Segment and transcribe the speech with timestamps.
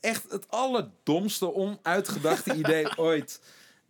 [0.00, 3.40] echt het allerdomste onuitgedachte idee ooit.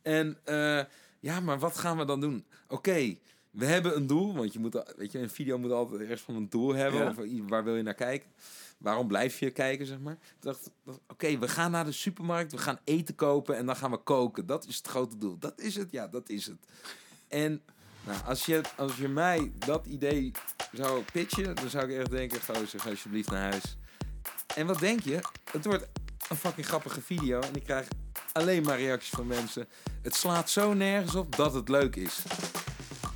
[0.02, 0.80] En eh,
[1.20, 2.44] ja, maar wat gaan we dan doen?
[2.68, 3.16] Oké,
[3.50, 4.34] we hebben een doel.
[4.34, 7.00] Want je moet, weet je, een video moet altijd ergens van een doel hebben.
[7.00, 7.08] Ja.
[7.08, 8.30] Of waar wil je naar kijken?
[8.78, 10.12] Waarom blijf je kijken, zeg maar?
[10.12, 10.70] Ik dacht,
[11.08, 12.52] oké, we gaan naar de supermarkt.
[12.52, 14.46] We gaan eten kopen en dan gaan we koken.
[14.46, 15.38] Dat is het grote doel.
[15.38, 16.58] Dat is het, ja, dat is het.
[17.28, 17.62] En
[18.06, 20.30] nou, als, je, als je mij dat idee
[20.72, 23.76] zou pitchen, dan zou ik echt denken, gozer, ga alsjeblieft naar huis.
[24.56, 25.20] En wat denk je?
[25.50, 25.88] Het wordt
[26.30, 27.88] een fucking grappige video en ik krijg
[28.32, 29.68] alleen maar reacties van mensen.
[30.02, 32.22] Het slaat zo nergens op dat het leuk is.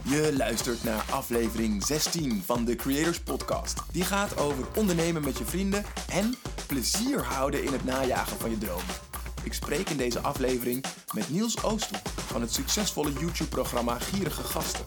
[0.05, 3.83] Je luistert naar aflevering 16 van de Creators Podcast.
[3.93, 6.35] Die gaat over ondernemen met je vrienden en
[6.67, 8.95] plezier houden in het najagen van je dromen.
[9.43, 14.85] Ik spreek in deze aflevering met Niels Oosthoek van het succesvolle YouTube-programma Gierige Gasten.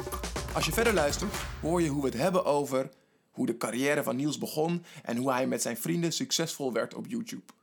[0.53, 2.89] Als je verder luistert, hoor je hoe we het hebben over
[3.31, 7.07] hoe de carrière van Niels begon en hoe hij met zijn vrienden succesvol werd op
[7.07, 7.56] YouTube.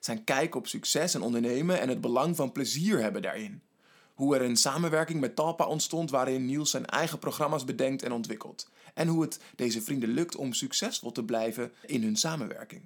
[0.00, 3.62] Zijn kijk op succes en ondernemen en het belang van plezier hebben daarin.
[4.14, 8.70] Hoe er een samenwerking met Talpa ontstond waarin Niels zijn eigen programma's bedenkt en ontwikkelt.
[8.94, 12.82] En hoe het deze vrienden lukt om succesvol te blijven in hun samenwerking.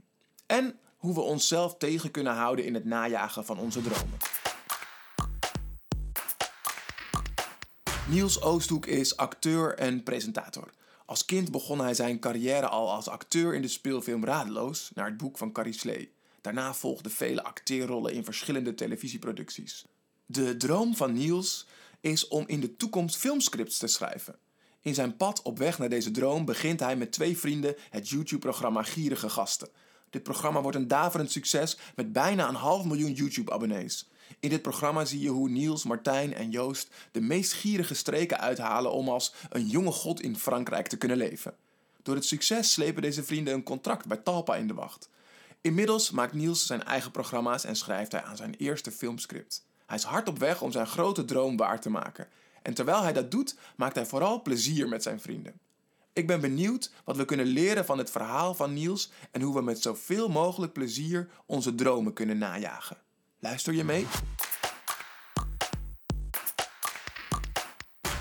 [0.46, 4.18] En hoe we onszelf tegen kunnen houden in het najagen van onze dromen.
[8.08, 10.70] Niels Oosthoek is acteur en presentator.
[11.06, 15.16] Als kind begon hij zijn carrière al als acteur in de speelfilm Radeloos, naar het
[15.16, 16.13] boek van Carrie Slee.
[16.44, 19.84] Daarna volgden vele acteerrollen in verschillende televisieproducties.
[20.26, 21.66] De droom van Niels
[22.00, 24.36] is om in de toekomst filmscripts te schrijven.
[24.80, 28.82] In zijn pad op weg naar deze droom begint hij met twee vrienden het YouTube-programma
[28.82, 29.68] Gierige Gasten.
[30.10, 34.08] Dit programma wordt een daverend succes met bijna een half miljoen YouTube-abonnees.
[34.40, 38.92] In dit programma zie je hoe Niels, Martijn en Joost de meest gierige streken uithalen
[38.92, 41.54] om als een jonge god in Frankrijk te kunnen leven.
[42.02, 45.08] Door het succes slepen deze vrienden een contract bij Talpa in de wacht.
[45.64, 49.66] Inmiddels maakt Niels zijn eigen programma's en schrijft hij aan zijn eerste filmscript.
[49.86, 52.28] Hij is hard op weg om zijn grote droom waar te maken.
[52.62, 55.60] En terwijl hij dat doet, maakt hij vooral plezier met zijn vrienden.
[56.12, 59.62] Ik ben benieuwd wat we kunnen leren van het verhaal van Niels en hoe we
[59.62, 62.96] met zoveel mogelijk plezier onze dromen kunnen najagen.
[63.38, 64.06] Luister je mee?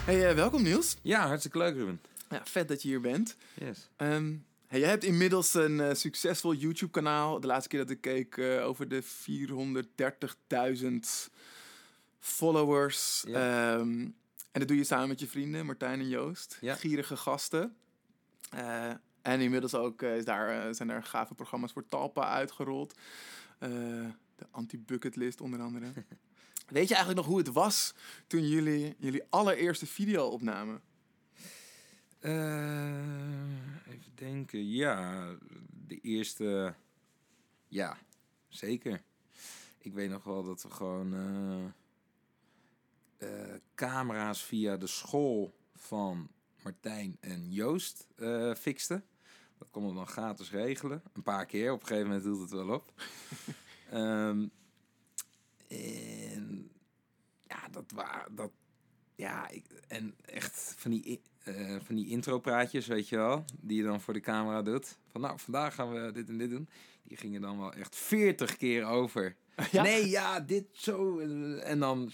[0.05, 0.97] Hey, eh, welkom Niels.
[1.01, 2.01] Ja, hartstikke leuk, Ruben.
[2.29, 3.35] Ja, vet dat je hier bent.
[3.53, 3.89] Yes.
[3.95, 4.33] Ehm,
[4.73, 7.39] hey, jij hebt inmiddels een eh, succesvol YouTube-kanaal.
[7.39, 11.29] De laatste keer dat ik keek eh, over de 430.000
[12.19, 13.23] followers.
[13.27, 13.75] Ja.
[13.75, 14.01] Ehm,
[14.51, 16.57] en dat doe je samen met je vrienden Martijn en Joost.
[16.61, 16.75] Ja.
[16.75, 17.75] Gierige gasten.
[18.49, 18.89] Eh,
[19.21, 22.93] en inmiddels ook is daar, zijn er gave programma's voor Talpa uitgerold.
[23.59, 25.85] De anti-bucketlist onder andere.
[26.67, 27.93] Weet je eigenlijk nog hoe het was
[28.27, 30.81] toen jullie jullie allereerste video opnamen?
[32.23, 34.69] Eh, even denken.
[34.69, 35.27] Ja,
[35.87, 36.75] de eerste.
[37.67, 37.97] Ja,
[38.47, 39.03] zeker.
[39.77, 41.65] Ik weet nog wel dat we gewoon eh,
[43.17, 46.29] eh, camera's via de school van
[46.61, 49.05] Martijn en Joost eh fixten.
[49.57, 51.03] Dat konden we dan gratis regelen.
[51.13, 51.71] Een paar keer.
[51.71, 52.93] Op een gegeven moment hield het wel op.
[53.89, 54.47] Ehm,
[55.67, 56.71] en
[57.47, 58.51] ja, dat waren dat.
[59.15, 63.83] Ja, ik, en echt van die, eh, van die intro-praatjes, weet je wel, die je
[63.83, 64.97] dan voor de camera doet.
[65.11, 66.69] Van nou, vandaag gaan we dit en dit doen.
[67.03, 69.35] Die gingen dan wel echt veertig keer over.
[69.71, 69.81] Ja?
[69.83, 71.19] Nee, ja, dit zo.
[71.59, 72.11] En dan,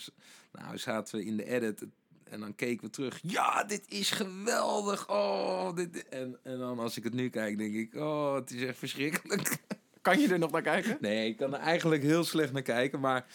[0.51, 1.85] nou, zaten we in de edit
[2.23, 3.19] en dan keken we terug.
[3.21, 5.09] Ja, dit is geweldig.
[5.09, 6.07] Oh, dit.
[6.09, 9.57] En, en dan als ik het nu kijk, denk ik, oh, het is echt verschrikkelijk.
[10.01, 10.97] Kan je er nog naar kijken?
[11.01, 13.25] Nee, ik kan er eigenlijk heel slecht naar kijken, maar...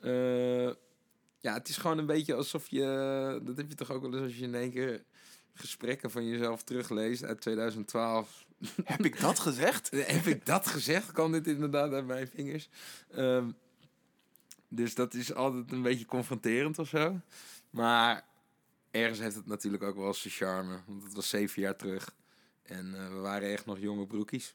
[0.00, 0.70] eh,
[1.46, 3.40] ja, het is gewoon een beetje alsof je...
[3.42, 5.04] Dat heb je toch ook wel eens als je in één keer
[5.54, 8.46] gesprekken van jezelf terugleest uit 2012.
[8.84, 9.90] Heb ik dat gezegd?
[9.90, 11.12] heb ik dat gezegd?
[11.12, 12.68] Kan dit inderdaad uit mijn vingers?
[13.10, 13.50] Ehm,
[14.68, 17.20] dus dat is altijd een beetje confronterend of zo.
[17.70, 18.24] Maar
[18.90, 20.78] ergens heeft het natuurlijk ook wel zijn charme.
[20.86, 22.14] Want het was zeven jaar terug.
[22.62, 24.54] En eh, we waren echt nog jonge broekies.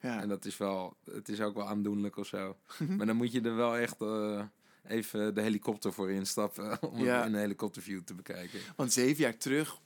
[0.00, 0.20] Ja.
[0.20, 2.56] En dat is wel, het is ook wel aandoenlijk of zo.
[2.96, 4.42] maar dan moet je er wel echt eh,
[4.90, 7.26] even de helikopter voor instappen om Ja.
[7.26, 8.60] een helikopterview te bekijken.
[8.76, 9.78] Want zeven jaar terug,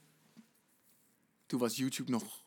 [1.45, 2.43] toen was YouTube nog,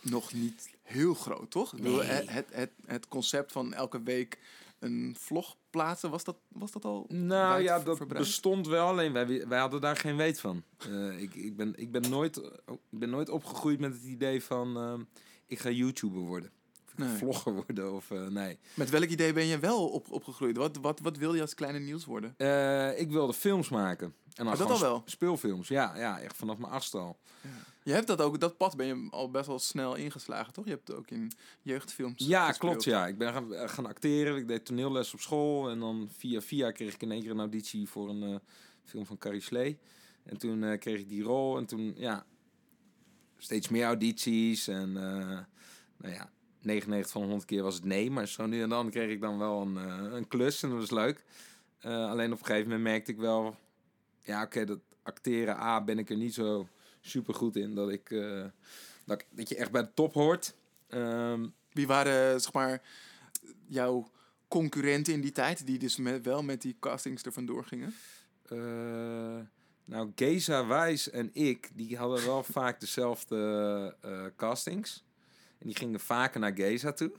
[0.00, 1.74] nog niet heel groot, toch?
[1.74, 4.38] Bedoel, het, het, het, concept van elke week
[4.78, 9.46] een vlog plaatsen, was dat, was dat al Nou ja, dat bestond wel, alleen wij,
[9.48, 10.64] wij hadden daar geen weet van.
[10.78, 12.36] Eh, ik, ik, ben, ik, ben nooit,
[12.66, 15.02] ik ben nooit opgegroeid met het idee van, ehm,
[15.46, 16.50] ik ga YouTuber worden.
[17.06, 17.16] Nee.
[17.16, 18.58] vlogger worden of eh, nee.
[18.74, 20.56] Met welk idee ben je wel op, opgegroeid?
[20.56, 22.34] Wat, wat, wat wil je als kleine Niels worden?
[22.36, 24.14] Eh, ik wilde films maken.
[24.34, 24.98] En dan Oh, dat al wel?
[25.04, 27.18] sp- Speelfilms, ja, ja, echt vanaf mijn achtste al.
[27.82, 30.64] Je hebt dat ook, dat pad ben je al best wel snel ingeslagen, toch?
[30.64, 31.32] Je hebt ook in
[31.62, 32.70] jeugdfilms Ja, gespeeld.
[32.70, 33.06] klopt, ja.
[33.06, 34.36] Ik ben gaan, eh, gaan acteren.
[34.36, 35.70] Ik deed toneelles op school.
[35.70, 38.40] En dan via via kreeg ik in één keer een auditie voor een
[38.84, 39.78] film van Carrie Slee.
[40.24, 41.56] En toen kreeg ik die rol.
[41.58, 42.24] En toen, ja,
[43.38, 44.68] steeds meer audities.
[44.68, 46.30] En, nou ja,
[46.64, 48.10] 99 van de 100 keer was het nee.
[48.10, 50.62] Maar zo nu en dan kreeg ik dan wel een, eh, een klus.
[50.62, 51.24] En dat was leuk.
[51.78, 53.56] Eh, alleen op een gegeven moment merkte ik wel...
[54.22, 56.68] Ja, oké, dat acteren, A, ben ik er niet zo
[57.00, 57.74] super goed in.
[57.74, 58.44] Dat, ik, eh,
[59.04, 60.54] dat, ik- dat je echt bij de top hoort.
[60.88, 62.82] Ehm, Wie waren, zeg maar,
[63.66, 64.10] jouw
[64.48, 67.94] concurrenten in die tijd, die dus met, wel met die castings er vandoor gingen?
[69.84, 73.96] Nou, Geza Wijs en ik, die hadden wel vaak dezelfde
[74.36, 75.04] castings.
[75.60, 77.12] En die gingen vaker naar Geza toe.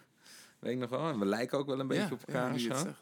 [0.60, 1.10] Weet ik nog wel.
[1.10, 2.96] En we lijken ook wel een beetje op elkaar ja.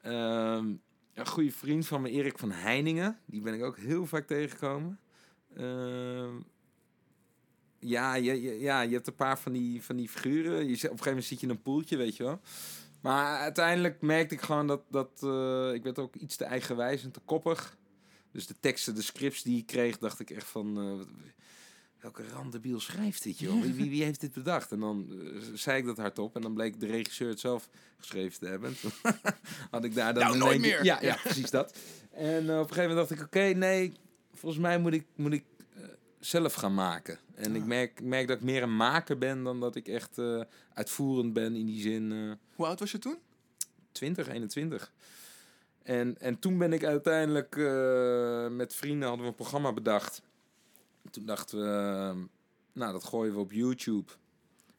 [0.00, 0.66] Ehm,
[1.14, 3.18] een goede vriend van me, Erik van Heiningen.
[3.26, 4.98] Die ben ik ook heel vaak tegengekomen.
[5.56, 6.34] Ehm,
[7.78, 10.52] ja, je, je- ja, je hebt een paar van die, van die figuren.
[10.52, 12.40] Je, op een gegeven moment zit je in een poeltje, weet je wel.
[13.00, 14.82] Maar uiteindelijk merkte ik gewoon dat...
[14.90, 17.76] dat eh, ik werd ook iets te eigenwijs en te koppig.
[18.32, 20.78] Dus de teksten, de scripts die ik kreeg, dacht ik echt van...
[20.78, 21.06] eh,
[22.02, 23.62] welke randebiel schrijft dit, joh?
[23.62, 24.72] Wie, wie, wie heeft dit bedacht?
[24.72, 26.36] En dan eh, zei ik dat hardop.
[26.36, 27.68] En dan bleek de regisseur het zelf
[27.98, 28.74] geschreven te hebben.
[29.70, 30.22] Had ik daar dan...
[30.22, 30.84] Nou, nooit meer.
[30.84, 31.78] Ja, ja, precies dat.
[32.10, 33.92] En eh, op een gegeven moment dacht ik, oké, nee...
[34.34, 35.44] Volgens mij moet ik, moet ik
[35.74, 35.82] eh,
[36.20, 37.18] zelf gaan maken.
[37.34, 37.68] En ik Ah.
[37.68, 40.18] merk, ik merk dat ik meer een maker ben dan dat ik echt
[40.74, 42.38] uitvoerend ben in die zin...
[42.54, 43.18] Hoe oud was je toen?
[43.92, 44.92] 20, 21.
[45.82, 47.56] En, en toen ben ik uiteindelijk
[48.56, 50.22] met vrienden hadden we een programma bedacht.
[51.12, 52.24] Toen dachten we, eh,
[52.72, 54.12] nou dat gooien we op YouTube.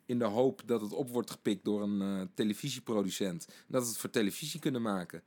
[0.06, 3.48] In de hoop dat het op wordt gepikt door een eh, televisieproducent.
[3.68, 5.24] Dat we het voor televisie kunnen maken.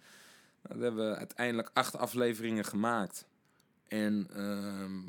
[0.62, 3.26] Nou, dat hebben we uiteindelijk acht afleveringen gemaakt.
[3.88, 5.00] En ehm,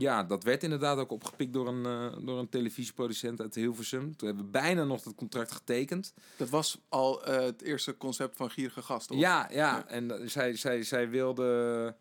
[0.00, 4.16] ja, dat werd inderdaad ook opgepikt door een, eh, door een televisieproducent uit Hilversum.
[4.16, 6.12] Toen hebben we bijna nog het contract getekend.
[6.36, 9.18] Dat was al eh, het eerste concept van Gierige Gast, toch?
[9.18, 9.56] Ja, ja.
[9.56, 9.86] Ja.
[9.86, 11.94] En zij, zij, zij wilde.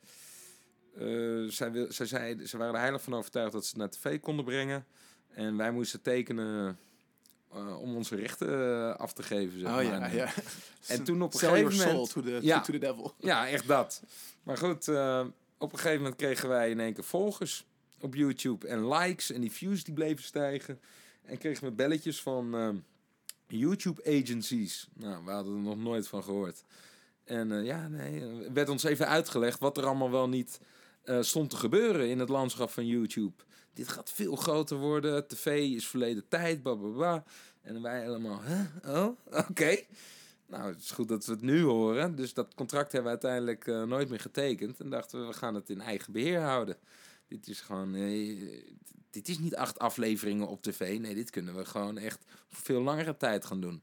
[1.50, 3.90] Eh, zij, wil, zij, zei, ze waren er heilig van overtuigd dat ze het naar
[3.90, 4.86] tv konden brengen.
[5.30, 6.78] En wij moesten tekenen
[7.52, 9.60] eh, om onze rechten eh, af te geven.
[9.60, 9.86] Zeg Oh maar.
[9.86, 10.34] ja, ja.
[10.88, 12.62] En toen op een Sell gegeven moment- soul to the, Ja.
[12.62, 13.14] to the devil.
[13.20, 14.04] Ja, echt dat.
[14.44, 15.26] Maar goed, eh,
[15.58, 17.66] op een gegeven moment kregen wij in één keer volgers
[18.00, 20.80] op YouTube en likes en die views die bleven stijgen.
[21.22, 22.70] En kregen we belletjes van eh,
[23.48, 24.88] YouTube agencies.
[24.94, 26.64] Nou, we hadden er nog nooit van gehoord.
[27.24, 30.60] En ja, nee, er werd ons even uitgelegd wat er allemaal wel niet
[31.10, 33.44] eh, stond te gebeuren in het landschap van YouTube.
[33.74, 37.24] Dit gaat veel groter worden, tv is verleden tijd, bla.
[37.62, 38.96] En wij helemaal, huh?
[38.96, 39.18] Oh,
[39.50, 39.78] oké.
[40.46, 42.16] Nou, het is goed dat we het nu horen.
[42.16, 44.80] Dus dat contract hebben we uiteindelijk eh, nooit meer getekend.
[44.80, 46.78] En dachten we, we gaan het in eigen beheer houden.
[47.28, 47.96] Dit is gewoon...
[47.96, 48.64] eh,
[49.10, 51.00] dit is niet acht afleveringen op tv.
[51.00, 53.82] Nee, dit kunnen we gewoon echt voor veel langere tijd gaan doen.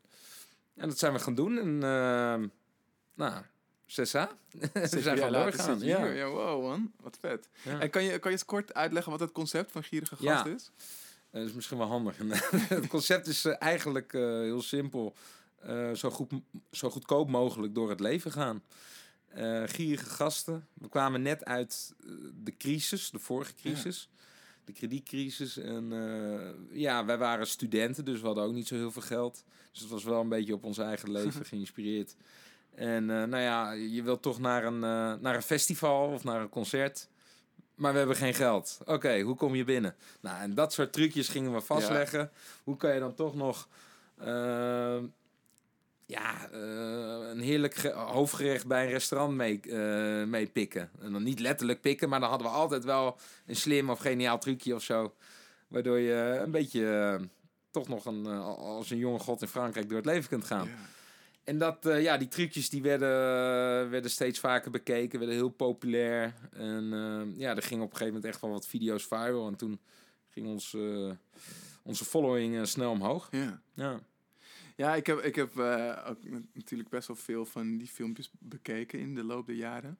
[0.75, 1.58] En dat zijn we gaan doen.
[1.58, 2.49] En uh,
[3.14, 3.43] nou,
[3.86, 3.92] 6A.
[4.72, 6.02] we zijn gewoon zit je Ja.
[6.02, 6.14] hier.
[6.14, 7.48] ja, wow man, wat vet.
[7.62, 7.80] Ja.
[7.80, 10.36] En kan je, kan je eens kort uitleggen wat het concept van Gierige Ja.
[10.36, 10.70] Gast is?
[11.30, 12.16] Eh, Dat is misschien wel handig.
[12.68, 15.14] het concept is eh, eigenlijk eh, heel simpel.
[15.94, 16.32] Zo, goed,
[16.70, 18.62] zo goedkoop mogelijk door het leven gaan.
[19.66, 20.66] Gierige gasten.
[20.74, 21.94] We kwamen net uit
[22.44, 24.08] de crisis, de vorige crisis.
[24.64, 25.56] De kredietcrisis.
[25.56, 25.88] En
[26.70, 29.44] ja, wij waren studenten, dus we hadden ook niet zo heel veel geld.
[29.72, 32.16] Dus het was wel een beetje op ons eigen leven geïnspireerd.
[32.76, 36.40] En eh, nou ja, je wilt toch naar een, eh, naar een festival of naar
[36.40, 37.09] een concert.
[37.75, 38.78] Maar we hebben geen geld.
[38.85, 39.95] Oké, hoe kom je binnen?
[40.21, 42.30] Nou, en dat soort trucjes gingen we vastleggen.
[42.64, 43.68] Hoe kan je dan toch nog
[44.18, 44.97] eh,
[46.06, 49.61] ja, eh, een heerlijk ge- hoofdgerecht bij een restaurant mee,
[50.26, 50.90] mee pikken?
[51.00, 53.16] En dan niet letterlijk pikken, maar dan hadden we altijd wel
[53.47, 55.14] een slim of geniaal trucje of zo.
[55.68, 57.21] Waardoor je een beetje
[57.71, 60.66] toch nog een, als een jonge god in Frankrijk door het leven kunt gaan.
[60.66, 60.75] Ja.
[61.46, 66.34] En dat, eh, ja, die trucjes die werden, werden steeds vaker bekeken, werden heel populair.
[66.52, 69.46] En eh, ja, er gingen op een gegeven moment echt wel wat video's viral.
[69.46, 69.80] En toen
[70.30, 71.10] ging ons, eh,
[71.82, 73.28] onze following eh, snel omhoog.
[73.30, 73.60] Ja.
[73.74, 74.00] Ja.
[74.76, 76.18] Ja, ik heb, ik heb eh, ook
[76.52, 79.98] natuurlijk best wel veel van die filmpjes bekeken in de loop der jaren.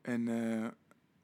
[0.00, 0.66] En eh,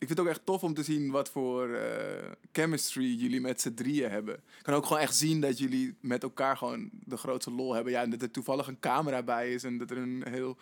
[0.02, 3.61] ik vind het ook echt tof om te zien wat voor eh, chemistry jullie met
[3.61, 4.35] z'n drieën hebben.
[4.35, 7.92] Ik kan ook gewoon echt zien dat jullie met elkaar gewoon de grootste lol hebben.
[7.92, 10.56] Ja, en dat er toevallig een camera bij is en dat er een heel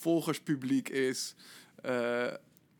[0.00, 1.34] volgerspubliek is.
[1.82, 2.32] Eh,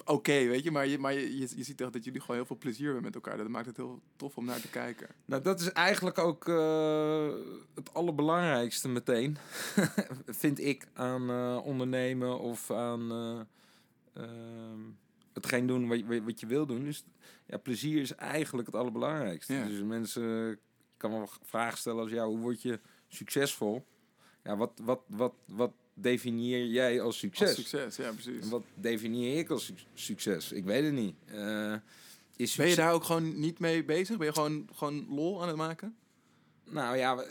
[0.05, 0.71] oké, weet je.
[0.71, 3.15] Maar, je, maar je, je, ziet toch dat jullie gewoon heel veel plezier hebben met
[3.15, 3.37] elkaar.
[3.37, 5.09] Dat maakt het heel tof om naar te kijken.
[5.25, 7.29] Nou, dat is eigenlijk ook eh,
[7.75, 9.37] het allerbelangrijkste meteen,
[10.27, 13.41] vind ik, aan ondernemen of aan eh,
[14.23, 14.81] ehm,
[15.37, 16.85] hetgeen doen wat je, wat je wil doen.
[16.85, 17.05] Dus
[17.47, 19.55] ja, plezier is eigenlijk het allerbelangrijkste.
[19.55, 19.67] Ja.
[19.67, 20.59] Dus mensen,
[20.97, 23.87] kan wel vragen stellen als, ja, hoe word je succesvol?
[24.45, 27.49] Ja, wat, wat, wat, wat definieer jij als succes?
[27.49, 28.43] Als succes, ja, precies.
[28.43, 30.53] En wat definieer ik als suc- succes?
[30.53, 31.15] Ik weet het niet.
[31.25, 31.75] Eh,
[32.37, 34.17] is Ben je daar ook gewoon niet mee bezig?
[34.17, 35.97] Ben je gewoon, gewoon lol aan het maken?
[36.65, 37.25] Nou ja,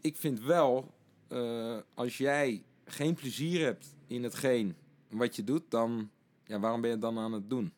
[0.00, 0.94] ik vind wel,
[1.28, 4.76] eh, als jij geen plezier hebt in hetgeen
[5.08, 6.10] wat je doet, dan,
[6.48, 7.72] ja, waarom ben je het dan aan het doen?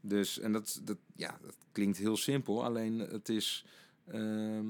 [0.00, 3.64] Dus, en dat, dat, ja, dat klinkt heel simpel, alleen het is
[4.06, 4.66] ehm,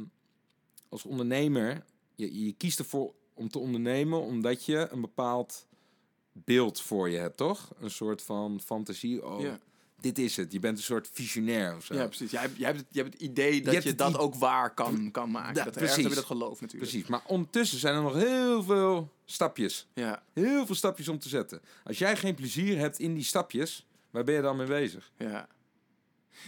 [0.89, 5.67] als ondernemer, je, je kiest ervoor om te ondernemen omdat je een bepaald
[6.33, 7.73] beeld voor je hebt, toch?
[7.81, 9.59] Een soort van fantasie, oh, Ja.
[10.01, 10.53] dit is het.
[10.53, 11.95] Je bent een soort visionair of zo.
[11.95, 12.31] Ja, precies.
[12.31, 15.11] Jij, hebt- jij, hebt het, jij hebt het idee dat je, dat ook waar kan,
[15.11, 15.55] kan maken.
[15.55, 15.97] Ja, dat precies.
[15.97, 16.91] heb je dat geloof natuurlijk.
[16.91, 19.87] Precies, maar ondertussen zijn er nog heel veel stapjes.
[19.95, 21.61] Ja, Heel veel stapjes om te zetten.
[21.85, 25.13] Als jij geen plezier hebt in die stapjes, waar ben je dan mee bezig?
[25.17, 25.49] ja.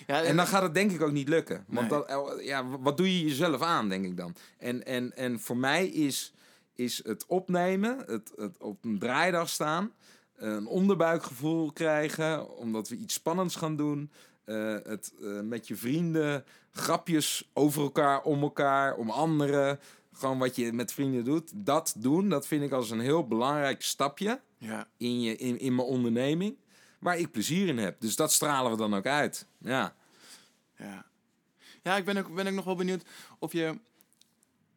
[0.07, 1.65] ja En dan gaat het denk ik ook niet lukken.
[1.69, 1.99] Want Nee.
[1.99, 4.35] dat, eh, ja, wat doe je jezelf aan, denk ik dan?
[4.59, 6.33] En, en, en voor mij is,
[6.75, 9.93] is het opnemen, het, het op een draaidag staan,
[10.37, 14.11] een onderbuikgevoel krijgen, omdat we iets spannends gaan doen.
[14.45, 19.81] eh, het eh, met je vrienden, grapjes over elkaar, om elkaar, om anderen.
[20.15, 21.51] Gewoon wat je met vrienden doet.
[21.55, 24.89] Dat doen, dat vind ik als een heel belangrijk stapje ja.
[24.97, 26.57] in, je, in, in mijn onderneming.
[26.99, 28.01] Waar ik plezier in heb.
[28.01, 29.47] Dus dat stralen we dan ook uit.
[29.59, 29.95] Ja.
[30.77, 31.07] Ja,
[31.83, 33.05] ja ik ben ook, ben ook nog wel benieuwd
[33.39, 33.79] of je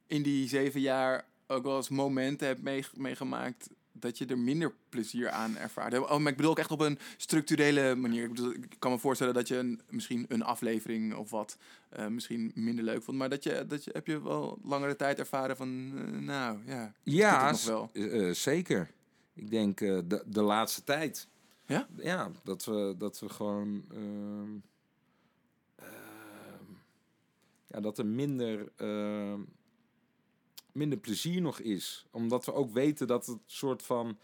[0.07, 4.73] in die zeven jaar ook wel eens momenten hebt mee- meegemaakt dat je er minder
[4.89, 5.97] plezier aan ervaart.
[5.99, 8.23] Oh, maar ik bedoel ook echt op een structurele manier.
[8.23, 11.57] Ik, bedoel, ik kan me voorstellen dat je een, misschien een aflevering of wat
[11.89, 13.17] eh, misschien minder leuk vond.
[13.17, 16.93] Maar dat je, dat je, heb je wel langere tijd ervaren van, eh, nou ja,
[17.03, 17.89] Ja, nog wel.
[17.93, 18.91] eh, zeker.
[19.33, 21.27] Ik denk de, de laatste tijd.
[21.65, 21.87] Ja?
[21.95, 23.85] Ja, dat we, dat we gewoon...
[23.91, 24.51] ehm,
[25.75, 26.63] ehm,
[27.67, 29.39] ja, dat er minder, ehm,
[30.77, 32.05] minder plezier nog is.
[32.11, 34.17] Omdat we ook weten dat het soort van...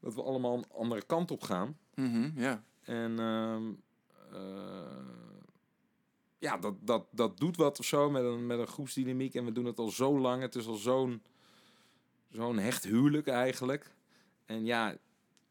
[0.00, 1.78] Dat we allemaal een andere kant op gaan.
[2.36, 2.64] Ja.
[2.82, 3.62] En ehm,
[4.32, 5.06] eh,
[6.38, 9.34] ja, dat, dat, dat doet wat of zo met een, met een groepsdynamiek.
[9.34, 10.42] En we doen het al zo lang.
[10.42, 11.22] Het is al zo'n
[12.30, 13.90] zo'n hecht huwelijk eigenlijk.
[14.46, 14.96] En ja,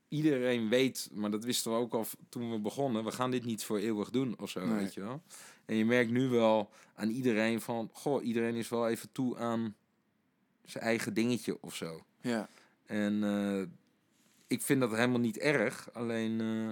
[0.08, 3.04] iedereen weet, maar dat wisten we ook al toen we begonnen.
[3.04, 4.78] We gaan dit niet voor eeuwig doen of zo, Nee.
[4.78, 5.22] weet je wel.
[5.66, 7.90] En je merkt nu wel aan iedereen van...
[7.94, 9.76] Goh, iedereen is wel even toe aan
[10.66, 12.06] zijn eigen dingetje of zo.
[12.22, 12.50] ja.
[12.86, 13.62] En eh,
[14.48, 15.94] ik vind dat helemaal niet erg.
[15.94, 16.70] Alleen eh,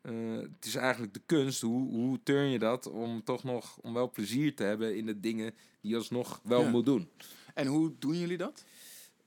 [0.00, 1.60] eh, het is eigenlijk de kunst.
[1.60, 5.20] Hoe, hoe turn je dat om toch nog om wel plezier te hebben in de
[5.20, 6.70] dingen die je alsnog wel Ja.
[6.70, 7.10] moet doen.
[7.54, 8.64] En hoe doen jullie dat?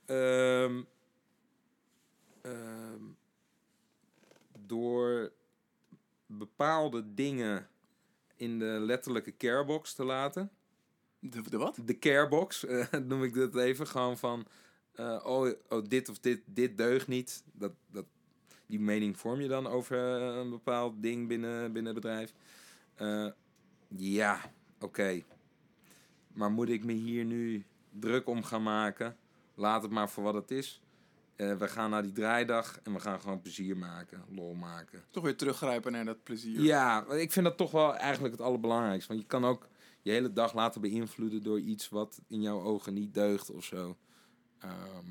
[0.06, 0.82] Ehm,
[2.42, 3.02] ehm,
[4.66, 5.32] door
[6.26, 7.68] bepaalde dingen
[8.36, 10.50] in de letterlijke carebox te laten.
[11.20, 11.78] De, de wat?
[11.84, 13.86] de carebox, eh, noem ik dat even.
[13.86, 14.46] Gewoon van,
[14.94, 17.42] eh, oh, oh, dit of dit, dit deugt niet.
[17.52, 18.04] Dat, dat,
[18.66, 22.34] die mening vorm je dan over eh, een bepaald ding binnen, binnen het bedrijf.
[23.96, 24.40] Ja,
[24.80, 25.22] oké.
[26.32, 29.16] Maar moet ik me hier nu druk om gaan maken?
[29.54, 30.82] Laat het maar voor wat het is.
[31.36, 35.02] We gaan naar die draaidag en we gaan gewoon plezier maken, lol maken.
[35.10, 36.60] Toch weer teruggrijpen naar dat plezier.
[36.60, 39.08] Ja, ik vind dat toch wel eigenlijk het allerbelangrijkste.
[39.08, 39.68] Want je kan ook
[40.02, 43.96] je hele dag laten beïnvloeden door iets wat in jouw ogen niet deugt of zo.
[44.58, 45.06] Ehm,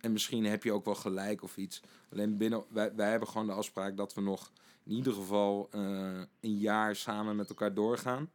[0.00, 1.82] en misschien heb je ook wel gelijk of iets.
[2.12, 4.52] Alleen binnen, wij, wij hebben gewoon de afspraak dat we nog
[4.84, 8.30] in ieder geval eh, een jaar samen met elkaar doorgaan.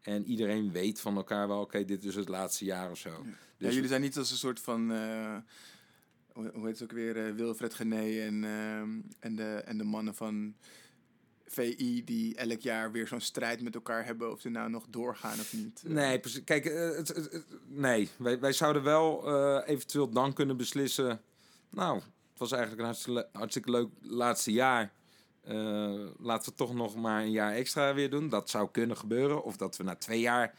[0.00, 3.10] En iedereen weet van elkaar wel, oké, dit is het laatste jaar of zo.
[3.10, 4.92] Ja, Dus jullie zijn niet als een soort van.
[4.92, 5.36] eh,
[6.32, 7.26] hoe heet het ook weer?
[7.26, 10.54] eh, Wilfred Gené en, ehm, en, de, en de mannen van
[11.54, 12.04] VI.
[12.04, 14.30] die elk jaar weer zo'n strijd met elkaar hebben.
[14.32, 15.82] of ze nou nog doorgaan of niet.
[15.86, 16.44] Eh, Nee, precies.
[16.44, 18.08] Kijk, eh, het, het- het- nee.
[18.16, 21.20] Wij, wij zouden wel eh, eventueel dan kunnen beslissen.
[21.70, 24.92] Nou, het was eigenlijk een hartstikke, le- hartstikke leuk laatste jaar.
[25.42, 28.28] Eh, laten we toch nog maar een jaar extra weer doen.
[28.28, 29.44] Dat zou kunnen gebeuren.
[29.44, 30.54] Of dat we na twee jaar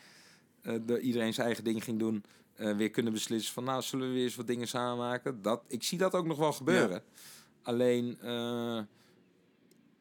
[0.85, 2.23] de, iedereen zijn eigen ding ging doen.
[2.55, 5.41] weer kunnen beslissen van nou, zullen we weer eens wat dingen samen maken.
[5.41, 7.03] Dat, ik zie dat ook nog wel gebeuren.
[7.61, 8.17] Alleen,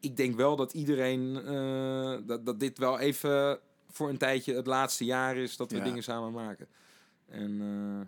[0.03, 4.67] ik denk wel dat iedereen, eh, dat, dat dit wel even voor een tijdje het
[4.67, 5.83] laatste jaar is dat we Ja.
[5.83, 6.67] dingen samen maken.
[7.27, 8.07] En eh,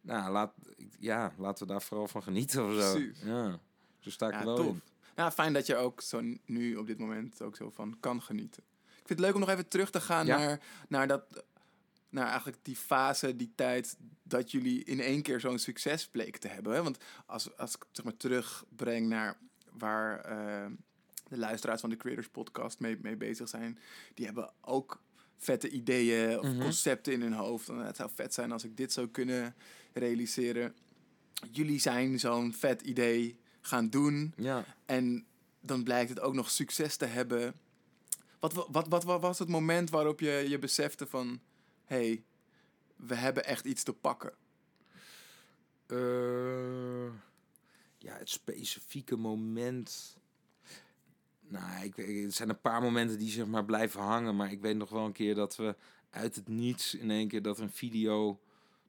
[0.00, 0.52] nou, laat,
[0.98, 2.92] ja, laten we daar vooral van genieten of zo.
[2.92, 3.20] Precies.
[3.24, 3.58] Ja,
[3.98, 4.66] zo sta ik Ja, er wel tof.
[4.66, 4.80] in.
[5.16, 8.62] Ja, fijn dat je ook zo nu op dit moment ook zo van kan genieten.
[8.86, 10.38] Ik vind het leuk om nog even terug te gaan Ja.
[10.38, 11.44] naar, naar, dat,
[12.08, 16.48] naar eigenlijk die fase, die tijd dat jullie in één keer zo'n succes bleken te
[16.48, 16.72] hebben.
[16.74, 16.82] Hè?
[16.82, 19.38] Want als, als ik het zeg maar terugbreng naar
[19.72, 20.66] waar eh,
[21.28, 23.78] de luisteraars van de Creators Podcast mee, mee bezig zijn,
[24.14, 25.02] die hebben ook
[25.36, 26.60] vette ideeën of Mhm.
[26.60, 27.68] concepten in hun hoofd.
[27.68, 29.54] En het zou vet zijn als ik dit zou kunnen
[29.92, 30.74] realiseren.
[31.50, 34.32] Jullie zijn zo'n vet idee gaan doen.
[34.36, 34.64] Ja.
[34.86, 35.26] En
[35.60, 37.54] dan blijkt het ook nog succes te hebben.
[38.40, 41.40] Wat, wa- wat, wat, wat was het moment waarop je je besefte van...
[41.84, 42.22] hé, hey,
[42.96, 44.32] we hebben echt iets te pakken.
[45.86, 47.06] Eh,
[47.98, 50.16] ja, het specifieke moment.
[51.48, 54.36] Nou, ik, er zijn een paar momenten die zeg maar blijven hangen.
[54.36, 55.76] Maar ik weet nog wel een keer dat we
[56.10, 58.40] uit het niets in één keer dat een video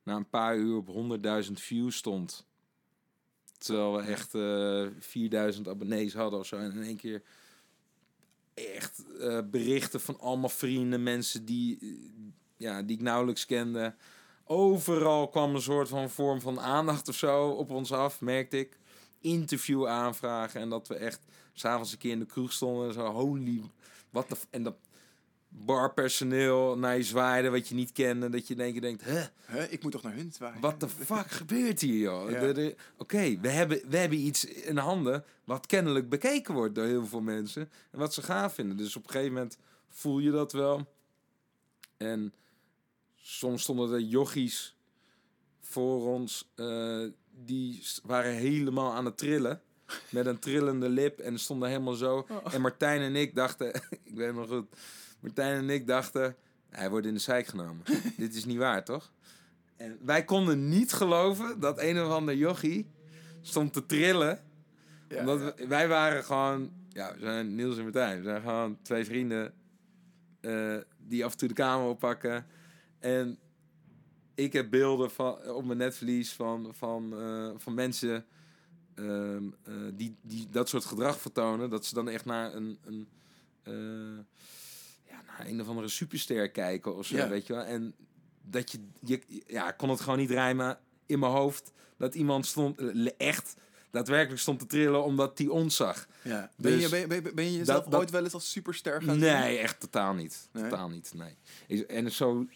[0.04, 2.48] na een paar uur op 100.000 views stond.
[3.58, 6.58] Terwijl we echt eh 4000 abonnees hadden of zo.
[6.58, 7.22] En in één keer
[8.54, 11.88] echt eh, berichten van allemaal vrienden, mensen die, eh,
[12.58, 13.96] ja, die ik nauwelijks kende.
[14.46, 18.78] Overal kwam een soort van vorm van aandacht of zo op ons af, merkte ik.
[19.22, 21.26] Interview aanvragen en dat we echt
[21.60, 23.62] s'avonds een keer in de kroeg stonden en zo, holy,
[24.10, 24.36] wat de...
[24.50, 24.76] En dat
[25.52, 29.24] barpersoneel naar je zwaaide wat je niet kende, dat je in één keer denkt, hè,
[29.48, 29.72] Huh?
[29.72, 30.62] Ik moet toch naar hun zwaaien?
[30.62, 32.30] wat de fuck gebeurt hier, joh?
[32.30, 32.72] Ja.
[32.98, 37.22] Oké, we, hebben, we hebben iets in handen wat kennelijk bekeken wordt door heel veel
[37.22, 37.70] mensen.
[37.92, 38.78] En wat ze gaaf vinden.
[38.78, 40.88] Dus op een gegeven moment voel je dat wel.
[41.98, 42.34] En
[43.16, 44.76] soms stonden er jochies
[45.60, 46.52] voor ons.
[46.56, 47.06] eh,
[47.44, 49.62] die waren helemaal aan het trillen.
[50.12, 52.26] Met een trillende lip en stonden helemaal zo.
[52.30, 52.54] Oh.
[52.54, 54.68] En Martijn en ik dachten, ik weet nog goed.
[55.20, 56.36] Martijn en ik dachten,
[56.70, 57.84] hij wordt in de zeik genomen.
[58.18, 59.12] Dit is niet waar, toch?
[59.78, 62.88] En wij konden niet geloven dat een of ander jochie
[63.42, 64.40] stond te trillen.
[65.10, 65.54] Ja, omdat ja.
[65.56, 68.18] we- wij waren gewoon, ja, we zijn Niels en Martijn.
[68.18, 69.54] We zijn gewoon twee vrienden
[70.42, 72.46] eh, die af en toe de kamer oppakken.
[73.00, 73.38] En
[74.36, 78.26] ik heb beelden van, op mijn netvlies van, van, eh, van mensen
[79.06, 81.70] ehm, eh, die, die dat soort gedrag vertonen.
[81.70, 83.08] Dat ze dan echt naar een, een,
[83.64, 83.74] eh,
[85.10, 87.28] ja, naar een of andere superster kijken of zo, Ja.
[87.30, 87.64] weet je wel.
[87.64, 87.96] En
[88.42, 91.72] dat je, je, ja, kon het gewoon niet rijmen in mijn hoofd.
[91.98, 93.56] Dat iemand stond, eh, echt,
[93.92, 96.08] daadwerkelijk stond te trillen omdat die ons zag.
[96.22, 96.52] Ja.
[96.58, 98.34] Ben, je, Dus- ben, je- ben, je- ben je jezelf dat- dat- ooit wel eens
[98.34, 99.20] als superster gaan?
[99.20, 100.50] Nee, echt totaal niet.
[100.52, 100.64] Nee?
[100.64, 101.86] Totaal niet, nee.
[101.86, 102.48] En zo,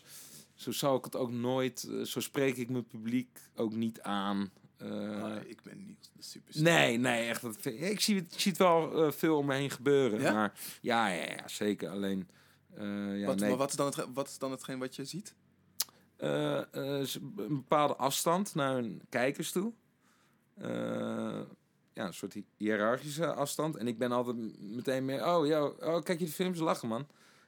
[0.54, 1.90] zo zou ik het ook nooit...
[2.04, 4.52] Zo spreek ik mijn publiek ook niet aan.
[4.84, 6.64] Eh, Ah, ik ben niet de superster.
[6.64, 7.42] nee, nee, echt.
[7.42, 10.22] Dat ik, zie het, ik zie het wel eh, veel om me heen gebeuren.
[10.22, 10.34] Ja?
[10.34, 11.90] Maar ja, ja, ja, zeker.
[11.90, 12.28] Alleen...
[12.76, 13.50] eh, ja, wat, nee.
[13.50, 15.36] maar wat, is dan het, wat is dan hetgeen wat je ziet?
[16.18, 17.08] Een
[17.48, 19.74] bepaalde afstand naar hun kijkers toe.
[21.94, 23.76] Ja, een soort hi- hiërarchische afstand.
[23.76, 25.26] En ik ben altijd meteen meer...
[25.28, 26.60] Oh, yo, oh kijk je de films?
[26.60, 27.08] Lachen, man.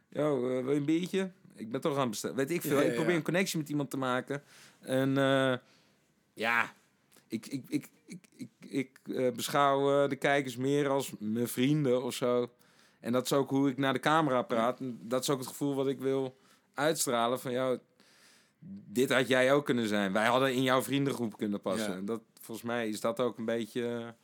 [0.10, 1.32] Yo, wil je een biertje?
[1.56, 2.36] Ik ben toch aan het bestellen.
[2.36, 2.76] Weet ik veel.
[2.78, 4.44] Ja, ja, ik probeer een connectie met iemand te maken.
[4.80, 5.14] En
[6.34, 6.74] ja,
[7.28, 12.04] ik, ik, ik, ik, ik, ik eh, beschouw eh, de kijkers meer als mijn vrienden
[12.04, 12.52] of zo.
[13.00, 14.80] En dat is ook hoe ik naar de camera praat.
[14.80, 16.38] En dat is ook het gevoel wat ik wil
[16.74, 17.80] uitstralen van jou.
[18.88, 20.12] Dit had jij ook kunnen zijn.
[20.14, 21.92] Wij hadden in jouw vriendengroep kunnen passen.
[21.92, 21.98] Ja.
[21.98, 24.16] En dat, volgens mij is dat ook een beetje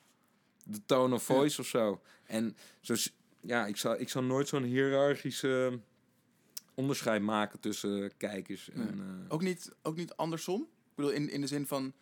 [0.64, 2.02] de tone of voice of zo.
[2.26, 2.94] En zo,
[3.42, 5.80] ja, ik zal, ik zal nooit zo'n hiërarchische
[6.74, 8.70] onderscheid maken tussen kijkers.
[8.70, 8.88] En, Nee.
[8.88, 10.62] eh, Ook niet, ook niet andersom?
[10.62, 11.94] Ik bedoel, in, in de zin van...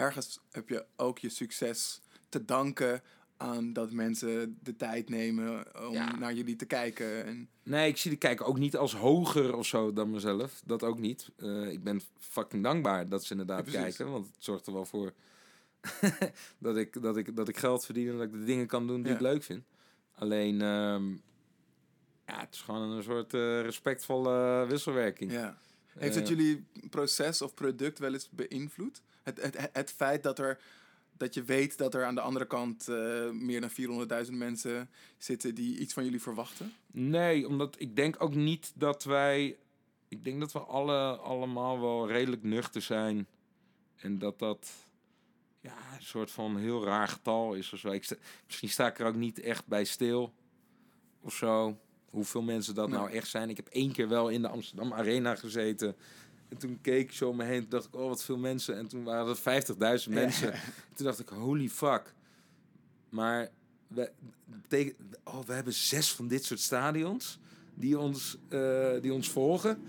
[0.00, 3.02] Ergens heb je ook je succes te danken
[3.36, 6.16] aan dat mensen de tijd nemen om Ja.
[6.16, 7.24] naar jullie te kijken.
[7.24, 10.62] En, Nee, ik zie de kijker ook niet als hoger of zo dan mezelf.
[10.64, 11.30] Dat ook niet.
[11.36, 14.10] Eh, ik ben fucking dankbaar dat ze inderdaad Ja, kijken.
[14.10, 15.12] Want het zorgt er wel voor
[16.58, 18.96] dat, ik, dat, ik, dat ik geld verdien en dat ik de dingen kan doen
[19.02, 19.14] die Ja.
[19.14, 19.64] ik leuk vind.
[20.14, 21.10] Alleen, ehm,
[22.26, 25.32] ja, het is gewoon een soort eh, respectvolle wisselwerking.
[25.32, 25.58] ja.
[25.86, 29.02] Heeft het Eh, jullie proces of product wel eens beïnvloed?
[29.26, 30.58] Het, het, het, feit dat, er,
[31.16, 33.70] dat je weet dat er aan de andere kant eh, meer dan
[34.26, 36.72] 400.000 mensen zitten die iets van jullie verwachten?
[36.92, 39.56] Nee, omdat ik denk ook niet dat wij...
[40.08, 43.26] Ik denk dat we alle, allemaal wel redelijk nuchter zijn.
[43.96, 44.70] En dat dat
[45.60, 47.90] ja, een soort van heel raar getal is of zo.
[47.90, 50.32] Ik sta- misschien sta ik er ook niet echt bij stil
[51.20, 51.78] of zo.
[52.10, 52.98] Hoeveel mensen dat Nee.
[52.98, 53.50] nou echt zijn.
[53.50, 55.96] Ik heb één keer wel in de Amsterdam Arena gezeten.
[56.48, 57.60] En toen keek ik zo om me heen.
[57.60, 58.76] Toen dacht ik, oh wat veel mensen.
[58.76, 60.52] En toen waren er 50.000 mensen.
[60.94, 62.14] Toen dacht ik, holy fuck.
[63.08, 63.48] Maar
[63.88, 64.10] we,
[64.44, 67.38] betekent, oh, we hebben zes van dit soort stadions
[67.74, 69.82] die ons, eh, die ons volgen.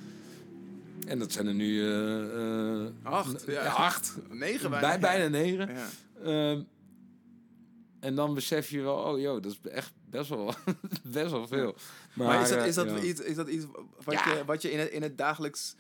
[1.07, 3.65] En dat zijn er nu eh, eh, Acht, ja.
[3.65, 4.15] acht.
[4.29, 4.99] Negen Bij, bijna.
[4.99, 5.69] bijna negen.
[5.73, 5.87] Ja.
[6.23, 6.61] Ehm,
[7.99, 10.53] En dan besef je wel, oh joh, dat is echt best wel,
[11.17, 11.75] best wel veel.
[12.13, 13.65] Maar, Maar, is, dat, is, dat iets, is dat iets
[14.03, 15.75] wat je, wat je in het, in het dagelijks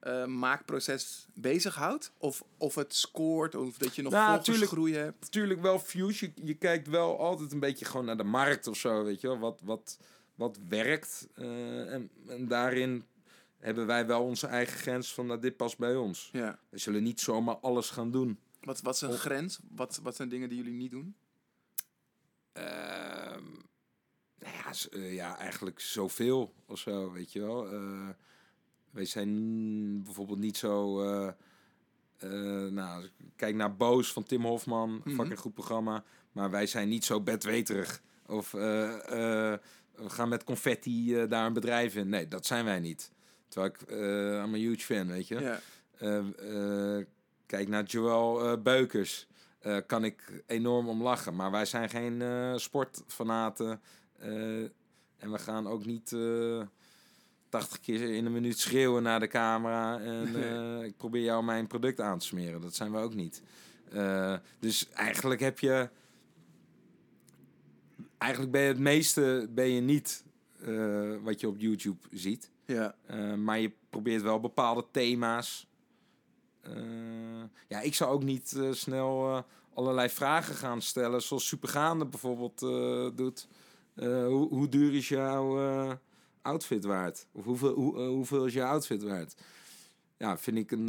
[0.00, 2.12] eh, maakproces bezighoudt?
[2.18, 5.20] Of, of het scoort, of dat je nog Nou, volgersgroei hebt?
[5.20, 6.20] natuurlijk wel views.
[6.20, 9.26] Je, je kijkt wel altijd een beetje gewoon naar de markt of zo, weet je
[9.28, 9.38] wel.
[9.38, 9.98] Wat, wat,
[10.34, 11.28] wat werkt.
[11.34, 13.04] eh, en, en daarin
[13.58, 16.28] hebben wij wel onze eigen grens van, nou, dit past bij ons.
[16.32, 16.58] Ja.
[16.68, 18.38] We zullen niet zomaar alles gaan doen.
[18.60, 19.58] Wat, wat is een Of- grens?
[19.70, 21.16] Wat, wat zijn dingen die jullie niet doen?
[22.52, 23.44] Ehm,
[24.38, 27.68] nou ja, eh, ja, eigenlijk zoveel of zo, weet je wel.
[28.90, 31.02] Wij zijn bijvoorbeeld niet zo...
[31.02, 31.28] eh,
[32.18, 35.14] eh, nou, kijk naar Boos van Tim Hofman, Mhm.
[35.14, 36.04] fucking goed programma.
[36.32, 38.02] Maar wij zijn niet zo bedweterig.
[38.26, 42.08] Of eh, we gaan met confetti daar een bedrijf in.
[42.08, 43.10] Nee, dat zijn wij niet.
[43.48, 43.80] Terwijl ik,
[44.44, 45.58] I'm a huge fan, weet je.
[47.46, 49.26] Kijk naar Joël eh, Beukers.
[49.86, 51.34] Kan ik enorm om lachen.
[51.36, 52.22] Maar wij zijn geen
[52.60, 53.80] sportfanaten.
[55.18, 56.16] En we gaan ook niet
[57.48, 60.00] 80 keer in een minuut schreeuwen naar de camera.
[60.00, 62.60] En eh, ik probeer jou mijn product aan te smeren.
[62.60, 63.42] Dat zijn we ook niet.
[63.92, 65.88] Eh, dus eigenlijk heb je...
[68.18, 70.24] Eigenlijk ben je het meeste ben je niet
[70.60, 72.50] eh, wat je op YouTube ziet.
[72.64, 72.94] Ja.
[73.36, 75.66] Maar je probeert wel bepaalde thema's.
[77.68, 82.58] Ja, ik zou ook niet snel allerlei vragen gaan stellen, zoals Supergaande bijvoorbeeld
[83.16, 83.48] doet.
[83.94, 85.98] Hoe, hoe, duur is jouw
[86.42, 87.26] outfit waard?
[87.32, 89.34] Of hoeveel, hoe, hoeveel is jouw outfit waard?
[90.16, 90.86] Ja, vind ik een,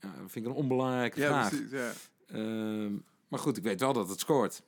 [0.00, 1.48] ja, vind ik een onbelangrijke ja, vraag.
[1.48, 1.92] Precies, ja.
[2.26, 2.92] Ehm,
[3.28, 4.62] maar goed, ik weet wel dat het scoort.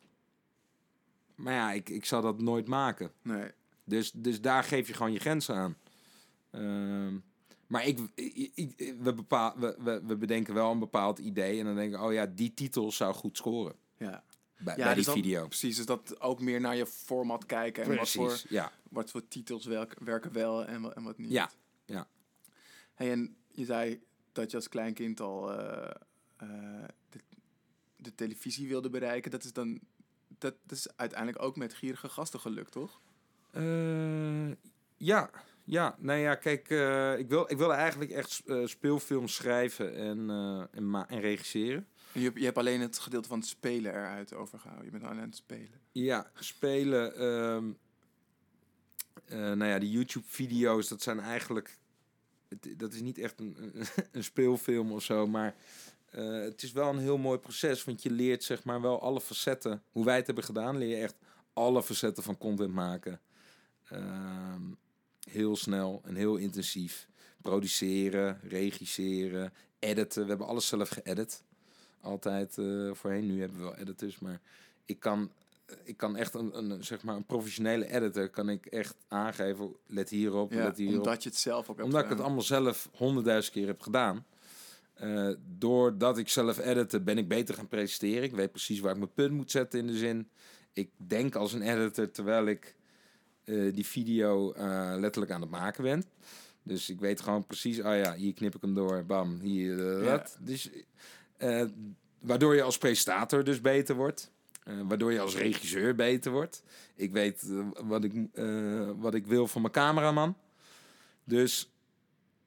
[1.35, 3.13] Maar ja, ik, ik zou dat nooit maken.
[3.23, 3.51] Nee.
[3.85, 5.77] Dus, dus daar geef je gewoon je grenzen aan.
[6.51, 7.21] Uh,
[7.67, 11.59] maar ik, ik, ik, we, bepaal, we, we, we, bedenken wel een bepaald idee.
[11.59, 13.75] En dan denken we, oh ja, die titel zou goed scoren.
[13.97, 14.25] Ja.
[14.65, 15.47] Bij, ja, bij dus die dan, video.
[15.47, 17.83] Precies, dus dat ook meer naar je format kijken.
[17.83, 18.73] En precies, wat voor, ja.
[18.91, 21.31] wat voor titels werken, werken wel en, wat- en wat niet.
[21.31, 21.51] Ja,
[21.85, 22.09] ja.
[22.95, 25.91] Hey, en je zei dat je als kleinkind al uh,
[26.43, 27.19] uh, de,
[27.97, 29.31] de televisie wilde bereiken.
[29.31, 29.81] Dat is dan
[30.39, 33.01] dat is uiteindelijk ook met gierige gasten gelukt, toch?
[33.53, 34.51] Uh,
[34.97, 35.31] ja,
[35.65, 35.97] ja.
[35.99, 36.63] Nou ja, kijk,
[37.19, 40.31] ik, wil, ik wilde eigenlijk echt speelfilms schrijven en,
[40.73, 41.87] en, en regisseren.
[42.13, 44.85] Je, je hebt alleen het gedeelte van het spelen eruit overgehouden.
[44.85, 45.81] Je bent alleen aan het spelen.
[45.93, 47.23] Ja, spelen.
[47.23, 47.79] Um,
[49.29, 51.79] nou ja, die YouTube-video's, dat zijn eigenlijk.
[52.49, 53.57] Het, dat is niet echt een,
[54.13, 55.55] een speelfilm of zo, maar
[56.15, 59.21] uh, het is wel een heel mooi proces, want je leert zeg maar wel alle
[59.21, 59.83] facetten.
[59.91, 61.17] Hoe wij het hebben gedaan, leer je echt
[61.53, 63.21] alle facetten van content maken.
[63.93, 64.55] Uh,
[65.31, 67.09] heel snel en heel intensief.
[67.41, 70.23] Produceren, regisseren, editen.
[70.23, 71.43] We hebben alles zelf geëdit.
[72.03, 73.27] Altijd uh, voorheen.
[73.27, 74.41] Nu hebben we wel editors, maar
[74.85, 75.31] ik kan,
[75.85, 79.77] ik kan echt een, een, zeg maar een professionele editor kan ik echt aangeven.
[79.87, 80.97] Let hierop, ja, let hierop.
[80.99, 84.27] Omdat je het zelf ook hebt Omdat ik het allemaal zelf honderdduizend keer heb gedaan.
[85.03, 88.23] Uh, doordat ik zelf edite, ben ik beter gaan presenteren.
[88.23, 90.29] Ik weet precies waar ik mijn punt moet zetten in de zin.
[90.73, 92.77] Ik denk als een editor terwijl ik
[93.45, 96.05] uh, die video uh, letterlijk aan het maken ben.
[96.63, 100.05] Dus ik weet gewoon precies, oh ja, hier knip ik hem door, bam, hier, uh,
[100.05, 100.17] Ja.
[100.17, 100.39] dat.
[100.41, 100.71] Dus,
[101.43, 101.63] uh,
[102.19, 104.31] waardoor je als presentator dus beter wordt.
[104.69, 106.63] Uh, waardoor je als regisseur beter wordt.
[106.95, 108.13] Ik weet uh, wat, ik,
[108.97, 110.37] wat ik wil van mijn cameraman.
[111.25, 111.71] Dus,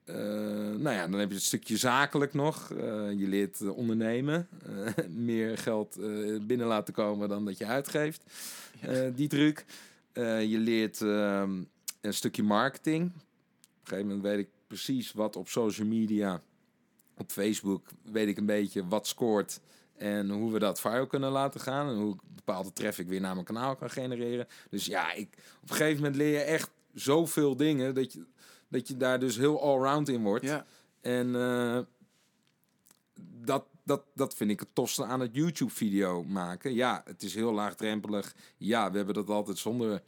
[0.05, 2.69] nou ja, dan heb je het stukje zakelijk nog.
[3.17, 4.47] Je leert ondernemen.
[5.10, 5.97] Meer geld
[6.47, 8.23] binnen laten komen dan dat je uitgeeft.
[9.15, 9.65] Die truc.
[10.13, 11.67] Je leert um,
[12.01, 13.05] een stukje marketing.
[13.05, 16.41] Op een gegeven moment weet ik precies wat op social media,
[17.17, 19.60] op Facebook, weet ik een beetje wat scoort.
[19.95, 21.89] En hoe we dat viral kunnen laten gaan.
[21.89, 24.47] En hoe ik bepaalde traffic weer naar mijn kanaal kan genereren.
[24.69, 25.30] Dus ja, ik,
[25.62, 28.25] op een gegeven moment leer je echt zoveel dingen dat je,
[28.67, 30.45] dat je daar dus heel allround in wordt.
[30.45, 30.65] Ja.
[31.01, 31.80] En uh,
[33.45, 36.73] dat, dat, dat vind ik het tofste aan het YouTube-video maken.
[36.73, 38.36] Ja, het is heel laagdrempelig.
[38.58, 40.01] Ja, we hebben dat altijd zonder,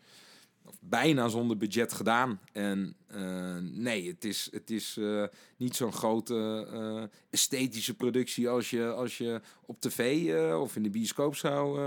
[0.67, 2.39] of bijna zonder budget gedaan.
[2.51, 5.23] En uh, nee, het is, het is uh,
[5.57, 10.89] niet zo'n grote uh, esthetische productie als je, als je op tv of in de
[10.89, 11.79] bioscoop zou,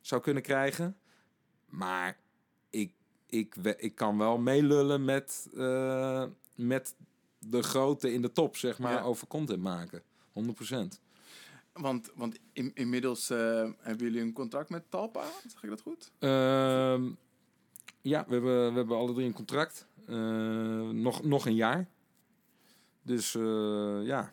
[0.00, 0.96] zou kunnen krijgen.
[1.66, 2.18] Maar
[2.70, 2.92] ik,
[3.26, 5.48] ik, ik kan wel meelullen met,
[6.54, 6.94] met
[7.38, 9.02] de grote in de top, zeg maar, Ja.
[9.02, 10.02] over content maken.
[10.02, 10.02] 100%.
[11.72, 16.10] Want, want in, inmiddels hebben jullie een contract met Talpa, zeg ik dat goed?
[18.02, 19.86] Uh, ja, we hebben, we hebben alle drie een contract.
[20.08, 21.88] Uh, nog, nog een jaar.
[23.02, 24.32] Dus uh, ja,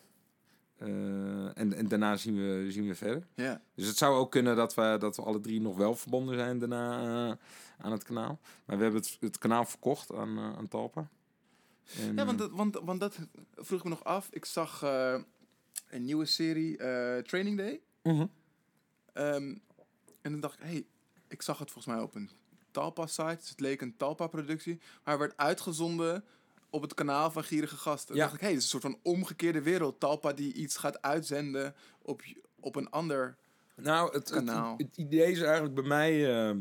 [0.80, 3.26] Eh, en, en daarna zien we, zien we verder.
[3.34, 3.62] Ja.
[3.74, 6.58] Dus het zou ook kunnen dat we, dat we alle drie nog wel verbonden zijn
[6.58, 6.98] daarna
[7.30, 7.36] eh,
[7.84, 8.38] aan het kanaal.
[8.64, 11.08] Maar we hebben het, het kanaal verkocht aan, eh, aan Talpa.
[11.98, 13.18] En, Ja, want eh, dat, want, want dat
[13.54, 14.28] vroeg ik me nog af.
[14.32, 15.20] Ik zag eh,
[15.90, 17.80] een nieuwe serie, eh, Training Day.
[18.02, 18.26] mhm.
[19.12, 19.56] Ehm,
[20.22, 20.86] en dan dacht ik, hey,
[21.28, 22.30] ik zag het volgens mij op een
[22.70, 23.36] Talpa-site.
[23.38, 24.78] Dus het leek een Talpa-productie.
[25.04, 26.24] Maar het werd uitgezonden
[26.70, 28.14] op het kanaal van Gierige Gasten.
[28.14, 28.20] Ja.
[28.20, 30.00] dacht ik, hey, dit is een soort van omgekeerde wereld.
[30.00, 32.22] Talpa die iets gaat uitzenden op,
[32.60, 33.36] op een ander...
[33.74, 34.74] Nou, het, het, Kanaal.
[34.76, 36.56] het idee is eigenlijk bij mij eh,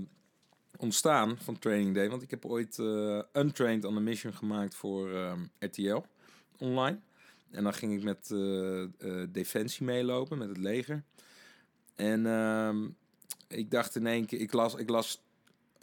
[0.77, 2.09] ontstaan van Training Day.
[2.09, 6.01] Want ik heb ooit eh, Untrained on a Mission gemaakt voor ehm, RTL
[6.57, 6.99] online.
[7.51, 8.89] En dan ging ik met eh, eh,
[9.29, 11.03] Defensie meelopen, met het leger.
[11.95, 12.87] En ehm,
[13.47, 15.23] ik dacht in één keer, ik las, ik las,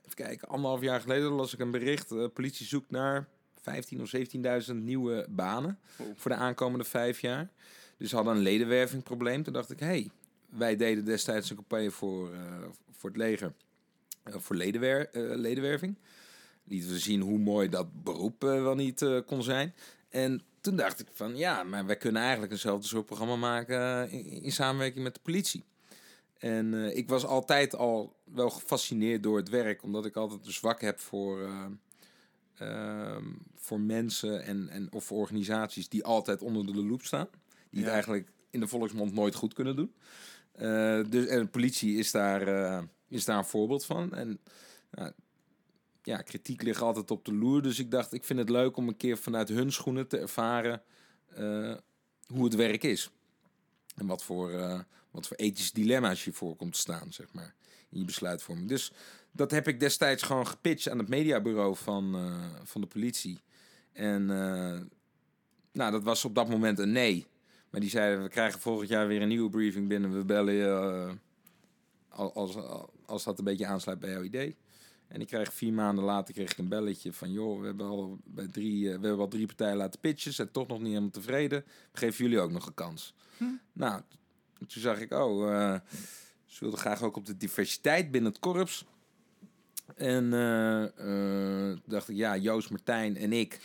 [0.07, 2.11] even kijken, anderhalf jaar geleden las ik een bericht.
[2.12, 3.29] eh, politie zoekt naar
[3.62, 6.07] 15 of 17.000 nieuwe banen Wow.
[6.16, 7.51] voor de aankomende vijf jaar.
[7.99, 9.42] Dus hadden een ledenwervingprobleem.
[9.42, 10.11] Toen dacht ik, hé, hey,
[10.49, 12.40] wij deden destijds een campagne voor, eh,
[12.90, 13.53] voor het leger.
[14.23, 15.97] eh, voor ledenwer eh, ledenwerving.
[16.64, 19.75] Lieten we zien hoe mooi dat beroep wel niet kon zijn.
[20.09, 24.25] En toen dacht ik van, ja, maar wij kunnen eigenlijk eenzelfde soort programma maken in,
[24.42, 25.64] in samenwerking met de politie.
[26.38, 30.53] En eh, ik was altijd al wel gefascineerd door het werk, omdat ik altijd een
[30.53, 31.64] zwak heb voor, eh,
[32.57, 37.29] ehm, voor mensen en, en, of voor organisaties die altijd onder de loep staan.
[37.70, 37.85] Die Ja.
[37.85, 39.94] het eigenlijk in de volksmond nooit goed kunnen doen.
[40.53, 44.14] Eh, dus, en de politie is daar, is daar een voorbeeld van.
[44.14, 44.40] En
[46.03, 47.62] ja, kritiek ligt altijd op de loer.
[47.62, 50.83] Dus ik dacht, ik vind het leuk om een keer vanuit hun schoenen te ervaren
[52.27, 53.11] hoe het werk is.
[53.96, 54.51] En wat voor,
[55.16, 57.55] wat voor ethische dilemma's je voor komt te staan, zeg maar,
[57.90, 58.68] in je besluitvorming.
[58.68, 58.92] Dus
[59.33, 63.40] dat heb ik destijds gewoon gepitcht aan het mediabureau van, eh, van de politie.
[63.92, 64.81] En eh,
[65.72, 67.26] nou, dat was op dat moment een nee.
[67.70, 70.16] Maar die zeiden, we krijgen volgend jaar weer een nieuwe briefing binnen.
[70.16, 70.64] We bellen je
[71.09, 71.12] eh,
[72.09, 72.57] al- als,
[73.07, 74.57] als dat een beetje aansluit bij jouw idee.
[75.09, 77.33] En ik kreeg vier maanden later kreeg ik een belletje van...
[77.33, 80.33] joh, we hebben al, bij drie, we hebben al drie partijen laten pitchen.
[80.33, 81.64] Zijn toch nog niet helemaal tevreden.
[81.92, 83.14] We geven jullie ook nog een kans.
[83.72, 84.02] Nou,
[84.59, 85.53] toen zag ik, oh...
[85.53, 85.81] eh,
[86.47, 88.85] ze wilden graag ook op de diversiteit binnen het korps.
[89.97, 90.31] En
[90.97, 93.61] toen dacht ik, ja, Joost, Martijn en ik...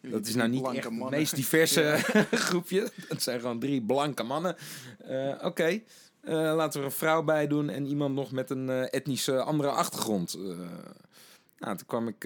[0.00, 1.98] Dat is nou niet echt het meest diverse
[2.30, 2.90] groepje.
[3.08, 4.56] Dat zijn gewoon drie blanke mannen.
[5.40, 5.80] Oké,
[6.22, 10.38] laten we er een vrouw bij doen en iemand nog met een etnische andere achtergrond.
[11.58, 12.18] Nou, toen kwam ik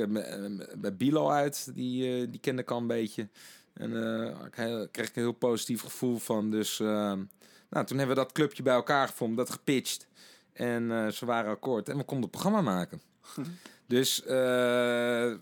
[0.81, 3.29] bij Bilo uit, die, die kende ik al een beetje.
[3.73, 3.93] En
[4.47, 6.51] ik heel- kreeg ik een heel positief gevoel van.
[6.51, 6.83] Dus
[7.71, 10.07] nou, toen hebben we dat clubje bij elkaar gevonden, dat gepitcht.
[10.53, 13.03] En eh, ze waren akkoord en we konden het programma maken.
[13.87, 15.33] dus eh,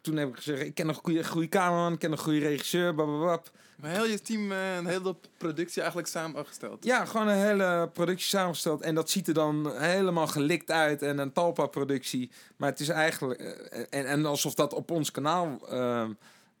[0.00, 2.94] toen heb ik gezegd, ik ken een goede, goede cameraman, ik ken een goede regisseur,
[2.94, 3.50] bababab.
[3.76, 6.84] Maar heel je team, eh, een hele productie eigenlijk samengesteld.
[6.84, 8.80] Ja, gewoon een hele productie samengesteld.
[8.80, 11.02] En dat ziet er dan helemaal gelikt uit.
[11.02, 12.30] En een Talpa-productie.
[12.56, 13.40] Maar het is eigenlijk...
[13.90, 15.60] en, en alsof dat op ons kanaal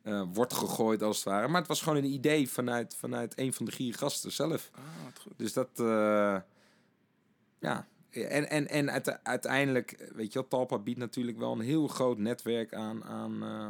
[0.02, 1.48] eh, wordt gegooid, als het ware.
[1.48, 4.70] Maar het was gewoon een idee vanuit, vanuit een van de giergasten zelf.
[4.74, 4.82] Ah,
[5.20, 5.32] goed.
[5.36, 5.68] Dus dat...
[5.74, 6.36] eh,
[7.58, 7.86] ja.
[8.10, 12.18] En, en, en uite- uiteindelijk, weet je wel, Talpa biedt natuurlijk wel een heel groot
[12.18, 13.68] netwerk aan, aan, eh,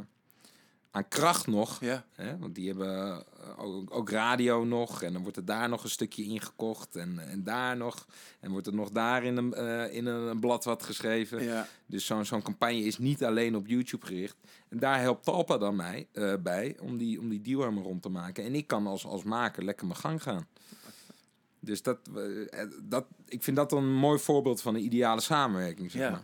[0.94, 1.80] aan kracht nog.
[1.80, 2.04] Ja.
[2.12, 2.38] Hè?
[2.38, 3.18] Want die hebben eh,
[3.64, 5.02] ook, ook radio nog.
[5.02, 6.96] En dan wordt er daar nog een stukje ingekocht.
[6.96, 8.06] En, en daar nog.
[8.40, 11.42] En wordt er nog daar in een, eh, in een blad wat geschreven.
[11.44, 11.66] ja.
[11.86, 14.36] Dus zo'n zo'n campagne is niet alleen op YouTube gericht.
[14.68, 18.02] En daar helpt Talpa dan mij eh, bij om die, om die deal helemaal rond
[18.02, 18.44] te maken.
[18.44, 20.46] En ik kan als, als maker lekker mijn gang gaan.
[21.60, 21.98] Dus dat,
[22.82, 25.90] dat, ik vind dat een mooi voorbeeld van een ideale samenwerking.
[25.90, 26.10] Zeg Ja.
[26.10, 26.22] maar.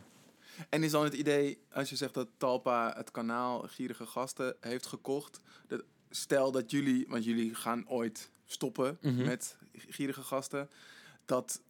[0.68, 4.87] En is dan het idee, als je zegt dat Talpa het kanaal Gierige Gasten heeft
[4.87, 5.40] gekocht.
[5.66, 9.25] Dat, stel dat jullie, want jullie gaan ooit stoppen Mhm.
[9.25, 10.68] met Gierige Gasten.
[11.25, 11.61] Dat,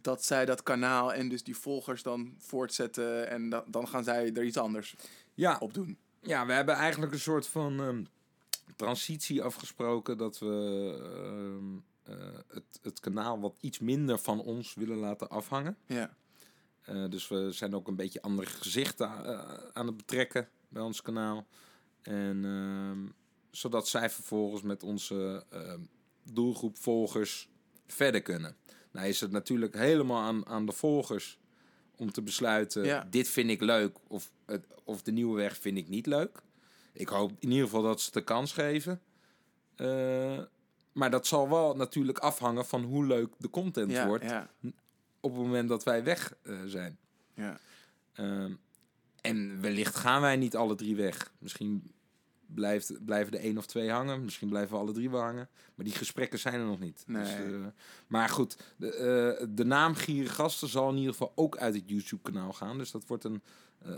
[0.00, 3.28] dat zij dat kanaal en dus die volgers dan voortzetten.
[3.30, 4.94] En da- dan gaan zij er iets anders
[5.34, 5.98] Ja, op doen.
[6.20, 8.02] Ja, we hebben eigenlijk een soort van ehm,
[8.76, 11.76] transitie afgesproken dat we ehm,
[12.18, 15.76] eh, het, het kanaal wat iets minder van ons willen laten afhangen.
[15.86, 16.14] Ja.
[16.84, 21.02] Eh, dus we zijn ook een beetje andere gezichten eh, aan het betrekken bij ons
[21.02, 21.46] kanaal.
[22.02, 23.06] En ehm,
[23.50, 25.80] zodat zij vervolgens met onze ehm,
[26.22, 27.48] doelgroep volgers
[27.86, 28.56] verder kunnen.
[28.90, 31.38] Nou is het natuurlijk helemaal aan, aan de volgers
[31.96, 33.06] om te besluiten, Ja.
[33.10, 34.32] dit vind ik leuk of,
[34.84, 36.42] of de nieuwe weg vind ik niet leuk.
[36.92, 39.00] Ik hoop in ieder geval dat ze de kans geven.
[39.76, 40.38] Eh,
[40.92, 44.50] maar dat zal wel natuurlijk afhangen van hoe leuk de content Ja, wordt ja,
[45.24, 46.98] op het moment dat wij weg eh, zijn.
[47.34, 47.58] ja.
[48.14, 48.52] Ehm,
[49.20, 51.32] en wellicht gaan wij niet alle drie weg.
[51.38, 51.92] Misschien
[52.46, 54.24] blijft, blijven er één of twee hangen.
[54.24, 55.48] Misschien blijven we alle drie wel hangen.
[55.74, 57.04] Maar die gesprekken zijn er nog niet.
[57.06, 57.46] Nee.
[57.46, 57.72] Dus,
[58.06, 58.92] maar goed, de,
[59.38, 62.78] eh, de naam Gierige Gasten zal in ieder geval ook uit het YouTube-kanaal gaan.
[62.78, 63.42] Dus dat wordt een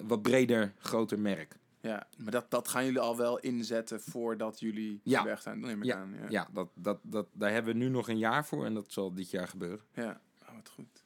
[0.03, 1.57] wat breder, groter merk.
[1.81, 5.25] Ja, maar dat, dat gaan jullie al wel inzetten voordat jullie Ja.
[5.25, 6.15] weg zijn, neem ik Ja, aan.
[6.15, 6.27] Ja.
[6.29, 9.15] Ja, dat, dat, dat, daar hebben we nu nog een jaar voor en dat zal
[9.15, 9.85] dit jaar gebeuren.
[9.95, 11.05] Ja, oh, wat goed.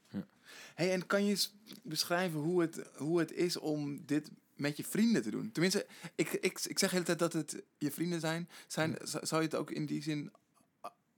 [0.80, 4.84] Hey, en kan je eens beschrijven hoe het, hoe het is om dit met je
[4.84, 5.52] vrienden te doen?
[5.52, 8.48] Tenminste, ik, ik, ik zeg de hele tijd dat het je vrienden zijn.
[8.66, 10.32] zijn z- Zou je het ook in die zin,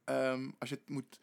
[0.05, 1.19] ehm, als je het moet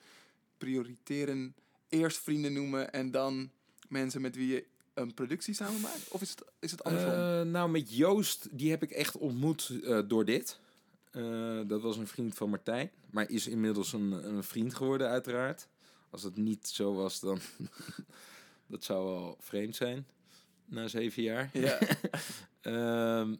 [0.57, 1.55] prioriteren,
[1.89, 3.51] eerst vrienden noemen en dan
[3.87, 6.07] mensen met wie je een productie samen maakt?
[6.09, 7.11] Of is het, is het andersom?
[7.11, 10.59] Eh, nou, met Joost, die heb ik echt ontmoet eh, door dit.
[11.11, 15.67] Eh, dat was een vriend van Martijn, maar is inmiddels een, een vriend geworden, uiteraard.
[16.09, 17.39] Als het niet zo was, dan
[18.67, 20.07] dat zou wel vreemd zijn
[20.65, 21.49] na zeven jaar.
[21.53, 21.77] ja.
[22.61, 23.35] Ehm,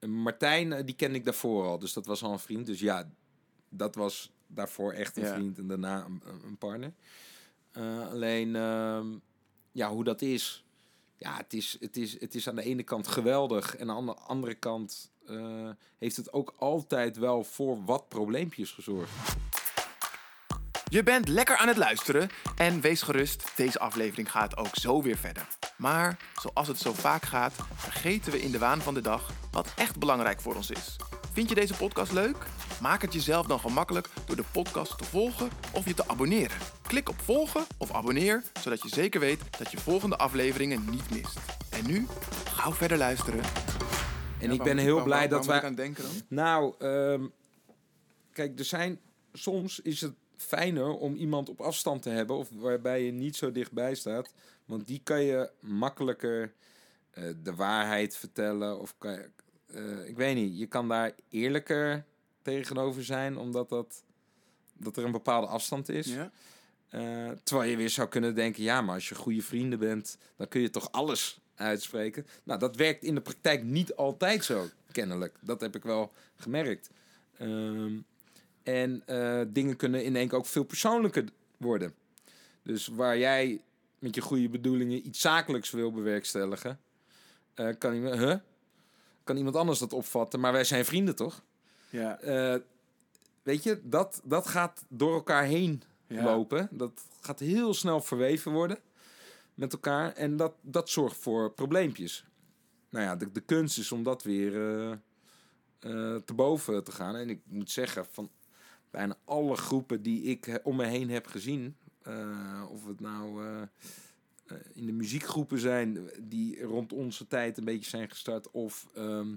[0.00, 2.66] Martijn, eh, die kende ik daarvoor al, dus dat was al een vriend.
[2.66, 3.10] Dus ja,
[3.68, 5.34] dat was daarvoor echt een Ja.
[5.34, 6.92] vriend en daarna een, een- een partner.
[7.72, 9.06] Eh, alleen, ehm,
[9.72, 10.64] ja, hoe dat is.
[11.18, 14.14] Ja, het is, het, is, het is aan de ene kant geweldig en aan de
[14.14, 19.12] andere kant eh, heeft het ook altijd wel voor wat probleempjes gezorgd.
[20.90, 25.16] Je bent lekker aan het luisteren en wees gerust, deze aflevering gaat ook zo weer
[25.16, 25.46] verder.
[25.76, 29.72] Maar zoals het zo vaak gaat, vergeten we in de waan van de dag wat
[29.76, 30.96] echt belangrijk voor ons is.
[31.32, 32.36] Vind je deze podcast leuk?
[32.80, 36.56] Maak het jezelf dan gemakkelijk door de podcast te volgen of je te abonneren.
[36.82, 41.38] Klik op volgen of abonneer, zodat je zeker weet dat je volgende afleveringen niet mist.
[41.70, 42.06] En nu,
[42.44, 43.40] gauw verder luisteren.
[44.40, 45.62] En ik ben heel blij dat wij...
[45.62, 46.12] aan denken dan?
[46.28, 47.26] Nou, ehm,
[48.32, 49.00] kijk, er zijn
[49.32, 53.52] soms is het fijner om iemand op afstand te hebben of waarbij je niet zo
[53.52, 54.32] dichtbij staat,
[54.64, 56.52] want die kan je makkelijker
[57.10, 59.30] eh, de waarheid vertellen of kan je,
[59.66, 62.04] eh, ik weet niet, je kan daar eerlijker
[62.42, 64.04] tegenover zijn omdat dat
[64.78, 66.06] dat er een bepaalde afstand is.
[66.06, 66.30] Ja?
[66.88, 70.48] Eh, terwijl je weer zou kunnen denken, ja, maar als je goede vrienden bent, dan
[70.48, 72.26] kun je toch alles uitspreken.
[72.44, 75.36] Nou, dat werkt in de praktijk niet altijd zo, kennelijk.
[75.40, 76.90] Dat heb ik wel gemerkt.
[77.38, 77.94] Ehm,
[78.66, 81.24] en eh, dingen kunnen in één keer ook veel persoonlijker
[81.56, 81.94] worden.
[82.62, 83.60] Dus waar jij
[83.98, 86.80] met je goede bedoelingen iets zakelijks wil bewerkstelligen,
[87.54, 88.36] eh, kan, iemand, huh?
[89.24, 90.40] kan iemand anders dat opvatten.
[90.40, 91.42] Maar wij zijn vrienden, toch?
[91.90, 92.20] Ja.
[92.20, 92.60] Eh,
[93.42, 96.24] weet je, dat, dat gaat door elkaar heen Ja.
[96.24, 96.68] lopen.
[96.70, 98.78] Dat gaat heel snel verweven worden
[99.54, 100.12] met elkaar.
[100.12, 102.24] En dat, dat zorgt voor probleempjes.
[102.88, 104.52] Nou ja, de, de kunst is om dat weer
[106.24, 107.16] te boven te gaan.
[107.16, 108.30] En ik moet zeggen, van
[108.90, 111.76] bijna alle groepen die ik eh, om me heen heb gezien...
[112.02, 117.90] eh, of het nou eh, in de muziekgroepen zijn die rond onze tijd een beetje
[117.90, 118.50] zijn gestart...
[118.50, 119.34] of, ehm,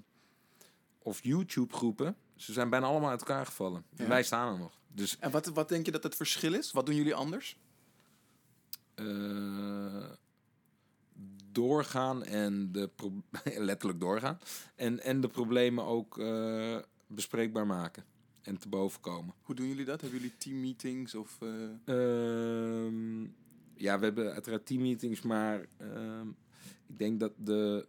[1.00, 2.16] of YouTube-groepen.
[2.36, 3.84] Ze zijn bijna allemaal uit elkaar gevallen.
[3.96, 4.80] En wij staan er nog.
[4.88, 6.72] Dus En wat, wat denk je dat het verschil is?
[6.72, 7.58] Wat doen jullie anders?
[11.52, 12.90] doorgaan en de
[13.44, 14.40] letterlijk doorgaan
[14.76, 16.22] en, en de problemen ook
[17.08, 18.04] bespreekbaar maken
[18.42, 19.34] en te boven komen.
[19.42, 20.02] Hoe doen jullie dat?
[20.02, 21.38] Hebben jullie teammeetings of...
[21.42, 21.50] eh,
[21.86, 23.22] Ehm,
[23.76, 26.28] ja, we hebben uiteraard teammeetings, maar ehm,
[26.88, 27.88] ik denk dat de,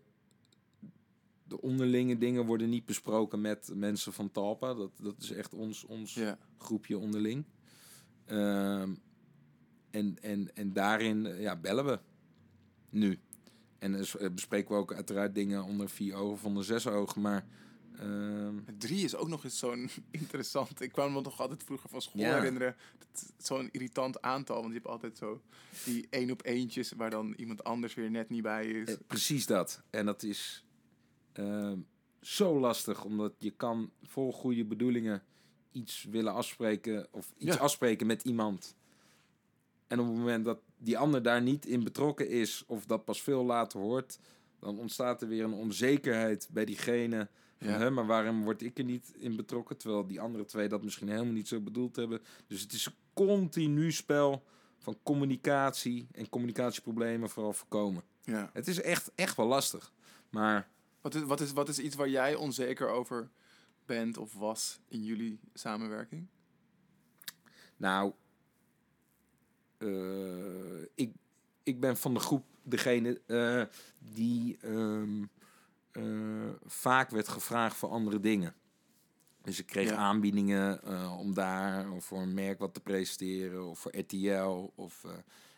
[1.44, 4.74] de onderlinge dingen worden niet besproken met mensen van Talpa.
[4.74, 6.38] Dat, dat is echt ons, ons Ja.
[6.58, 7.44] groepje onderling.
[8.24, 8.94] Ehm,
[9.90, 11.98] en, en, en daarin eh, ja, bellen we
[12.90, 13.18] nu.
[13.78, 17.20] En eh, bespreken we ook uiteraard dingen onder vier ogen of onder zes ogen.
[17.20, 17.46] Maar
[17.98, 20.80] ehm, Drie is ook nog eens zo'n interessant.
[20.80, 22.34] Ik kwam me nog altijd vroeger van school Ja.
[22.34, 22.76] herinneren.
[23.38, 24.56] Zo'n irritant aantal.
[24.56, 25.40] Want je hebt altijd zo
[25.84, 28.88] die één op eentjes waar dan iemand anders weer net niet bij is.
[28.88, 29.82] eh, precies dat.
[29.90, 30.64] En dat is
[31.32, 31.78] ehm,
[32.20, 35.22] zo lastig, omdat je kan vol goede bedoelingen
[35.72, 37.60] iets willen afspreken of iets Ja.
[37.60, 38.74] afspreken met iemand.
[39.86, 43.22] En op het moment dat die ander daar niet in betrokken is of dat pas
[43.22, 44.18] veel later hoort,
[44.58, 47.28] dan ontstaat er weer een onzekerheid bij diegene.
[47.60, 47.78] Van, Ja.
[47.78, 49.76] "Hè, maar waarom word ik er niet in betrokken?
[49.76, 52.20] Terwijl die andere twee dat misschien helemaal niet zo bedoeld hebben.
[52.46, 54.44] Dus het is een continu spel
[54.78, 58.02] van communicatie en communicatieproblemen vooral voorkomen.
[58.22, 58.50] Ja.
[58.52, 59.92] Het is echt, echt wel lastig.
[60.30, 60.68] Maar
[61.00, 63.30] Wat, is, wat, is, wat is iets waar jij onzeker over
[63.84, 66.26] bent of was in jullie samenwerking?
[67.76, 68.12] nou,
[69.78, 71.12] eh, ik,
[71.62, 73.62] ik ben van de groep degene eh,
[74.14, 75.28] die ehm, eh,
[76.64, 78.54] vaak werd gevraagd voor andere dingen.
[79.42, 79.96] Dus ik kreeg Ja.
[79.96, 84.70] aanbiedingen eh, om daar of voor een merk wat te presenteren of voor RTL.
[84.74, 85.10] Of, eh,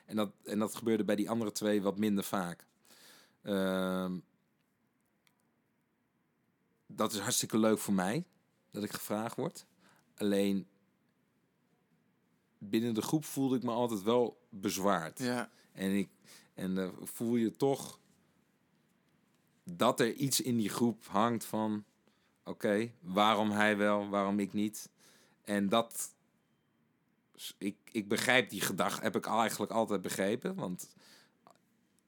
[0.05, 2.67] en, dat, en dat gebeurde bij die andere twee wat minder vaak.
[3.43, 4.19] Ehm,
[6.87, 8.25] dat is hartstikke leuk voor mij
[8.71, 9.67] dat ik gevraagd word.
[10.17, 10.67] Alleen
[12.59, 15.19] binnen de groep voelde ik me altijd wel bezwaard.
[15.19, 15.51] Ja.
[15.73, 16.09] En, ik,
[16.55, 18.01] en dan voel je toch
[19.65, 21.85] dat er iets in die groep hangt van...
[22.45, 24.91] Oké, waarom hij wel, waarom ik niet?
[25.45, 26.15] En dat...
[27.59, 30.55] Ik, ik begrijp die gedachte, heb ik eigenlijk altijd begrepen.
[30.55, 30.95] Want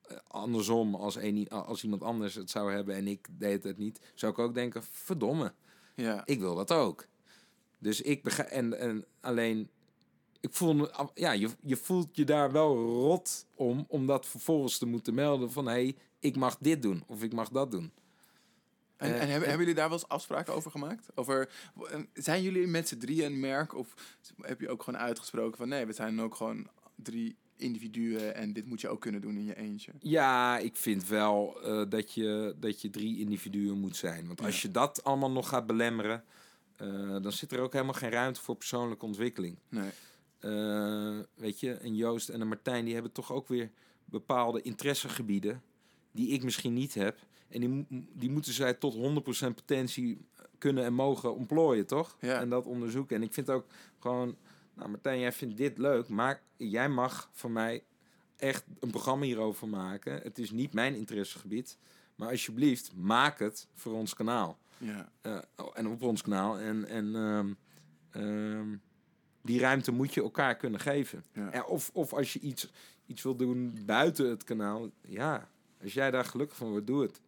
[0.01, 4.11] eh, andersom, als, een, als iemand anders het zou hebben en ik deed het niet...
[4.13, 5.53] zou ik ook denken, verdomme,
[5.95, 6.21] Ja.
[6.25, 7.07] ik wil dat ook.
[7.77, 8.49] Dus ik begrijp...
[8.49, 9.69] En, en alleen
[10.45, 14.77] ik voel me, ja, je, je voelt je daar wel rot om, om dat vervolgens
[14.77, 15.95] te moeten melden van hé, hey,
[16.25, 17.91] ik mag dit doen of ik mag dat doen.
[18.97, 21.07] En, Eh, en hebben, en- hebben jullie daar wel eens afspraken over gemaakt?
[21.15, 21.49] Over,
[22.13, 23.75] zijn jullie met z'n drieën een merk?
[23.75, 28.53] Of heb je ook gewoon uitgesproken van nee, we zijn ook gewoon drie individuen en
[28.53, 29.91] dit moet je ook kunnen doen in je eentje?
[29.99, 34.27] Ja, ik vind wel eh, dat, je, dat je drie individuen moet zijn.
[34.27, 34.67] Want als Ja.
[34.67, 36.23] je dat allemaal nog gaat belemmeren,
[36.75, 36.87] eh,
[37.21, 39.57] dan zit er ook helemaal geen ruimte voor persoonlijke ontwikkeling.
[39.69, 39.89] Nee.
[41.35, 43.71] Weet je, een Joost en een Martijn, die hebben toch ook weer
[44.05, 45.61] bepaalde interessegebieden
[46.15, 47.19] die ik misschien niet heb.
[47.47, 48.97] En die, die moeten zij tot 100%
[49.55, 50.17] potentie
[50.57, 52.17] kunnen en mogen ontplooien, toch?
[52.19, 52.39] Ja.
[52.39, 53.15] En dat onderzoeken.
[53.15, 53.65] En ik vind ook
[53.99, 54.35] gewoon,
[54.73, 57.83] nou Martijn, jij vindt dit leuk, maar jij mag voor mij
[58.37, 60.21] echt een programma hierover maken.
[60.21, 61.77] Het is niet mijn interessegebied,
[62.15, 64.57] maar alsjeblieft, maak het voor ons kanaal.
[64.77, 65.11] Ja.
[65.21, 66.59] Eh, oh, en op ons kanaal.
[66.59, 67.53] En, en ehm,
[68.11, 68.75] ehm,
[69.41, 71.23] die ruimte moet je elkaar kunnen geven.
[71.33, 71.51] Ja.
[71.51, 72.71] Eh, of, of als je iets,
[73.05, 75.49] iets wil doen buiten het kanaal, ja.
[75.85, 77.21] Als jij daar gelukkig van wordt, doe het.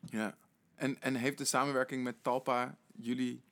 [0.00, 0.36] ja.
[0.74, 3.42] En, en heeft de samenwerking met Talpa jullie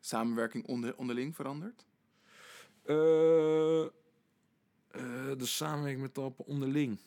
[0.00, 1.84] samenwerking onder, onderling veranderd?
[2.82, 3.90] Eh, eh,
[5.36, 6.98] de samenwerking met Talpa onderling.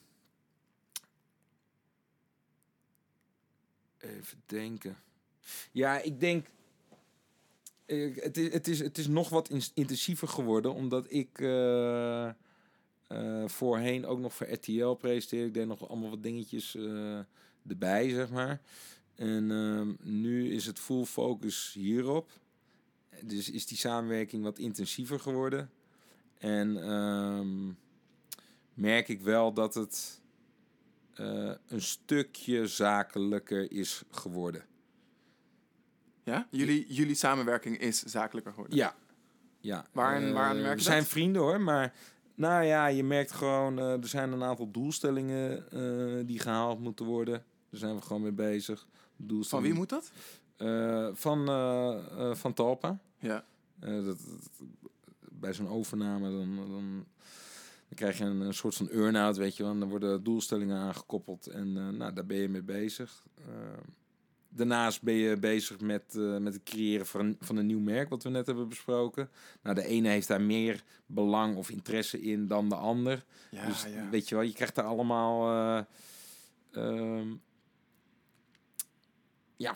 [3.97, 4.97] Even denken.
[5.71, 6.47] Ja, ik denk.
[7.85, 11.39] eh, Het is, het is, het is nog wat intensiever geworden, omdat ik
[13.13, 15.47] eh, voorheen ook nog voor RTL presenteerde.
[15.47, 17.19] Ik deed nog allemaal wat dingetjes eh,
[17.67, 18.61] erbij, zeg maar.
[19.15, 22.31] En ehm, nu is het full focus hierop.
[23.21, 25.69] Dus is die samenwerking wat intensiever geworden.
[26.37, 27.71] En ehm,
[28.73, 30.21] merk ik wel dat het
[31.13, 34.65] eh, een stukje zakelijker is geworden.
[36.23, 36.47] Ja?
[36.49, 38.77] Jullie, jullie samenwerking is zakelijker geworden?
[38.77, 38.95] Ja.
[39.59, 39.77] ja.
[39.79, 41.93] Eh, waaraan merk je We zijn vrienden hoor, maar
[42.35, 47.05] nou ja, je merkt gewoon, eh, er zijn een aantal doelstellingen eh, die gehaald moeten
[47.05, 47.43] worden.
[47.69, 48.87] Daar zijn we gewoon mee bezig.
[49.49, 50.11] Van wie moet dat?
[50.57, 51.45] Eh, van,
[52.35, 52.99] van Talpa.
[53.19, 53.43] Ja.
[53.79, 54.19] Dat, dat-
[55.31, 57.05] bij zo'n overname dan, dan, dan
[57.95, 59.79] krijg je een, een soort van earn-out, weet je wel.
[59.79, 63.23] Dan worden doelstellingen aangekoppeld en nou, daar ben je mee bezig.
[64.55, 68.09] Daarnaast ben je bezig met, eh, met het creëren van een, van een nieuw merk,
[68.09, 69.29] wat we net hebben besproken.
[69.61, 73.25] Nou, de ene heeft daar meer belang of interesse in dan de ander.
[73.51, 74.09] Ja, dus ja.
[74.09, 75.49] weet je wel, je krijgt daar allemaal...
[75.51, 75.85] eh,
[76.71, 77.33] ehm,
[79.55, 79.75] ja,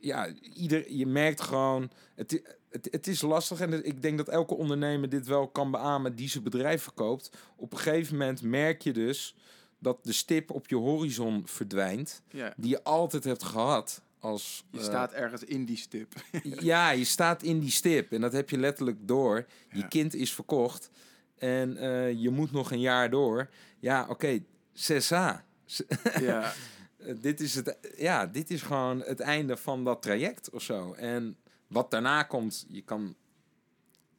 [0.00, 1.90] ja, ieder, je merkt gewoon...
[2.14, 6.14] Het, het, het is lastig en ik denk dat elke ondernemer dit wel kan beamen
[6.14, 7.30] die zijn bedrijf verkoopt.
[7.56, 9.34] Op een gegeven moment merk je dus
[9.78, 12.54] dat de stip op je horizon verdwijnt, ja.
[12.56, 14.02] die je altijd hebt gehad.
[14.26, 16.12] Als, Je eh, staat ergens in die stip.
[16.70, 19.46] ja, je staat in die stip en dat heb je letterlijk door.
[19.70, 19.86] Je Ja.
[19.86, 20.90] kind is verkocht
[21.38, 23.48] en eh, je moet nog een jaar door.
[23.78, 25.44] Ja, oké, cessa.
[26.20, 26.52] ja.
[26.96, 30.92] Eh, dit is het, ja, dit is gewoon het einde van dat traject of zo.
[30.92, 33.14] En wat daarna komt, je kan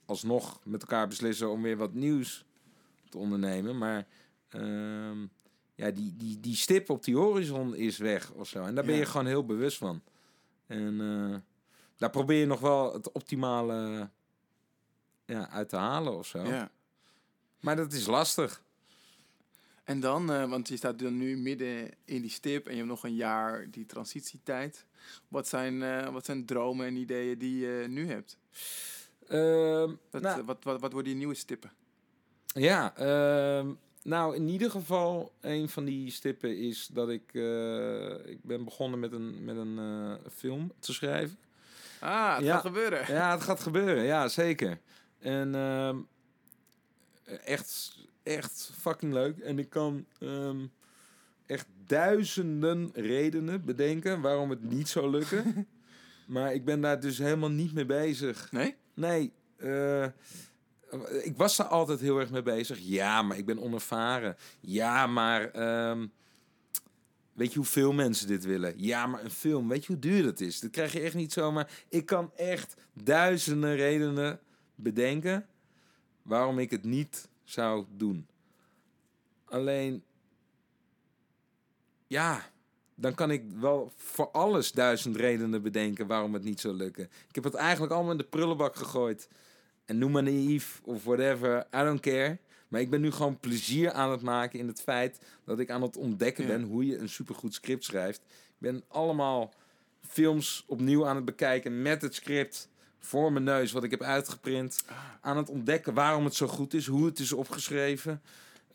[0.06, 2.46] alsnog met elkaar beslissen om weer wat nieuws
[3.10, 3.78] te ondernemen.
[3.78, 4.08] Maar
[4.50, 5.26] ehm,
[5.78, 8.64] ja, die, die, die stip op die horizon is weg of zo.
[8.64, 9.00] En daar ben Ja.
[9.00, 10.02] je gewoon heel bewust van.
[10.68, 11.38] En eh,
[11.98, 14.10] daar probeer je nog wel het optimale
[15.26, 16.44] ja, uit te halen of zo.
[16.44, 16.72] ja.
[17.60, 18.64] Maar dat is lastig.
[19.84, 22.90] En dan, eh, want je staat dan nu midden in die stip en je hebt
[22.90, 24.86] nog een jaar die transitietijd.
[25.28, 28.38] Wat zijn, eh, wat zijn dromen en ideeën die je nu hebt?
[29.28, 31.72] Ehm, Wat, nou, wat, wat, wat worden die nieuwe stippen?
[32.46, 33.74] Ja, ehm,
[34.08, 39.00] nou in ieder geval een van die stippen is dat ik, eh, ik ben begonnen
[39.00, 41.38] met een, met een eh, film te schrijven.
[42.00, 42.54] Ah, het Ja.
[42.54, 43.14] gaat gebeuren.
[43.14, 44.80] Ja, het gaat gebeuren, ja zeker.
[45.20, 45.98] En ehm,
[47.44, 49.38] echt, echt fucking leuk.
[49.38, 50.66] En ik kan ehm,
[51.46, 55.68] echt duizenden redenen bedenken waarom het niet zou lukken.
[56.28, 58.52] maar ik ben daar dus helemaal niet mee bezig.
[58.52, 58.76] Nee?
[58.94, 60.06] Nee, eh,
[61.24, 62.80] ik was daar altijd heel erg mee bezig.
[62.80, 64.38] Ja, maar ik ben onervaren.
[64.60, 66.08] Ja, maar ehm,
[67.34, 68.74] weet je hoeveel mensen dit willen?
[68.78, 70.60] Ja, maar een film, weet je hoe duur dat is?
[70.60, 71.72] Dat krijg je echt niet zomaar.
[71.90, 74.40] Ik kan echt duizenden redenen
[74.76, 75.46] bedenken
[76.22, 78.28] waarom ik het niet zou doen.
[79.46, 80.04] Alleen,
[82.08, 82.50] ja,
[82.96, 87.04] dan kan ik wel voor alles duizend redenen bedenken waarom het niet zou lukken.
[87.28, 89.28] Ik heb het eigenlijk allemaal in de prullenbak gegooid.
[89.88, 92.38] En noem maar naïef of whatever, I don't care.
[92.68, 95.82] Maar ik ben nu gewoon plezier aan het maken in het feit dat ik aan
[95.82, 96.50] het ontdekken Ja.
[96.50, 98.20] ben hoe je een supergoed script schrijft.
[98.30, 99.54] Ik ben allemaal
[100.08, 102.70] films opnieuw aan het bekijken met het script
[103.00, 104.84] voor mijn neus, wat ik heb uitgeprint.
[105.22, 108.22] Aan het ontdekken waarom het zo goed is, hoe het is opgeschreven.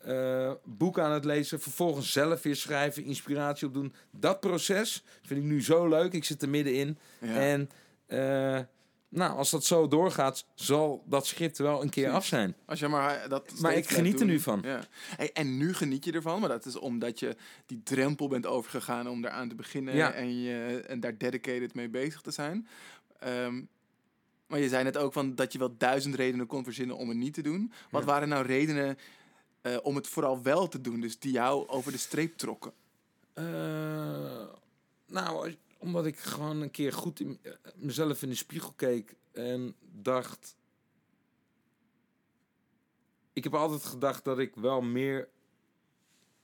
[0.01, 3.93] eh boek aan het lezen, vervolgens zelf weer schrijven, inspiratie opdoen.
[4.11, 6.13] Dat proces vind ik nu zo leuk.
[6.13, 6.97] Ik zit er middenin.
[7.21, 7.35] Ja.
[7.35, 7.69] En
[8.05, 8.59] eh,
[9.13, 12.55] nou, als dat zo doorgaat, zal dat script wel een keer af zijn.
[12.65, 14.59] Als je maar dat Maar ik geniet er nu van.
[14.63, 14.83] Ja.
[15.15, 17.35] Hey, en nu geniet je ervan, maar dat is omdat je
[17.65, 20.11] die drempel bent overgegaan om eraan te beginnen Ja.
[20.11, 22.67] en, je, en daar dedicated mee bezig te zijn.
[23.19, 23.61] Ehm,
[24.47, 27.17] maar je zei net ook van dat je wel duizend redenen kon verzinnen om het
[27.17, 27.71] niet te doen.
[27.91, 28.07] Wat Ja.
[28.07, 28.97] waren nou redenen
[29.61, 32.73] eh, om het vooral wel te doen, dus die jou over de streep trokken?
[33.33, 33.43] Eh,
[35.07, 39.75] nou, omdat ik gewoon een keer goed in, eh, mezelf in de spiegel keek en
[39.91, 40.55] dacht.
[43.33, 45.29] Ik heb altijd gedacht dat ik wel meer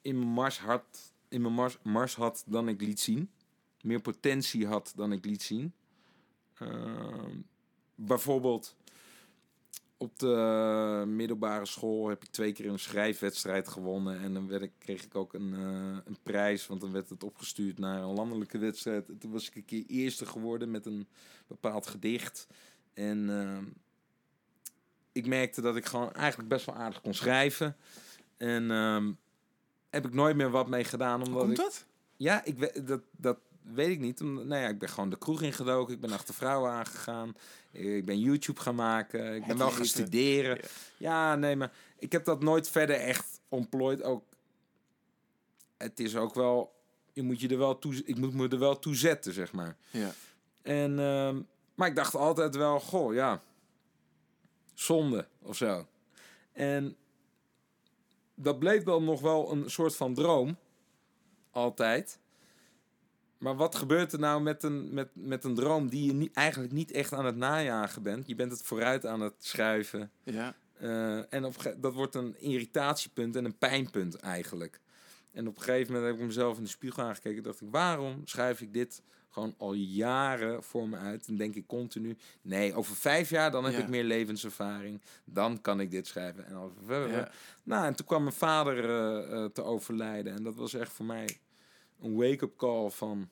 [0.01, 3.29] in mijn mars had, in mijn mars, mars had dan ik liet zien.
[3.81, 5.73] Meer potentie had dan ik liet zien.
[6.53, 7.37] Ehm,
[7.95, 8.75] bijvoorbeeld
[10.01, 14.19] op de middelbare school heb ik twee keer een schrijfwedstrijd gewonnen.
[14.19, 17.23] En dan werd ik, kreeg ik ook een, eh, een prijs, want dan werd het
[17.23, 19.09] opgestuurd naar een landelijke wedstrijd.
[19.09, 21.07] En toen was ik een keer eerste geworden met een
[21.47, 22.47] bepaald gedicht.
[22.93, 23.63] En ehm,
[25.11, 27.75] ik merkte dat ik gewoon eigenlijk best wel aardig kon schrijven.
[28.37, 29.11] En ehm,
[29.89, 31.23] heb ik nooit meer wat mee gedaan.
[31.23, 31.85] Omdat Komt ik, dat?
[32.17, 33.39] ja, ik weet, dat, dat
[33.73, 34.21] weet ik niet.
[34.21, 35.93] Omdat- Nou ja, ik ben gewoon de kroeg ingedoken.
[35.93, 37.35] Ik ben achter vrouwen aangegaan.
[37.71, 39.35] Ik ben YouTube gaan maken.
[39.35, 40.57] Ik ben wel gaan studeren.
[40.57, 40.67] Ja.
[40.97, 44.03] Ja, nee, maar ik heb dat nooit verder echt ontplooid.
[44.03, 44.23] Ook,
[45.77, 46.77] het is ook wel...
[47.13, 49.77] Je moet je er wel toe, ik moet me er wel toe zetten, zeg maar.
[49.91, 50.11] Ja.
[50.61, 51.41] En, ehm,
[51.75, 53.41] maar ik dacht altijd wel, goh, ja,
[54.73, 55.87] zonde of zo.
[56.53, 56.95] En
[58.35, 60.57] dat bleef dan nog wel een soort van droom,
[61.51, 62.19] altijd.
[63.39, 66.73] Maar wat gebeurt er nou met een, met, met een droom die je niet, eigenlijk
[66.73, 68.27] niet echt aan het najagen bent?
[68.27, 70.11] Je bent het vooruit aan het schuiven.
[70.23, 70.55] Ja.
[70.73, 74.79] Eh, en op, dat wordt een irritatiepunt en een pijnpunt eigenlijk.
[75.31, 77.37] En op een gegeven moment heb ik mezelf in de spiegel aangekeken.
[77.37, 81.27] en dacht ik, waarom schrijf ik dit gewoon al jaren voor me uit?
[81.27, 83.79] En denk ik continu, nee, over vijf jaar dan heb Ja.
[83.79, 85.01] ik meer levenservaring.
[85.25, 86.45] Dan kan ik dit schrijven.
[86.45, 87.31] En, over, Ja.
[87.63, 90.33] nou, en toen kwam mijn vader eh, eh, te overlijden.
[90.35, 91.39] En dat was echt voor mij
[92.01, 93.29] een wake-up call van...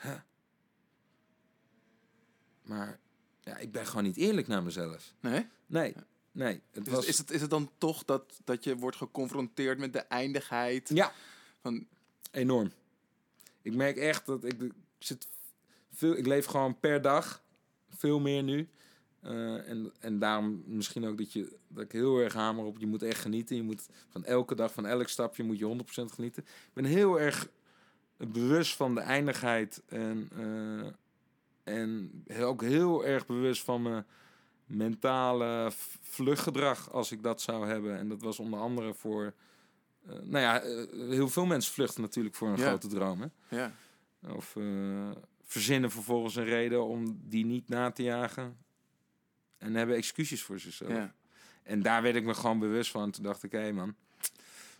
[0.00, 0.20] Huh.
[2.62, 2.98] Maar
[3.40, 5.14] ja, ik ben gewoon niet eerlijk naar mezelf.
[5.20, 5.46] Nee?
[5.66, 5.94] Nee,
[6.32, 6.60] nee.
[6.70, 7.06] Het was...
[7.06, 11.12] is, het, is het dan toch dat, dat je wordt geconfronteerd met de eindigheid Ja,
[11.60, 11.86] van...
[12.30, 12.72] enorm.
[13.62, 15.28] Ik merk echt dat ik, ik zit
[15.92, 17.42] veel, ik leef gewoon per dag
[17.88, 18.68] veel meer nu.
[19.26, 22.86] Eh, en, en daarom misschien ook dat, je, dat ik heel erg hamer op, je
[22.86, 23.56] moet echt genieten.
[23.56, 26.42] Je moet van elke dag, van elk stapje moet je 100% genieten.
[26.42, 27.48] Ik ben heel erg
[28.16, 30.92] bewust van de eindigheid en, eh,
[31.74, 32.10] en
[32.40, 34.04] ook heel erg bewust van mijn
[34.66, 35.70] mentale
[36.02, 37.98] vluchtgedrag als ik dat zou hebben.
[37.98, 39.34] En dat was onder andere voor,
[40.06, 40.60] eh, nou ja,
[41.14, 42.66] heel veel mensen vluchten natuurlijk voor een Ja.
[42.66, 43.20] grote droom.
[43.20, 43.56] Hè?
[43.56, 43.72] Ja.
[44.34, 44.56] Of
[45.44, 48.56] verzinnen vervolgens een reden om die niet na te jagen.
[49.58, 50.90] En hebben excuses voor zichzelf.
[50.90, 51.14] ja.
[51.66, 53.10] En daar werd ik me gewoon bewust van.
[53.10, 53.94] Toen dacht ik, hé man,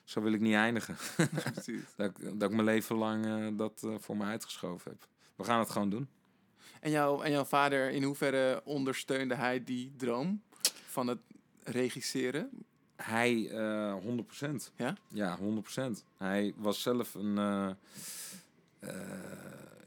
[0.05, 0.97] zo wil ik niet eindigen.
[1.55, 1.67] Dat,
[2.07, 5.09] ik, dat ik mijn leven lang eh, dat eh, voor me uitgeschoven heb.
[5.35, 6.09] We gaan het gewoon doen.
[6.81, 10.43] En, jou, en jouw vader, in hoeverre ondersteunde hij die droom
[10.87, 11.19] van het
[11.65, 12.51] regisseren?
[12.97, 13.97] Hij, eh
[14.45, 14.73] 100%.
[14.77, 14.97] Ja?
[15.09, 15.43] Ja, 100%.
[16.17, 17.37] Hij was zelf een,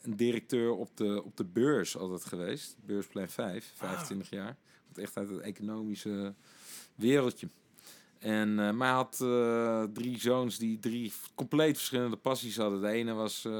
[0.02, 2.76] een directeur op de, op de beurs altijd geweest.
[2.86, 4.58] Beursplein 5, 25 jaar.
[5.00, 6.34] Echt uit het economische
[6.96, 7.50] wereldje.
[8.20, 12.82] En, eh, maar hij had eh, drie zoons die drie compleet verschillende passies hadden.
[12.82, 13.52] De ene was eh,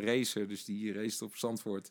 [0.00, 1.90] racer, dus die race op Zandvoort.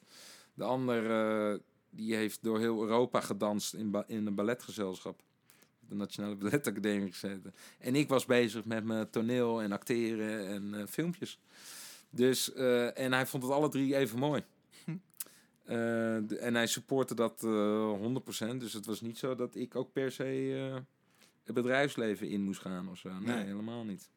[0.54, 5.22] De ander eh, die heeft door heel Europa gedanst in, in een balletgezelschap.
[5.80, 7.54] De Nationale Balletacademie gezeten.
[7.80, 11.40] En ik was bezig met mijn toneel en acteren en filmpjes.
[12.10, 12.54] Dus,
[12.94, 14.44] en hij vond het alle drie even mooi.
[15.68, 15.76] Eh,
[16.28, 18.60] de- en hij supportte dat eh 100%.
[18.60, 20.80] Dus het was niet zo dat ik ook per se eh,
[21.44, 23.10] het bedrijfsleven in moest gaan of zo.
[23.10, 23.46] Nee, Nee.
[23.46, 24.10] helemaal niet.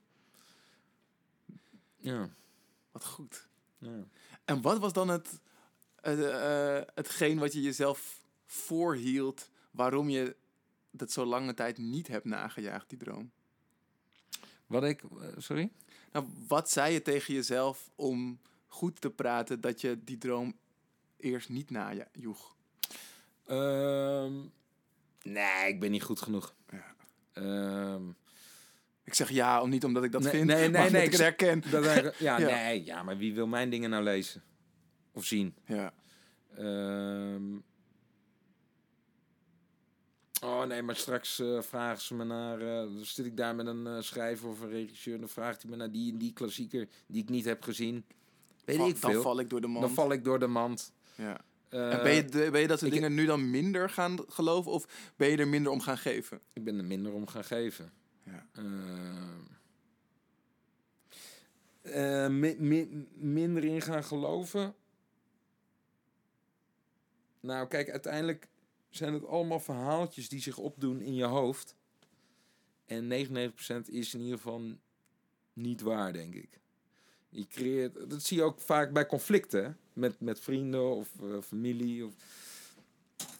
[1.97, 2.29] Ja.
[2.93, 3.49] Wat goed.
[3.79, 4.05] ja.
[4.45, 5.41] En wat was dan het,
[6.01, 10.37] eh, eh, hetgeen wat je jezelf voorhield waarom je
[10.91, 13.31] dat zo lange tijd niet hebt nagejaagd, die droom?
[14.67, 15.03] Wat ik...
[15.03, 15.71] eh, Sorry?
[16.13, 20.57] Nou, wat zei je tegen jezelf om goed te praten dat je die droom
[21.21, 22.57] eerst niet najoeg?
[23.47, 24.33] Ehm,
[25.23, 26.55] nee, ik ben niet goed genoeg.
[26.71, 26.95] Ja.
[27.33, 28.03] Ehm,
[29.05, 31.05] Ik zeg ja, om niet omdat ik dat Nee, vind, nee, nee, maar omdat nee,
[31.05, 31.63] ik het herken.
[31.71, 32.47] dat eigenlijk- ja, Ja.
[32.47, 34.43] nee, ja, maar wie wil mijn dingen nou lezen?
[35.13, 35.55] Of zien?
[35.65, 35.93] Ja.
[36.57, 37.57] Ehm,
[40.45, 42.59] oh nee, maar straks eh, vragen ze me naar.
[42.59, 45.19] dan zit ik daar met een eh, schrijver of een regisseur.
[45.21, 48.05] Dan vraagt hij me naar die en die klassieker die ik niet heb gezien.
[48.65, 49.23] Weet Val- ik dan veel.
[49.23, 49.81] val ik door de mand.
[49.87, 50.93] Dan val ik door de mand.
[51.21, 51.41] Ja.
[51.69, 55.13] Eh, en ben je, ben je dat soort dingen nu dan minder gaan geloven of
[55.17, 56.41] ben je er minder om gaan geven?
[56.53, 57.93] Ik ben er minder om gaan geven.
[58.23, 58.47] Ja.
[61.83, 64.75] Eh, mi- mi- minder in gaan geloven.
[67.41, 68.49] Nou, kijk, uiteindelijk
[68.89, 71.75] zijn het allemaal verhaaltjes die zich opdoen in je hoofd.
[72.87, 74.63] En 99% is in ieder geval
[75.53, 76.61] niet waar, denk ik.
[77.29, 79.79] Je creëert, dat zie je ook vaak bij conflicten?
[80.01, 82.05] Met, met vrienden of eh, familie.
[82.07, 82.13] Of,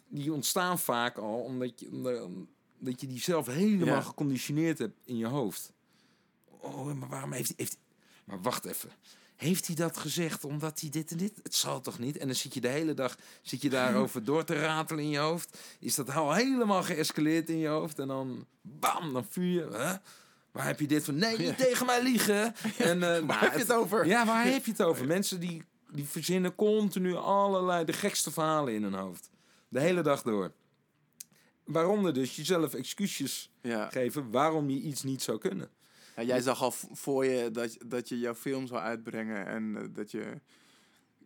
[0.07, 2.27] die ontstaan vaak al omdat je, omdat,
[2.79, 4.01] dat je die zelf helemaal Ja.
[4.01, 5.71] geconditioneerd hebt in je hoofd.
[6.59, 7.55] Oh, maar waarom heeft hij...
[7.57, 7.77] Heeft,
[8.25, 8.89] maar wacht even.
[9.35, 11.39] Heeft hij dat gezegd omdat hij dit en dit?
[11.43, 12.17] Het zal toch niet?
[12.17, 15.17] En dan zit je de hele dag zit je daarover door te ratelen in je
[15.17, 15.57] hoofd.
[15.79, 17.99] Is dat al helemaal geëscaleerd in je hoofd?
[17.99, 19.77] En dan bam, dan vuur je.
[19.77, 19.93] Huh?
[20.51, 21.15] Waar heb je dit van?
[21.15, 21.53] Nee, niet Ja.
[21.55, 22.55] tegen mij liegen.
[22.77, 24.05] En, eh, nou, heb je het over?
[24.05, 25.07] Ja, waar heb je het over?
[25.07, 29.29] Mensen die, die verzinnen continu allerlei de gekste verhalen in hun hoofd.
[29.69, 30.51] De hele dag door.
[31.63, 33.89] Waaronder dus jezelf excuses Ja.
[33.89, 35.69] geven waarom je iets niet zou kunnen.
[36.15, 39.83] Ja, jij zag al voor je dat, dat je jouw film zou uitbrengen en eh,
[39.89, 40.41] dat je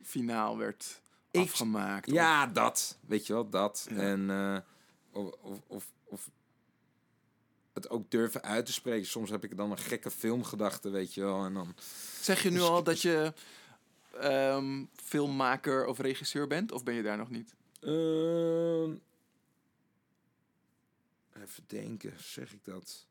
[0.01, 1.01] finaal werd
[1.31, 2.11] Ik- afgemaakt.
[2.11, 2.97] Ja, dat.
[3.07, 3.87] Weet je wel, dat.
[3.89, 3.95] Ja.
[3.95, 4.57] En eh,
[5.11, 6.29] of, of, of, of
[7.73, 9.07] het ook durven uit te spreken.
[9.07, 11.45] Soms heb ik dan een gekke filmgedachte, weet je wel.
[11.45, 11.75] En dan...
[12.21, 13.33] Zeg je nu al dat je
[14.15, 16.71] ehm, filmmaker of regisseur bent?
[16.71, 17.55] Of ben je daar nog niet?
[17.79, 18.95] Ehm,
[21.43, 23.07] even denken, zeg ik dat?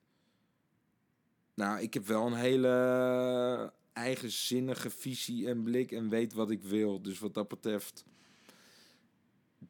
[1.55, 7.03] Nou, ik heb wel een hele eigenzinnige visie en blik en weet wat ik wil.
[7.03, 8.05] Dus wat dat betreft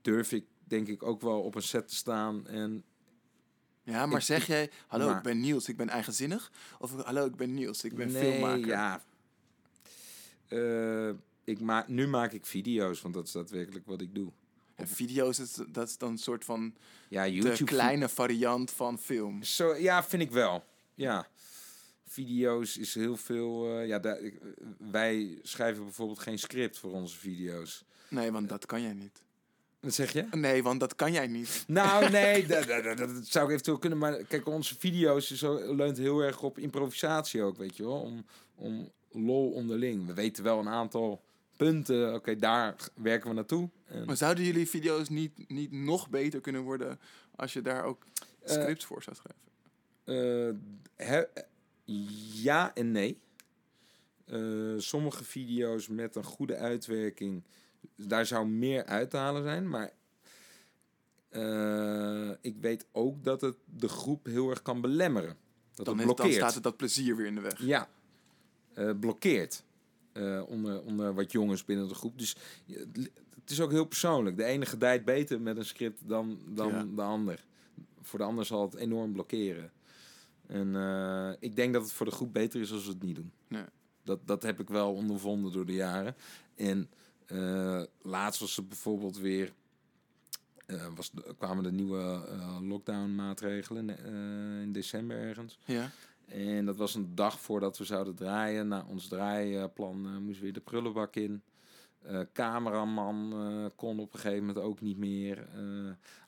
[0.02, 2.84] durf ik denk ik ook wel op een set te staan en
[3.82, 6.52] Ja, maar Ik- zeg jij, hallo, maar- ik ben Niels, ik ben eigenzinnig?
[6.78, 8.66] Of hallo, ik ben Niels, ik ben nee, filmmaker?
[8.66, 9.04] Ja.
[10.54, 11.08] Eh,
[11.44, 14.32] ik maak, nu maak ik video's, want dat is daadwerkelijk wat ik doe.
[14.74, 16.74] En video's, dat is, dat is dan een soort van
[17.08, 17.64] Ja, de YouTube.
[17.64, 19.42] kleine variant van film.
[19.42, 20.64] Zo, ja, vind ik wel.
[20.94, 21.26] Ja.
[22.06, 23.78] Video's is heel veel.
[23.78, 24.38] eh, ja, daar, ik-
[24.90, 27.84] wij schrijven bijvoorbeeld geen script voor onze video's.
[28.08, 29.22] Nee, want dat kan jij niet.
[29.80, 30.26] Wat zeg je?
[30.30, 31.64] Nee, want dat kan jij niet.
[31.66, 33.98] Nou, nee, dat, dat, dat, dat zou ik eventueel kunnen.
[33.98, 38.00] Maar kijk, onze video's is zo, leunt heel erg op improvisatie ook, weet je wel.
[38.00, 38.24] Om,
[38.54, 40.06] om lol onderling.
[40.06, 41.22] We weten wel een aantal
[41.56, 42.14] punten.
[42.14, 43.70] Oké, daar werken we naartoe.
[43.84, 47.00] En, Maar zouden jullie video's niet, niet nog beter kunnen worden
[47.36, 48.04] als je daar ook
[48.42, 49.42] Eh, scripts voor zou schrijven?
[50.04, 51.24] Eh, he-
[52.42, 53.18] ja en nee.
[54.24, 57.42] Eh, sommige video's met een goede uitwerking,
[57.96, 59.68] daar zou meer uit te halen zijn.
[59.68, 59.92] Maar
[62.40, 65.36] ik weet ook dat het de groep heel erg kan belemmeren.
[65.74, 66.40] Dat Dan, het is, dan blokkeert.
[66.42, 67.58] staat het dat plezier weer in de weg.
[67.62, 67.88] Ja,
[69.00, 69.64] blokkeert.
[70.12, 72.18] eh, onder, onder wat jongens binnen de groep.
[72.18, 72.36] Dus
[72.68, 73.10] eh, het
[73.40, 74.36] het is ook heel persoonlijk.
[74.36, 76.84] De ene gedijt beter met een script dan, dan Ja.
[76.94, 77.44] de ander.
[78.02, 79.72] Voor de ander zal het enorm blokkeren.
[80.46, 83.14] En eh, ik denk dat het voor de groep beter is als we het niet
[83.16, 83.32] doen.
[83.48, 83.64] Nee.
[84.02, 86.14] Dat, dat heb ik wel ondervonden door de jaren.
[86.54, 86.90] En
[87.26, 89.52] eh, laatst was er bijvoorbeeld weer...
[90.66, 95.58] eh, was, kwamen de nieuwe eh, lockdown-maatregelen eh, in december ergens.
[95.64, 95.90] Ja.
[96.28, 98.68] En dat was een dag voordat we zouden draaien.
[98.68, 101.42] Nou, ons draaiplan eh, moest weer de prullenbak in.
[102.02, 105.48] Eh cameraman eh, kon op een gegeven moment ook niet meer.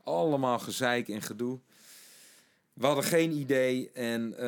[0.05, 1.61] Allemaal gezeik en gedoe.
[2.73, 4.39] We hadden geen idee en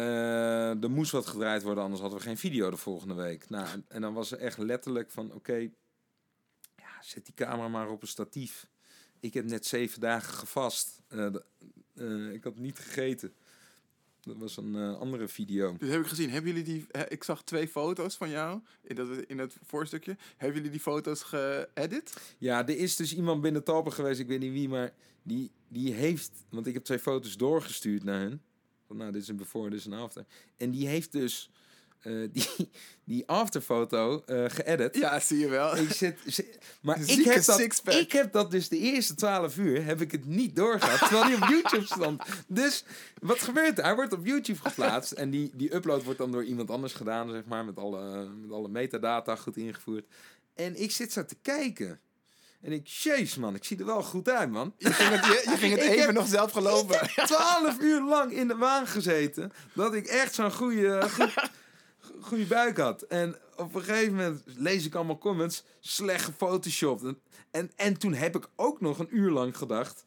[0.83, 3.51] er moest wat gedraaid worden, anders hadden we geen video de volgende week.
[3.51, 5.57] Nou, en, dan was er echt letterlijk van, oké,
[6.77, 8.67] ja, zet die camera maar op een statief.
[9.21, 11.01] Ik heb net zeven dagen gevast.
[12.33, 13.33] Ik had niet gegeten.
[14.21, 15.77] Dat was een eh, andere video.
[15.79, 16.31] Dat heb ik gezien.
[16.31, 16.87] Hebben jullie die...
[17.09, 20.17] Ik zag twee foto's van jou in, dat, in het voorstukje.
[20.37, 22.35] Hebben jullie die foto's geëdit?
[22.39, 24.93] Ja, er is dus iemand binnen Talpen geweest, ik weet niet wie, maar
[25.23, 26.31] die, die heeft...
[26.49, 28.41] Want ik heb twee foto's doorgestuurd naar hun.
[28.87, 30.25] Van, nou, dit is een before, dit is een after.
[30.57, 31.51] En die heeft dus
[32.01, 32.71] eh, die,
[33.05, 34.95] die afterfoto eh geëdit.
[34.97, 35.77] Ja, zie je wel.
[35.77, 39.85] Ik zit, zit- maar ik heb, dat, ik heb dat dus de eerste 12 uur
[39.85, 40.99] heb ik het niet doorgehad.
[40.99, 42.23] Terwijl die op YouTube stond.
[42.47, 42.85] Dus
[43.21, 43.85] wat gebeurt er?
[43.85, 45.13] Hij wordt op YouTube geplaatst.
[45.13, 47.65] En die, die upload wordt dan door iemand anders gedaan, zeg maar.
[47.65, 50.07] Met alle, met alle metadata goed ingevoerd.
[50.55, 52.01] En ik zit zo te kijken.
[52.61, 54.75] En ik, jeez man, ik zie er wel goed uit man.
[54.79, 56.95] Je ging het, je, je ging het even heb- nog zelf geloven.
[57.03, 59.53] Ik heb 12 uur lang in de waan gezeten.
[59.75, 61.35] Dat ik echt zo'n goede, goed,
[62.21, 63.03] goede buik had.
[63.03, 65.65] En op een gegeven moment lees ik allemaal comments.
[65.81, 67.03] Slecht gefotoshopt.
[67.03, 67.19] En,
[67.51, 70.05] en, en toen heb ik ook nog een uur lang gedacht.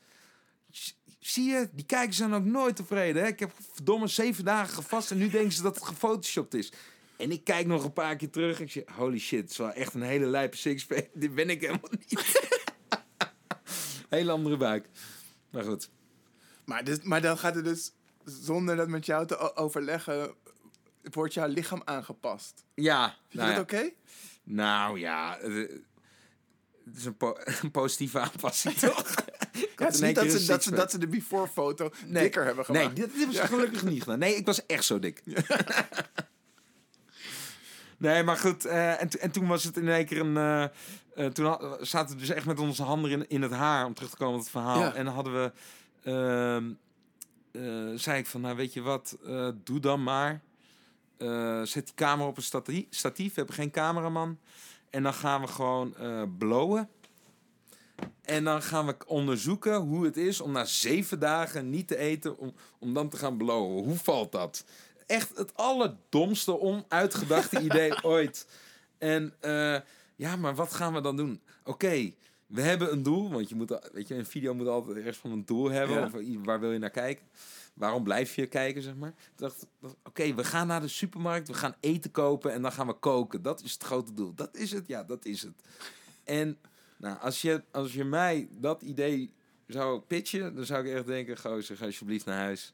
[0.70, 3.22] "Z- Zie je, die kijkers zijn ook nooit tevreden.
[3.22, 3.28] Hè?
[3.28, 6.72] Ik heb verdomme zeven dagen gevast en nu denken ze dat het gefotoshopt is.
[7.18, 9.57] En ik kijk nog een paar keer terug en ik zeg, holy shit, het is
[9.57, 11.07] wel echt een hele lijpe sixpack.
[11.14, 12.41] Dit ben ik helemaal niet.
[14.09, 14.88] hele andere buik.
[15.49, 15.89] Maar goed.
[16.66, 17.91] Maar, dus, maar dan gaat het dus,
[18.26, 20.34] zonder dat met jou te overleggen,
[21.12, 22.64] wordt jouw lichaam aangepast.
[22.74, 23.64] Ja, Vind nou je ja.
[23.64, 23.89] dat oké?
[24.43, 25.82] Nou ja, het,
[26.97, 29.14] is een, po- een positieve aanpassing, toch?
[29.78, 32.22] Ja, het is niet dat ze, een dat, ze, dat ze de before-foto Nee.
[32.24, 32.95] dikker hebben Nee, gemaakt.
[32.95, 34.20] dit, dit hebben ze gelukkig niet gedaan.
[34.20, 35.22] Nee, ik was echt zo dik.
[37.97, 38.66] nee, maar goed.
[38.66, 40.38] eh, en, en toen was het in één keer een...
[40.38, 40.64] eh,
[41.26, 44.10] eh, toen zaten we dus echt met onze handen in, in het haar, om terug
[44.10, 44.80] te komen op het verhaal.
[44.80, 44.93] Ja.
[44.93, 45.52] En dan hadden we...
[46.04, 46.72] ehm,
[47.52, 49.18] eh, zei ik van, nou weet je wat,
[49.64, 50.41] doe dan maar.
[51.22, 53.28] Eh, zet die camera op een stati- statief.
[53.28, 54.40] We hebben geen cameraman.
[54.90, 56.90] En dan gaan we gewoon eh blowen.
[58.22, 62.38] En dan gaan we onderzoeken hoe het is om na zeven dagen niet te eten,
[62.38, 63.84] om, om dan te gaan blowen.
[63.84, 64.66] Hoe valt dat?
[65.08, 68.48] Echt het allerdomste, onuitgedachte idee ooit.
[68.98, 69.78] En eh,
[70.16, 71.42] ja, maar wat gaan we dan doen?
[71.64, 72.12] Oké,
[72.48, 75.32] we hebben een doel, want je moet, weet je, een video moet altijd ergens van
[75.32, 75.96] een doel hebben.
[75.98, 76.06] Ja.
[76.06, 77.26] Of waar wil je naar kijken?
[77.74, 79.14] Waarom blijf je kijken, zeg maar?
[79.14, 82.72] Toen dacht ik, oké, we gaan naar de supermarkt, we gaan eten kopen en dan
[82.72, 83.42] gaan we koken.
[83.42, 84.34] Dat is het grote doel.
[84.34, 85.54] Dat is het, ja, dat is het.
[86.24, 86.58] En
[86.98, 89.34] nou, als je, als je mij dat idee
[89.68, 92.74] zou pitchen, dan zou ik echt denken, gozer, ga alsjeblieft naar huis.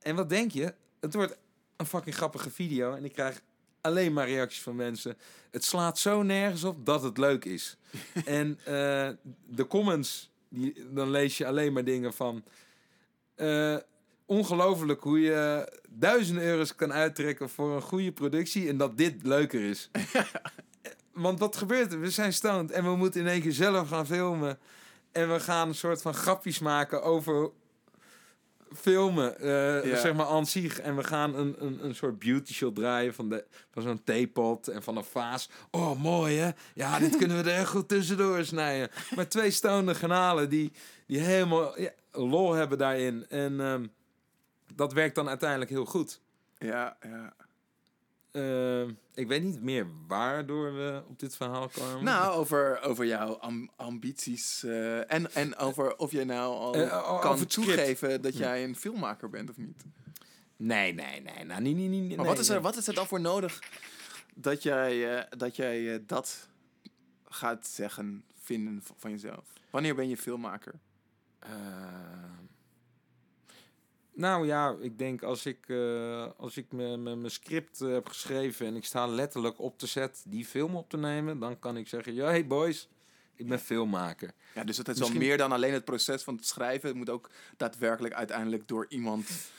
[0.00, 0.74] En wat denk je?
[1.00, 1.36] Het wordt
[1.76, 3.40] een fucking grappige video en ik krijg
[3.80, 5.16] alleen maar reacties van mensen.
[5.50, 7.76] Het slaat zo nergens op dat het leuk is.
[8.24, 9.10] en eh,
[9.46, 12.44] de comments, die, dan lees je alleen maar dingen van...
[13.34, 13.76] eh,
[14.26, 19.60] ongelooflijk hoe je duizenden euro's kan uittrekken voor een goede productie en dat dit leuker
[19.68, 19.90] is.
[21.12, 22.00] Want wat gebeurt er?
[22.00, 24.58] We zijn stoned en we moeten in één keer zelf gaan filmen.
[25.12, 27.50] En we gaan een soort van grapjes maken over
[28.72, 29.96] filmen, eh, Ja.
[30.00, 30.80] zeg maar aan zich.
[30.80, 34.68] En we gaan een, een, een soort beauty shot draaien van, de, van zo'n theepot
[34.68, 35.50] en van een vaas.
[35.70, 36.50] Oh, mooi hè?
[36.74, 38.88] Ja, dit kunnen we er echt goed tussendoor snijden.
[39.16, 40.72] Maar twee stonende kanalen die,
[41.06, 43.26] die helemaal ja, lol hebben daarin.
[43.28, 43.86] En ehm,
[44.76, 46.20] dat werkt dan uiteindelijk heel goed.
[46.58, 47.34] Ja, ja.
[48.30, 52.04] Ehm, ik weet niet meer waardoor we op dit verhaal kwamen.
[52.04, 57.10] Nou, over, over jouw am- ambities eh, en, en over of jij nou al Eh,
[57.10, 57.52] over kan script.
[57.52, 59.84] toegeven dat jij een filmmaker bent of niet.
[60.56, 61.44] Nee, nee, nee.
[61.44, 62.62] Nou, niet, niet, niet, Maar nee, wat, is er, nee.
[62.62, 63.58] wat is er dan voor nodig
[64.34, 66.48] dat jij, eh, dat, jij eh, dat
[67.28, 69.44] gaat zeggen, vinden van jezelf?
[69.70, 70.74] Wanneer ben je filmmaker?
[74.14, 78.66] Nou ja, ik denk als ik, eh, als ik mijn mijn script eh, heb geschreven
[78.66, 81.88] en ik sta letterlijk op de set die film op te nemen, dan kan ik
[81.88, 82.88] zeggen, ja, hey boys,
[83.34, 84.30] ik ben filmmaker.
[84.54, 86.88] Ja, dus het is Misschien- wel meer dan alleen het proces van het schrijven.
[86.88, 89.50] Het moet ook daadwerkelijk uiteindelijk door iemand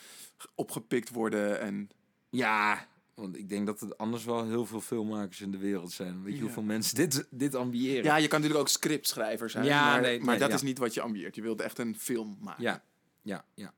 [0.55, 1.59] opgepikt worden.
[1.59, 1.89] En
[2.29, 6.23] Ja, want ik denk dat er anders wel heel veel filmmakers in de wereld zijn.
[6.23, 6.43] Weet je Ja.
[6.43, 8.03] hoeveel mensen dit, dit ambiëren?
[8.03, 9.65] ja, je kan natuurlijk ook scriptschrijver zijn.
[9.65, 10.55] Ja, maar nee, maar nee, dat ja.
[10.55, 11.35] is niet wat je ambieert.
[11.35, 12.63] Je wilt echt een film maken.
[12.63, 12.83] Ja,
[13.21, 13.73] ja, ja.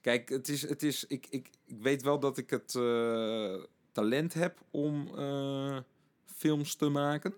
[0.00, 3.54] Kijk, het is, het is, ik, ik, ik weet wel dat ik het eh,
[3.92, 5.78] talent heb om eh,
[6.24, 7.34] films te maken.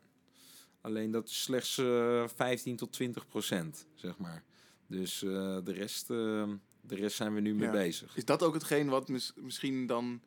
[0.80, 4.44] Alleen dat is slechts eh 15 tot 20 procent, zeg maar.
[4.86, 7.70] Dus de, rest, de rest zijn we nu mee Ja.
[7.72, 8.16] bezig.
[8.16, 10.22] Is dat ook hetgeen wat mis- misschien dan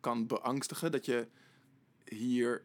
[0.00, 0.92] kan beangstigen?
[0.92, 1.26] Dat je
[2.04, 2.64] hier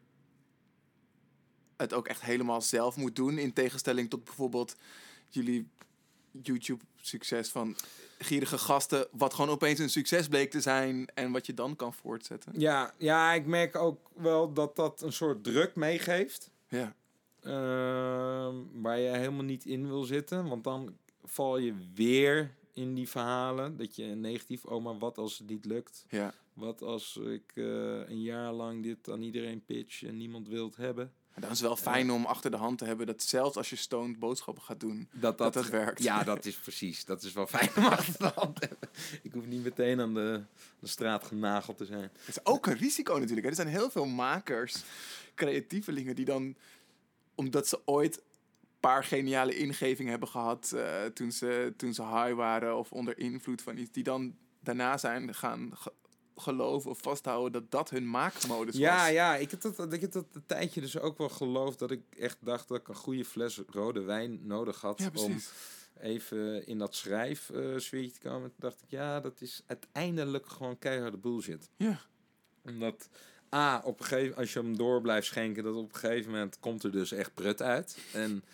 [1.76, 3.38] het ook echt helemaal zelf moet doen.
[3.38, 4.76] In tegenstelling tot bijvoorbeeld
[5.28, 5.68] jullie
[7.06, 7.76] YouTube-succes van
[8.18, 9.06] gierige gasten.
[9.10, 11.08] Wat gewoon opeens een succes bleek te zijn.
[11.14, 12.52] En wat je dan kan voortzetten.
[12.56, 16.50] Ja, ja, ik merk ook wel dat dat een soort druk meegeeft.
[16.68, 16.94] Ja.
[17.42, 20.48] Ehm, waar je helemaal niet in wil zitten.
[20.48, 23.76] Want dan val je weer in die verhalen.
[23.76, 26.04] Dat je negatief, oh maar wat als het niet lukt?
[26.08, 26.34] Ja.
[26.52, 27.64] Wat als ik eh,
[28.08, 31.12] een jaar lang dit aan iedereen pitch en niemand wil het hebben?
[31.36, 33.70] En dan is het wel fijn om achter de hand te hebben dat zelfs als
[33.70, 36.02] je stoned boodschappen gaat doen, Dat dat het werkt.
[36.02, 37.04] Ja, dat is precies.
[37.04, 38.88] Dat is wel fijn om achter de hand te hebben.
[39.22, 40.42] ik hoef niet meteen aan de,
[40.78, 42.02] de straat genageld te zijn.
[42.02, 43.46] Het is ook een risico natuurlijk.
[43.46, 44.82] Er zijn heel veel makers,
[45.34, 46.54] creatievelingen, die dan,
[47.34, 52.34] omdat ze ooit een paar geniale ingevingen hebben gehad eh, toen, ze, toen ze high
[52.34, 55.72] waren of onder invloed van iets, die dan daarna zijn gaan
[56.36, 59.10] geloven of vasthouden dat dat hun maakmodus Ja, was.
[59.12, 62.02] ja, ik heb, dat, ik heb dat een tijdje dus ook wel geloofd dat ik
[62.18, 65.36] echt dacht dat ik een goede fles rode wijn nodig had Ja, om
[66.00, 68.48] even in dat schrijf eh sfeertje te komen.
[68.48, 71.68] Toen dacht ik, ja, dat is uiteindelijk gewoon keiharde bullshit.
[71.76, 72.00] Ja.
[72.64, 73.08] Omdat,
[73.54, 76.58] A, op een gegeven, als je hem door blijft schenken, dat op een gegeven moment
[76.60, 77.98] komt er dus echt prut uit.
[78.12, 78.44] En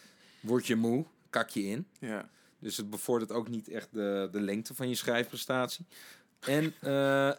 [0.41, 1.87] word je moe, kak je in.
[1.99, 2.31] ja.
[2.59, 5.87] Dus het bevordert ook niet echt de, de lengte van je schrijfprestatie.
[6.47, 7.29] En eh,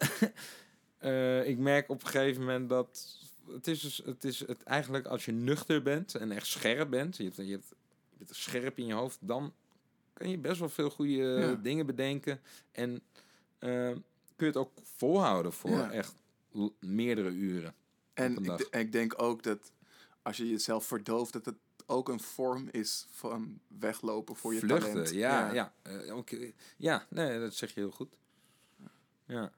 [0.98, 3.18] eh, ik merk op een gegeven moment dat
[3.52, 7.16] het is, dus, het is het eigenlijk als je nuchter bent en echt scherp bent,
[7.16, 7.74] je, hebt, je, hebt,
[8.18, 9.52] je scherp in je hoofd, dan
[10.12, 11.54] kan je best wel veel goede Ja.
[11.54, 12.40] dingen bedenken.
[12.72, 13.02] En
[13.58, 14.02] eh, kun
[14.36, 15.90] je het ook volhouden voor Ja.
[15.90, 16.14] echt
[16.80, 17.74] meerdere uren.
[18.14, 19.72] En ik, denk ook dat
[20.22, 21.54] als je jezelf verdooft, dat het
[21.86, 25.10] ook een vorm is van weglopen voor je Vluchten, talent.
[25.10, 25.72] ja, ja.
[26.14, 26.52] oké.
[26.76, 28.08] ja, nee, dat zeg je heel goed.
[29.26, 29.52] Ja.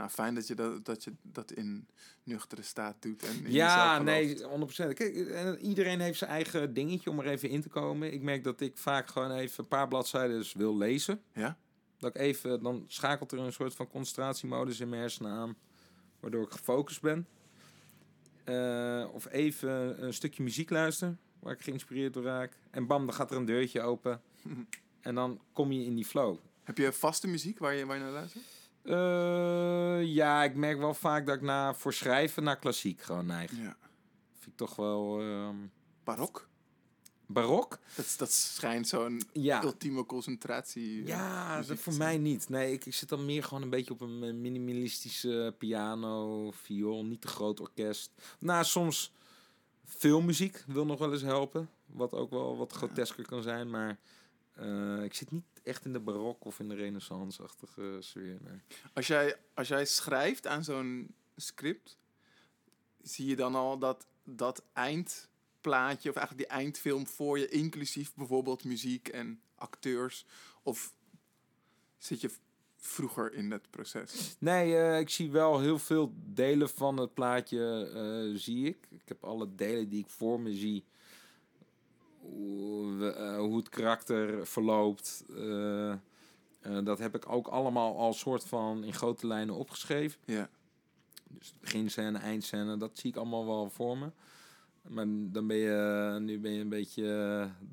[0.00, 1.88] Nou, fijn dat je dat, dat je dat in
[2.22, 3.22] nuchtere staat doet.
[3.22, 4.78] En in Ja, nee, gelooft.
[4.80, 4.94] 100%.
[4.94, 8.12] Kijk, eh, iedereen heeft zijn eigen dingetje om er even in te komen.
[8.12, 11.22] Ik merk dat ik vaak gewoon even een paar bladzijden wil lezen.
[11.32, 11.58] Ja?
[11.98, 15.56] Dat ik even, dan schakelt er een soort van concentratiemodus in mijn hersenen aan,
[16.20, 17.26] waardoor ik gefocust ben.
[18.44, 22.56] Eh, of even een stukje muziek luisteren, waar ik geïnspireerd door raak.
[22.70, 24.20] En bam, dan gaat er een deurtje open.
[25.00, 26.36] en dan kom je in die flow.
[26.62, 28.59] Heb je vaste muziek waar je, waar je naar luistert?
[28.82, 33.50] Eh, ja, ik merk wel vaak dat ik na, voor schrijven naar klassiek gewoon neig.
[33.50, 33.76] Ja.
[34.32, 35.56] Vind ik toch wel ehm,
[36.04, 36.48] Barok?
[37.26, 37.78] barok.
[37.96, 41.00] Dat, dat schijnt zo'n Ja, ultieme concentratie.
[41.02, 42.48] eh, ja dat voor mij niet.
[42.48, 47.04] Nee, ik, ik zit dan meer gewoon een beetje op een eh, minimalistische piano, viool,
[47.04, 48.10] niet te groot orkest.
[48.38, 49.12] Nou, soms
[49.84, 51.68] filmmuziek wil nog wel eens helpen.
[51.86, 53.98] Wat ook wel wat grotesker kan zijn, maar
[55.04, 58.38] ik zit niet echt in de barok of in de renaissance-achtige sfeer.
[58.40, 58.60] Nee.
[58.94, 61.98] Als jij, als jij schrijft aan zo'n script,
[63.02, 68.64] zie je dan al dat, dat eindplaatje, of eigenlijk die eindfilm voor je, inclusief bijvoorbeeld
[68.64, 70.26] muziek en acteurs?
[70.62, 70.94] Of
[71.98, 72.30] zit je
[72.76, 74.36] vroeger in het proces?
[74.38, 78.88] Nee, eh, ik zie wel heel veel delen van het plaatje eh, zie ik.
[78.90, 80.84] Ik heb alle delen die ik voor me zie.
[82.20, 85.24] Hoe, eh, hoe het karakter verloopt.
[85.36, 85.98] eh, eh,
[86.84, 90.20] dat heb ik ook allemaal al soort van in grote lijnen opgeschreven.
[90.24, 90.48] Ja.
[91.28, 94.10] Dus beginscène, eindscène, dat zie ik allemaal wel voor me.
[94.88, 97.04] Maar dan ben je, nu ben je een beetje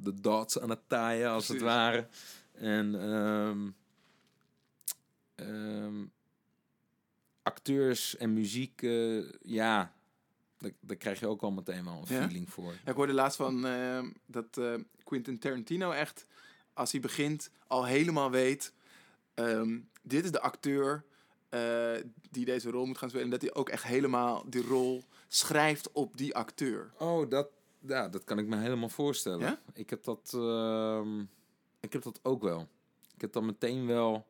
[0.02, 2.08] de dots aan het taaien, als het ware.
[2.52, 3.70] En ehm,
[5.36, 6.06] ehm,
[7.44, 8.82] acteurs en muziek,
[9.42, 9.97] ja,
[10.58, 12.22] daar, daar krijg je ook al meteen wel een Ja?
[12.22, 12.72] feeling voor.
[12.72, 16.26] Ja, ik hoorde laatst van eh, dat eh, Quentin Tarantino echt,
[16.74, 18.74] als hij begint, al helemaal weet...
[19.34, 21.04] ehm, dit is de acteur
[21.50, 21.92] eh,
[22.32, 23.26] die deze rol moet gaan spelen.
[23.26, 26.92] En dat hij ook echt helemaal die rol schrijft op die acteur.
[26.98, 27.48] Oh, dat,
[27.80, 29.40] ja, dat kan ik me helemaal voorstellen.
[29.40, 29.60] Ja?
[29.74, 31.20] Ik heb dat, ehm,
[31.80, 32.68] ik heb dat ook wel.
[33.16, 34.26] Ik heb dan meteen wel.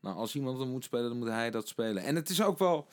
[0.00, 2.02] Nou, als iemand dat moet spelen, dan moet hij dat spelen.
[2.02, 2.88] En het is ook wel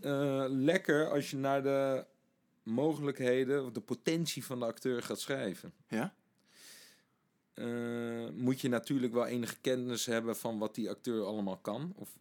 [0.00, 2.04] eh, lekker als je naar de
[2.62, 5.72] mogelijkheden of de potentie van de acteur gaat schrijven.
[5.88, 6.14] Ja?
[7.54, 11.92] Eh, moet je natuurlijk wel enige kennis hebben van wat die acteur allemaal kan.
[11.96, 12.18] Of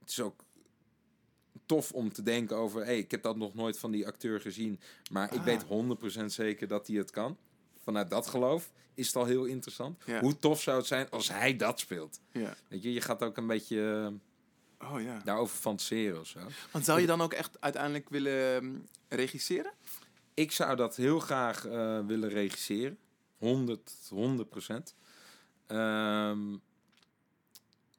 [0.00, 0.44] het is ook
[1.66, 4.80] tof om te denken over, hey, ik heb dat nog nooit van die acteur gezien,
[5.10, 5.44] maar ik Ah.
[5.44, 7.36] weet 100% zeker dat hij het kan.
[7.82, 10.02] Vanuit dat geloof is het al heel interessant.
[10.06, 10.20] Ja.
[10.20, 12.20] Hoe tof zou het zijn als hij dat speelt?
[12.32, 12.56] Ja.
[12.68, 14.12] Weet je, je gaat ook een beetje eh,
[14.78, 15.20] Oh ja.
[15.24, 16.40] daarover fantaseren of zo.
[16.70, 18.74] Want zou je dan ook echt uiteindelijk willen ehm,
[19.08, 19.72] regisseren?
[20.34, 22.98] Ik zou dat heel graag eh, willen regisseren.
[23.36, 24.94] 100, 100 procent.
[25.66, 26.56] Ehm,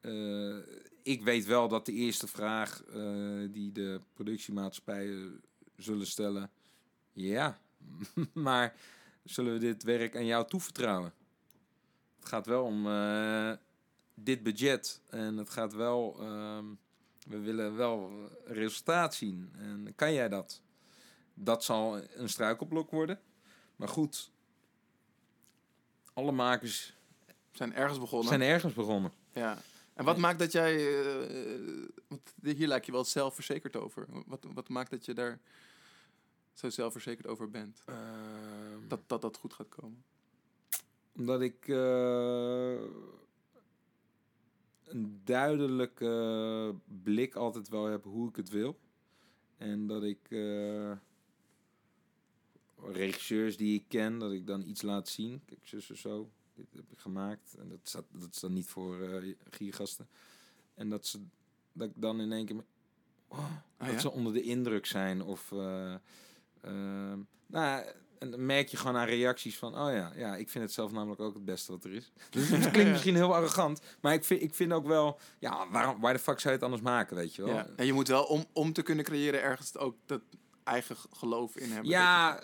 [0.02, 0.58] eh,
[1.04, 3.02] ik weet wel dat de eerste vraag eh,
[3.50, 5.42] die de productiemaatschappijen
[5.76, 6.52] zullen stellen...
[7.12, 7.60] Ja,
[8.34, 8.76] maar
[9.24, 11.14] zullen we dit werk aan jou toevertrouwen?
[12.20, 12.86] Het gaat wel om
[14.20, 15.02] dit budget.
[15.10, 16.18] En het gaat wel...
[16.20, 16.66] ehm,
[17.28, 18.12] we willen wel
[18.46, 19.50] resultaat zien.
[19.58, 20.62] En kan jij dat?
[21.34, 23.20] Dat zal een struikelblok worden.
[23.76, 24.32] Maar goed,
[26.14, 26.94] alle makers
[27.52, 28.28] Zijn ergens begonnen.
[28.28, 29.12] zijn ergens begonnen.
[29.34, 29.58] Ja.
[29.94, 30.76] En wat maakt dat jij...
[32.08, 34.08] want hier lijkt je wel zelfverzekerd over.
[34.26, 35.40] Wat, wat maakt dat je daar
[36.54, 37.84] zo zelfverzekerd over bent?
[37.86, 40.04] Ehm, Dat dat, dat goed gaat komen.
[41.16, 41.68] Omdat ik...
[41.68, 42.82] eh,
[44.88, 48.80] een duidelijke blik altijd wel heb hoe ik het wil.
[49.58, 50.92] En dat ik eh,
[52.76, 55.42] regisseurs die ik ken, dat ik dan iets laat zien.
[55.46, 56.30] Kijk, zus of zo.
[56.54, 57.56] Dit heb ik gemaakt.
[57.60, 60.08] En dat, staat, dat is dan niet voor eh giergasten.
[60.74, 61.20] En dat ze
[61.74, 62.64] dat ik dan in één keer.
[63.28, 64.00] Oh, dat ja?
[64.00, 65.22] ze onder de indruk zijn.
[65.22, 65.52] Of.
[66.62, 67.86] ehm, nou,
[68.20, 70.92] en dan merk je gewoon aan reacties van, oh ja, ja, ik vind het zelf
[70.92, 72.12] namelijk ook het beste wat er is.
[72.30, 76.02] Dus het klinkt misschien heel arrogant, maar ik vind, ik vind ook wel, ja, waarom,
[76.02, 77.54] waar de fuck zou je het anders maken, weet je wel?
[77.54, 77.68] Ja.
[77.76, 80.22] En je moet wel, om, om te kunnen creëren, ergens ook dat
[80.64, 81.90] eigen geloof in hebben.
[81.92, 82.44] Ja,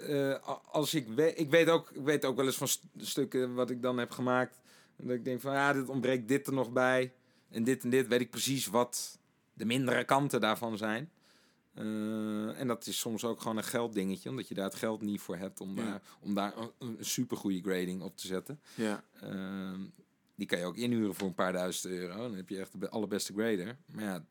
[0.00, 0.34] eh,
[0.70, 3.70] als ik weet, ik weet ook, ik weet ook wel eens van st- stukken wat
[3.70, 4.60] ik dan heb gemaakt,
[4.96, 7.12] dat ik denk van, ja, dit ontbreekt dit er nog bij,
[7.50, 9.18] en dit en dit, weet ik precies wat
[9.52, 11.10] de mindere kanten daarvan zijn.
[11.78, 15.20] Eh, en dat is soms ook gewoon een gelddingetje, omdat je daar het geld niet
[15.20, 15.84] voor hebt om Ja.
[15.84, 18.60] daar, om daar een, een super goede grading op te zetten.
[18.74, 19.04] Ja.
[19.20, 19.80] Ehm,
[20.34, 22.16] die kan je ook inhuren voor een paar duizend euro.
[22.16, 23.76] Dan heb je echt de be- allerbeste grader.
[23.86, 24.24] Maar ja,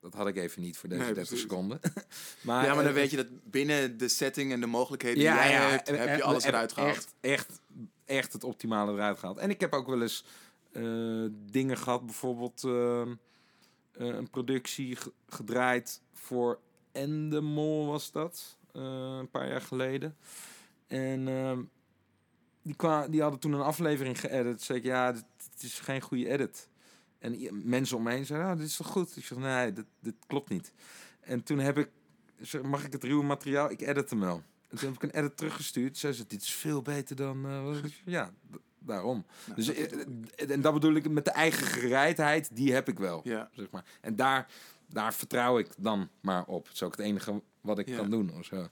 [0.00, 1.48] dat had ik even niet voor deze Nee, 30 precies.
[1.50, 1.80] seconden.
[2.42, 5.32] maar, ja, maar dan eh, weet je dat binnen de setting en de mogelijkheden ja,
[5.42, 6.94] die jij ja, hebt, heb je alles eruit gehaald.
[6.96, 7.60] Echt, echt,
[8.04, 9.38] echt het optimale eruit gehaald.
[9.38, 10.24] En ik heb ook wel eens
[10.72, 13.14] eh, dingen gehad, bijvoorbeeld ehm,
[13.92, 16.60] eh, een productie ge- gedraaid voor
[16.92, 20.16] Endemol was dat, eh, een paar jaar geleden.
[20.86, 21.62] En ehm,
[22.62, 24.62] die, kwa, die hadden toen een aflevering geëdit.
[24.62, 26.68] Zeg ik, ja, dit, dit is geen goede edit.
[27.18, 29.16] En mensen om me heen zeiden, ah, dit is toch goed?
[29.16, 30.72] Ik zeg, nee, dit, dit klopt niet.
[31.20, 31.88] En toen heb ik,
[32.40, 33.70] zeg, mag ik het ruwe materiaal?
[33.70, 34.42] Ik edit hem wel.
[34.68, 35.98] En toen heb ik een edit teruggestuurd.
[35.98, 37.46] Zei ze, dit is veel beter dan...
[37.46, 38.32] eh, ja,
[38.78, 39.26] daarom.
[39.46, 43.20] Nou, dus, dat en dat bedoel ik met de eigen gereidheid, die heb ik wel.
[43.24, 43.50] Ja.
[43.52, 43.84] Zeg maar.
[44.00, 44.50] En daar,
[44.92, 46.64] daar vertrouw ik dan maar op.
[46.64, 47.96] Dat is ook het enige wat ik Ja.
[47.96, 48.34] kan doen.
[48.38, 48.68] Of zo.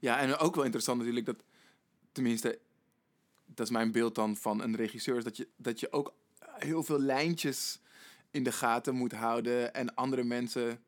[0.00, 1.36] ja, en ook wel interessant natuurlijk dat,
[2.12, 2.58] tenminste,
[3.46, 6.14] dat is mijn beeld dan van een regisseur, is dat je, dat je ook
[6.58, 7.80] heel veel lijntjes
[8.30, 10.80] in de gaten moet houden en andere mensen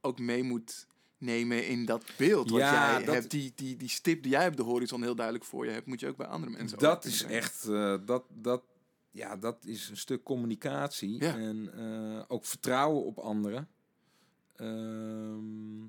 [0.00, 0.86] ook mee moet
[1.18, 3.30] nemen in dat beeld wat Ja, jij dat- hebt.
[3.30, 6.00] Die, die, die stip die jij op de horizon heel duidelijk voor je hebt, moet
[6.00, 8.62] je ook bij andere mensen Dat is echt, eh, dat, dat,
[9.10, 11.36] ja, dat is een stuk communicatie Ja.
[11.36, 13.68] en eh, ook vertrouwen op anderen.
[14.56, 15.84] Ehm,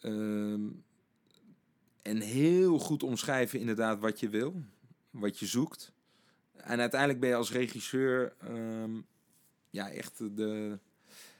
[0.00, 0.66] ehm,
[2.02, 4.62] en heel goed omschrijven inderdaad wat je wil,
[5.10, 5.92] wat je zoekt.
[6.52, 9.00] En uiteindelijk ben je als regisseur ehm,
[9.70, 10.78] ja, echt de,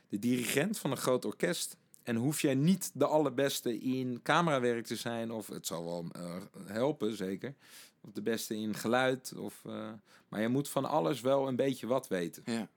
[0.08, 1.76] de dirigent van een groot orkest.
[2.02, 6.36] En hoef jij niet de allerbeste in camerawerk te zijn, of het zal wel eh,
[6.64, 7.54] helpen, zeker.
[8.00, 9.34] Of de beste in geluid.
[9.36, 9.92] Of, eh,
[10.28, 12.42] maar je moet van alles wel een beetje wat weten.
[12.46, 12.68] Ja.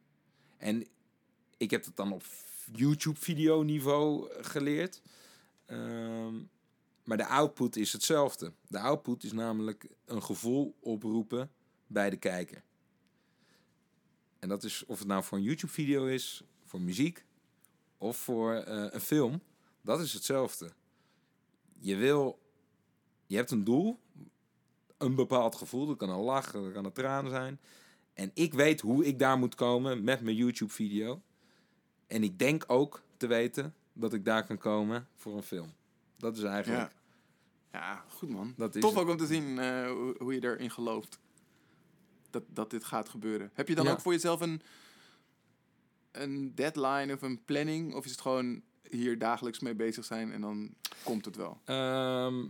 [0.58, 0.88] En
[1.58, 2.24] ik heb het dan op
[2.72, 5.02] YouTube-video niveau geleerd.
[5.66, 6.36] Ehm,
[7.04, 8.54] maar de output is hetzelfde.
[8.68, 11.52] De output is namelijk een gevoel oproepen
[11.88, 12.64] bij de kijker.
[14.40, 17.26] En dat is of het nou voor een YouTube-video is, voor muziek
[17.98, 19.42] of voor eh, een film.
[19.82, 20.72] Dat is hetzelfde.
[21.80, 22.40] Je wil,
[23.26, 24.00] je hebt een doel,
[24.98, 25.88] een bepaald gevoel.
[25.88, 27.60] Dat kan een lach, dat kan een traan zijn.
[28.14, 31.22] En ik weet hoe ik daar moet komen met mijn YouTube-video.
[32.12, 35.74] En ik denk ook te weten dat ik daar kan komen voor een film.
[36.18, 36.92] Dat is eigenlijk.
[37.72, 37.80] Ja.
[37.80, 38.54] ja, goed man.
[38.58, 41.20] Dat is Tof ook om te zien eh, hoe, je erin gelooft.
[42.30, 43.52] Dat, dat dit gaat gebeuren.
[43.54, 43.92] Heb je dan Ja.
[43.92, 44.62] ook voor jezelf een,
[46.12, 47.94] een deadline of een planning?
[47.96, 51.62] Of is het gewoon hier dagelijks mee bezig zijn en dan komt het wel?
[51.66, 52.46] Ehm,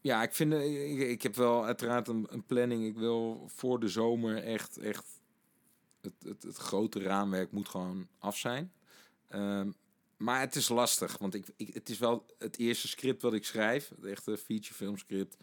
[0.00, 2.84] ja, ik vind, ik, ik heb wel uiteraard een, een planning.
[2.84, 5.19] Ik wil voor de zomer echt, echt
[6.00, 8.72] het, het, het grote raamwerk moet gewoon af zijn.
[9.28, 9.70] Ehm,
[10.16, 13.44] maar het is lastig, want ik, ik, het is wel het eerste script wat ik
[13.44, 13.88] schrijf.
[13.88, 15.36] Het echte featurefilm script.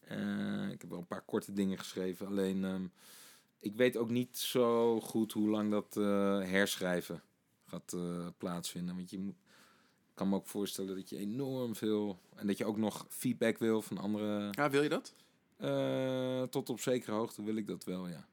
[0.00, 2.26] Eh, ik heb wel een paar korte dingen geschreven.
[2.26, 2.86] Alleen, ehm,
[3.58, 7.22] ik weet ook niet zo goed hoe lang dat eh, herschrijven
[7.66, 8.96] gaat eh, plaatsvinden.
[8.96, 9.36] Want je moet,
[10.08, 12.18] ik kan me ook voorstellen dat je enorm veel...
[12.34, 14.48] En dat je ook nog feedback wil van andere...
[14.50, 15.14] Ja, wil je dat?
[16.50, 18.26] Tot op zekere hoogte wil ik dat wel, ja.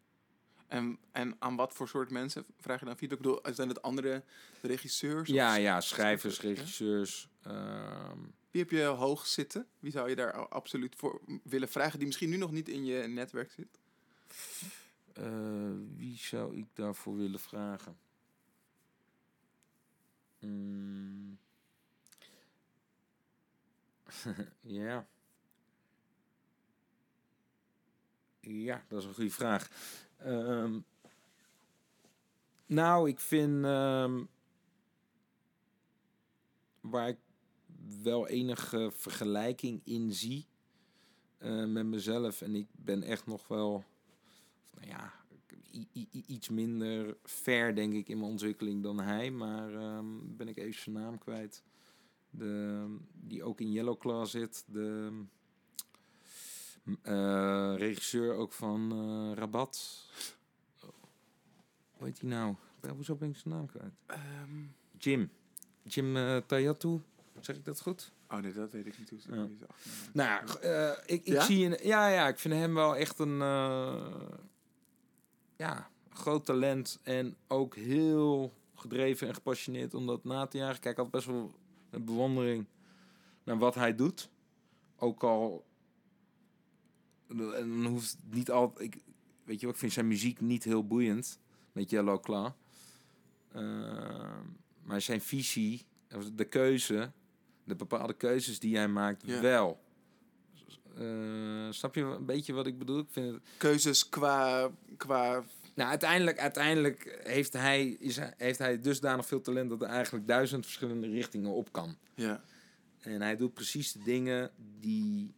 [0.72, 3.20] En, en aan wat voor soort mensen vraag je dan feedback?
[3.20, 4.24] Ik bedoel, zijn het andere
[4.62, 5.30] regisseurs?
[5.30, 6.42] of Ja, ja, schrijvers, ja?
[6.50, 7.30] regisseurs.
[7.42, 8.18] ehm,
[8.52, 9.68] Wie heb je hoog zitten?
[9.80, 13.08] Wie zou je daar absoluut voor willen vragen die misschien nu nog niet in je
[13.08, 13.80] netwerk zit?
[15.14, 17.98] eh, wie zou ik daarvoor willen vragen?
[20.40, 21.38] Mm.
[24.62, 25.08] ja.
[28.42, 29.70] Ja, dat is een goede vraag.
[30.18, 30.80] Ehm,
[32.66, 34.24] nou, ik vind ehm,
[36.82, 37.18] waar ik
[38.04, 40.46] wel enige vergelijking in zie
[41.38, 42.42] eh, met mezelf.
[42.42, 43.84] En ik ben echt nog wel,
[44.74, 45.14] nou ja,
[46.28, 49.32] iets minder ver, denk ik, in mijn ontwikkeling dan hij.
[49.32, 51.64] Maar ehm, ben ik even zijn naam kwijt.
[52.30, 54.64] De, die ook in Yellow Claw zit.
[54.68, 55.12] De
[57.02, 60.06] eh, regisseur ook van eh, Rabat.
[61.92, 62.56] Hoe heet hij nou?
[62.82, 63.94] Ja, Hoezo ben ik zijn naam kwijt?
[64.06, 64.64] Ehm,
[64.98, 65.32] Jim.
[65.84, 67.02] Jim eh Tayatu.
[67.40, 68.12] Zeg ik dat goed?
[68.30, 69.48] oh nee, dat weet ik niet hoe ze Ja.
[70.14, 70.44] Nou
[71.06, 71.44] ik, ik Ja?
[71.44, 73.38] zie in, ja, ja, ik vind hem wel echt een
[75.58, 80.80] ja, groot talent en ook heel gedreven en gepassioneerd om dat na te jagen.
[80.80, 81.52] Kijk, ik had best wel
[81.90, 82.66] een bewondering
[83.44, 84.30] naar wat hij doet.
[84.98, 85.66] Ook al
[87.32, 88.86] en dan hoeft het niet altijd.
[88.96, 89.02] Ik,
[89.44, 91.40] weet je wel, ik vind zijn muziek niet heel boeiend
[91.72, 92.52] met Yellow Claw.
[93.52, 93.62] Eh,
[94.84, 95.86] maar zijn visie,
[96.34, 97.12] de keuze,
[97.64, 99.42] de bepaalde keuzes die hij maakt, Ja.
[99.42, 99.80] wel.
[100.98, 103.00] Eh, snap je een beetje wat ik bedoel?
[103.00, 105.44] Ik vind het, Keuzes qua, qua
[105.76, 110.66] nou, uiteindelijk, uiteindelijk heeft, hij, is, heeft hij dusdanig veel talent dat er eigenlijk duizend
[110.66, 111.98] verschillende richtingen op kan.
[112.16, 112.42] ja.
[113.02, 115.34] En hij doet precies de dingen die,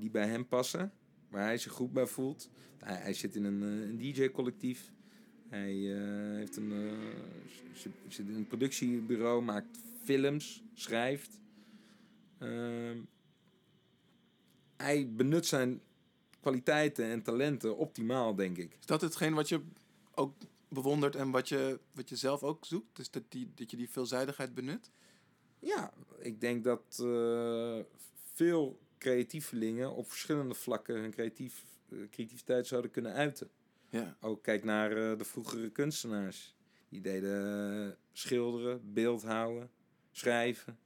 [0.00, 0.92] die bij hem passen,
[1.28, 2.50] waar hij zich goed bij voelt.
[2.78, 4.92] Hij, hij zit in een, eh, een DJ-collectief.
[5.48, 11.40] Hij eh, heeft een, eh, zit in een productiebureau, maakt films, schrijft.
[12.38, 12.98] Ehm,
[14.76, 15.80] hij benut zijn
[16.40, 18.76] kwaliteiten en talenten optimaal, denk ik.
[18.78, 19.60] Is dat hetgeen wat je
[20.14, 20.34] ook
[20.68, 22.96] bewondert en wat je, wat je zelf ook zoekt?
[22.96, 24.90] Dus dat, die, dat je die veelzijdigheid benut?
[25.58, 27.04] Ja, ik denk dat
[28.34, 33.50] veel creatievelingen op verschillende vlakken hun creatief, eh, creativiteit zouden kunnen uiten.
[33.88, 34.16] Ja.
[34.20, 36.54] Ook kijk naar eh, de vroegere kunstenaars.
[36.88, 39.70] Die deden eh, schilderen, beeldhouden,
[40.10, 40.78] schrijven,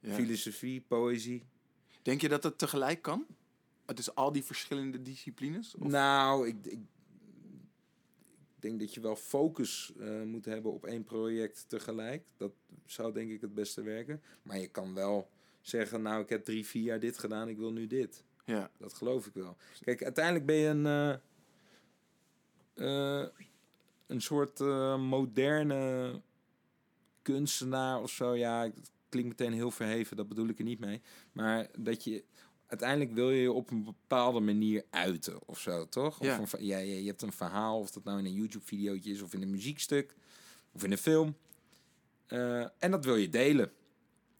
[0.00, 0.14] ja.
[0.14, 1.44] filosofie, poëzie.
[2.02, 3.26] Denk je dat het tegelijk kan?
[3.86, 5.74] Het is al die verschillende disciplines?
[5.74, 5.88] Of?
[5.88, 6.72] Nou, ik, ik,
[8.54, 9.92] ik denk dat je wel focus
[10.24, 12.24] moet hebben op één project tegelijk.
[12.36, 12.52] Dat
[12.84, 14.22] zou denk ik het beste werken.
[14.42, 15.30] Maar je kan wel
[15.68, 18.22] zeggen, nou ik heb drie, vier jaar dit gedaan, ik wil nu dit.
[18.48, 18.70] Ja.
[18.78, 19.56] Dat geloof ik wel.
[19.80, 21.12] Kijk, uiteindelijk ben je een, eh,
[23.20, 23.28] eh,
[24.06, 26.20] een soort eh, moderne
[27.22, 28.34] kunstenaar of zo.
[28.34, 31.02] Ja, het klinkt meteen heel verheven, dat bedoel ik er niet mee.
[31.32, 32.24] Maar dat je
[32.66, 36.22] uiteindelijk wil je je op een bepaalde manier uiten of zo, toch?
[36.22, 36.40] Ja.
[36.40, 39.34] Of een, ja, je, hebt een verhaal, of dat nou in een YouTube-videootje is of
[39.34, 40.14] in een muziekstuk
[40.72, 41.36] of in een film.
[42.78, 43.72] En dat wil je delen.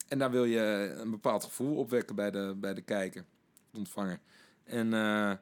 [0.08, 3.24] En daar wil je een bepaald gevoel opwekken bij de, bij de kijker,
[3.70, 4.20] de ontvanger.
[4.64, 5.32] En eh,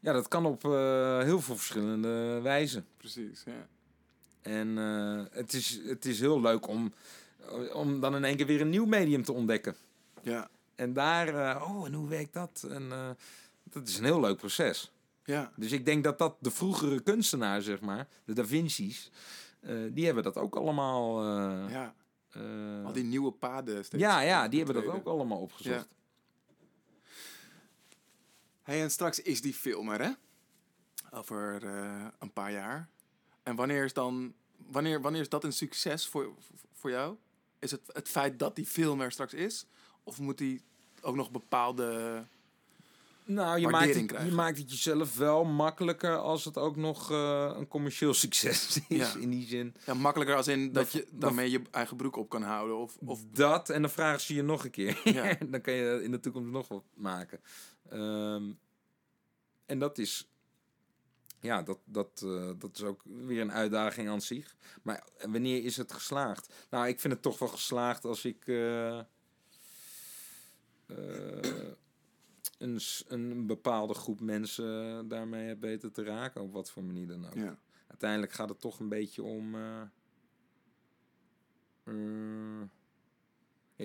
[0.00, 2.86] ja, dat kan op eh, heel veel verschillende wijzen.
[2.96, 3.68] Precies, ja.
[4.42, 6.92] En eh, het, is, het is heel leuk om,
[7.72, 9.76] om dan in één keer weer een nieuw medium te ontdekken.
[10.22, 10.48] Ja.
[10.74, 12.66] En daar, oh, en hoe werkt dat?
[12.70, 13.16] En
[13.62, 14.92] dat is een heel leuk proces.
[15.24, 15.52] Ja.
[15.56, 19.10] Dus ik denk dat dat de vroegere kunstenaars, zeg maar, de Da Vinci's,
[19.90, 21.24] die hebben dat ook allemaal.
[21.68, 21.94] ja.
[22.36, 23.84] Eh, Al die nieuwe paden.
[23.84, 25.88] steeds ja, ja, die hebben dat ook allemaal opgezocht.
[28.62, 30.10] Hey, en straks is die film er, hè?
[31.10, 32.88] Over eh, een paar jaar.
[33.42, 34.34] En wanneer is dan...
[34.56, 36.34] Wanneer, wanneer is dat een succes voor,
[36.72, 37.16] voor jou?
[37.58, 39.66] Is het het feit dat die film er straks is?
[40.04, 40.62] Of moet die
[41.00, 42.24] ook nog bepaalde...
[43.28, 44.28] Nou, je maakt, het, krijgen.
[44.30, 48.96] je maakt het jezelf wel makkelijker als het ook nog eh, een commercieel succes is.
[48.98, 49.14] Ja.
[49.14, 49.74] In die zin.
[49.86, 52.76] Ja, makkelijker als in dat Dat- je daarmee je eigen broek op kan houden.
[52.76, 55.00] Of, of Dat en dan vragen ze je nog een keer.
[55.04, 55.36] Ja.
[55.50, 57.40] dan kan je in de toekomst nog wat maken.
[57.90, 58.44] Ehm,
[59.66, 60.28] en dat is.
[61.40, 64.56] Ja, dat, dat, eh, dat is ook weer een uitdaging aan zich.
[64.82, 66.52] Maar wanneer is het geslaagd?
[66.70, 68.46] Nou, ik vind het toch wel geslaagd als ik.
[68.46, 69.00] eh,
[72.58, 77.26] een, een bepaalde groep mensen daarmee heb weten te raken, op wat voor manier dan
[77.26, 77.34] ook.
[77.34, 77.58] ja.
[77.86, 79.54] Uiteindelijk gaat het toch een beetje om.
[79.54, 79.80] eh,
[81.84, 82.62] eh,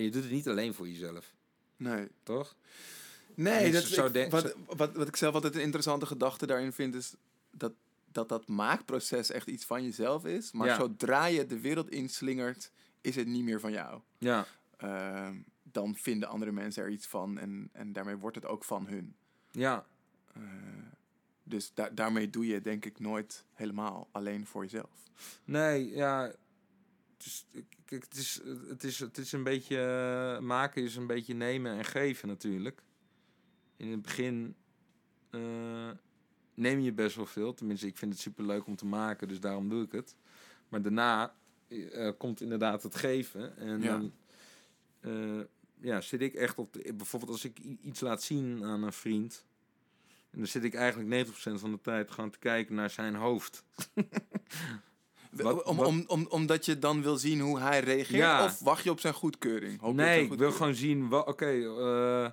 [0.03, 1.33] je doet het niet alleen voor jezelf,
[1.77, 2.07] Nee.
[2.23, 2.55] toch?
[3.35, 6.95] Nee, dat, zo ik- wat, wat, wat ik zelf altijd een interessante gedachte daarin vind,
[6.95, 7.13] is
[7.51, 7.73] dat
[8.11, 10.51] dat, dat maakproces echt iets van jezelf is.
[10.51, 10.75] Maar Ja.
[10.75, 12.71] zodra je de wereld inslingert,
[13.01, 14.01] is het niet meer van jou.
[14.17, 14.45] Ja,
[14.81, 18.87] Ehm, dan vinden andere mensen er iets van en, en daarmee wordt het ook van
[18.87, 19.15] hun.
[19.51, 19.85] ja,
[20.33, 20.41] Eh,
[21.43, 25.09] dus da- daarmee doe je denk ik nooit helemaal alleen voor jezelf.
[25.43, 26.23] nee, ja.
[27.17, 27.45] Het is,
[27.85, 29.77] kijk, het is, het is, het is een beetje.
[30.41, 32.83] maken is een beetje nemen en geven natuurlijk.
[33.77, 34.55] In het begin
[35.29, 35.89] eh,
[36.53, 37.53] neem je best wel veel.
[37.53, 40.15] Tenminste, ik vind het super leuk om te maken, dus daarom doe ik het.
[40.69, 41.35] Maar daarna
[41.67, 43.57] eh, komt inderdaad het geven.
[43.57, 43.87] En Ja.
[43.97, 44.13] dan
[45.01, 45.39] eh,
[45.81, 46.73] ja, zit ik echt op.
[46.73, 49.45] De, bijvoorbeeld als ik iets laat zien aan een vriend.
[50.31, 53.63] En dan zit ik eigenlijk 90% van de tijd gewoon te kijken naar zijn hoofd.
[55.31, 58.07] Wat- om, wat- Om, om, omdat je dan wil zien hoe hij reageert?
[58.09, 58.43] Ja.
[58.45, 59.79] Of wacht je op zijn goedkeuring?
[59.79, 62.29] Hoop nee, zijn ik wil gewoon zien, oké, eh,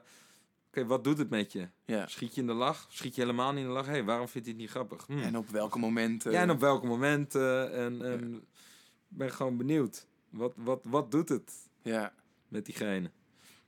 [0.68, 1.68] oké, wat doet het met je?
[1.84, 2.06] Ja.
[2.06, 2.86] Schiet je in de lach?
[2.90, 3.86] Schiet je helemaal niet in de lach?
[3.86, 5.06] Hé, hey, waarom vind je het niet grappig?
[5.06, 5.18] Hm.
[5.18, 6.32] En op welke momenten?
[6.32, 7.72] Ja, en op welke momenten?
[7.72, 8.34] En, en
[9.10, 10.06] ik ben gewoon benieuwd.
[10.30, 12.12] Wat, wat, wat doet het Ja.
[12.48, 13.10] Met diegene?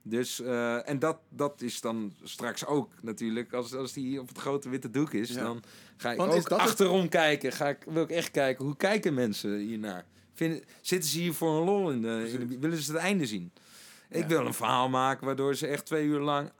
[0.02, 4.38] Dus, eh, en dat, dat is dan straks ook natuurlijk, als, als die op het
[4.38, 5.42] grote witte doek is, Ja.
[5.42, 5.62] dan
[5.96, 7.52] ga ik Want ook het- achterom kijken.
[7.52, 10.06] Ga ik, wil ik echt kijken, hoe kijken mensen hiernaar?
[10.34, 13.26] Vinden, zitten ze hier voor een lol in de, in de- willen ze het einde
[13.26, 13.52] zien?
[14.08, 16.52] Ik wil een verhaal maken waardoor ze echt twee uur lang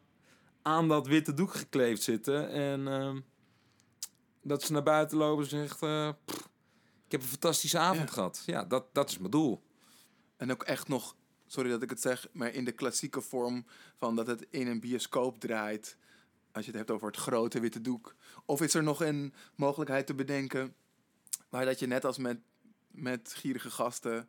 [0.62, 2.51] aan dat witte doek gekleefd zitten.
[2.51, 3.20] En ehm,
[4.42, 6.48] dat ze naar buiten lopen en zegt, eh, pff,
[7.06, 8.14] ik heb een fantastische avond Ja.
[8.14, 8.42] gehad.
[8.47, 9.62] Ja, dat, dat is mijn doel.
[10.36, 11.16] En ook echt nog,
[11.51, 13.66] sorry dat ik het zeg, maar in de klassieke vorm
[13.97, 15.97] van dat het in een bioscoop draait.
[16.52, 18.14] Als je het hebt over het grote witte doek.
[18.44, 20.74] Of is er nog een mogelijkheid te bedenken
[21.48, 22.39] waar dat je net als met,
[22.90, 24.28] met gierige gasten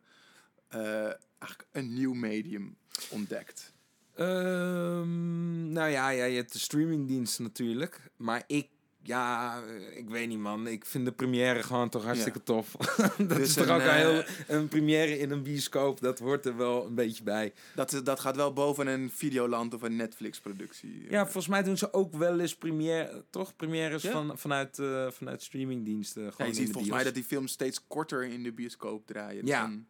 [0.68, 2.76] eigenlijk een nieuw medium
[3.10, 3.72] ontdekt?
[4.14, 8.10] Ehm, nou ja, ja, je hebt de streamingdienst natuurlijk.
[8.16, 8.68] Maar ik,
[9.02, 10.66] ja, eh, ik weet niet man.
[10.66, 12.72] Ik vind de première gewoon toch hartstikke tof.
[13.18, 16.00] dat Dus is toch een, ook een, eh, heel, een première in een bioscoop.
[16.00, 17.52] Dat hoort er wel een beetje bij.
[17.74, 21.06] Dat, dat gaat wel boven een Videoland of een Netflix-productie.
[21.10, 23.56] Ja, volgens mij doen ze ook wel eens première, toch?
[23.56, 24.10] Premières Ja.
[24.12, 26.22] van, vanuit, eh, vanuit streamingdiensten.
[26.22, 26.94] Ja, Gewoon je in ziet volgens bios.
[26.96, 29.46] mij dat die films steeds korter in de bioscoop draaien.
[29.46, 29.60] Ja.
[29.60, 29.86] Dan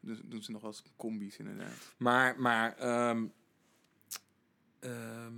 [0.00, 1.94] doen, doen ze nog wel eens combi's inderdaad.
[1.96, 3.24] Maar, maar, ehm,
[4.80, 5.32] ehm,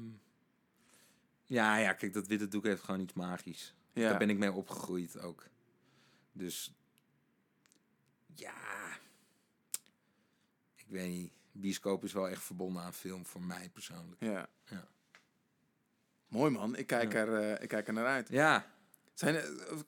[1.47, 3.75] ja, ja, kijk, dat witte doek heeft gewoon iets magisch.
[3.93, 4.09] Ja.
[4.09, 5.45] Daar ben ik mee opgegroeid ook.
[6.33, 6.73] Dus,
[8.35, 8.89] ja,
[10.75, 11.33] ik weet niet.
[11.53, 14.23] Bioscoop is wel echt verbonden aan film voor mij persoonlijk.
[14.23, 14.49] Ja.
[14.65, 14.89] Ja.
[16.29, 17.19] Mooi man, ik kijk, Ja.
[17.19, 18.29] er, eh, ik kijk er naar uit.
[18.29, 18.75] Ja,
[19.15, 19.85] Zijn, er-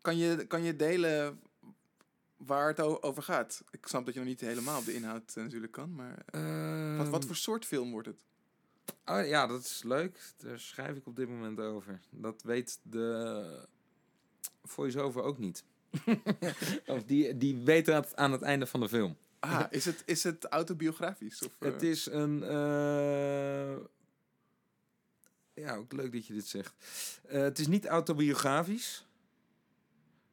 [0.00, 1.40] kan, je, kan je delen
[2.36, 3.64] waar het over gaat?
[3.70, 6.22] Ik snap dat je nog niet helemaal op de inhoud eh, natuurlijk kan, maar
[6.96, 8.24] wat, wat ehm, voor soort film wordt het?
[9.06, 10.18] Oh ja, dat is leuk.
[10.36, 12.00] Daar schrijf ik op dit moment over.
[12.10, 13.66] Dat weet de
[14.62, 15.64] voice-over ook niet.
[16.86, 19.16] of die, die weet dat aan het einde van de film.
[19.40, 21.42] Ah, is het, is het autobiografisch?
[21.44, 22.42] Of, eh, Het is een...
[22.42, 23.76] eh,
[25.54, 26.74] Ja, ook leuk dat je dit zegt.
[27.28, 29.06] Eh, het is niet autobiografisch,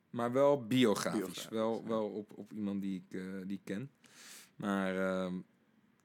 [0.10, 1.20] maar wel biografisch.
[1.20, 1.88] Biografisch, wel ja.
[1.88, 3.92] wel op, op iemand die ik, eh, die ik ken.
[4.56, 5.36] Maar ehm,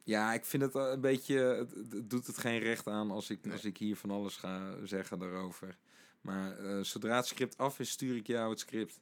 [0.06, 1.38] ja, ik vind het een beetje...
[1.38, 3.52] Het, doet het geen recht aan als ik, Nee.
[3.52, 5.76] als ik hier van alles ga zeggen daarover.
[6.20, 9.00] Maar eh, zodra het script af is, stuur ik jou het script.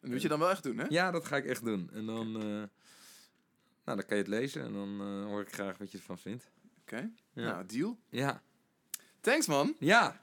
[0.00, 0.84] dat moet je dan wel echt doen, hè?
[0.88, 1.90] Ja, dat ga ik echt doen.
[1.92, 2.68] En dan, eh, nou,
[3.84, 6.50] dan kan je het lezen en dan eh, hoor ik graag wat je ervan vindt.
[6.80, 7.42] Oké, Ja.
[7.42, 7.98] nou, deal.
[8.08, 8.42] Ja,
[9.20, 10.20] Thanks man, ja,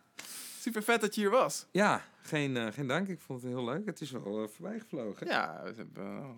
[0.59, 1.67] super vet dat je hier was.
[1.71, 2.05] ja.
[2.21, 3.07] Geen, geen dank.
[3.07, 3.85] Ik vond het heel leuk.
[3.85, 5.27] Het is wel voorbij gevlogen.
[5.27, 6.35] Ja, we hebben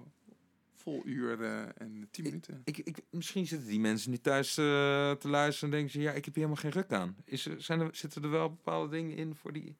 [0.81, 1.41] vol uur
[1.77, 2.61] en tien minuten.
[2.63, 4.63] Ik, ik, misschien zitten die mensen nu thuis eh,
[5.11, 6.01] te luisteren en denken ze...
[6.01, 7.15] Ja, ik heb hier helemaal geen ruk aan.
[7.25, 9.75] Is, zijn er, zitten er wel bepaalde dingen in voor, die,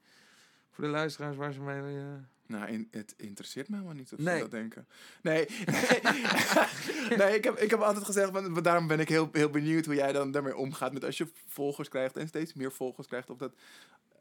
[0.71, 1.97] voor de luisteraars waar ze mee...
[1.97, 2.03] eh,
[2.45, 4.35] Nou, in, het interesseert me helemaal niet of Nee.
[4.35, 4.87] ze dat denken.
[5.21, 5.45] Nee,
[7.17, 9.95] nee ik, heb, ik heb altijd gezegd, want daarom ben ik heel, heel benieuwd hoe
[9.95, 13.29] jij dan daarmee omgaat met als je volgers krijgt en steeds meer volgers krijgt.
[13.29, 13.53] Of dat,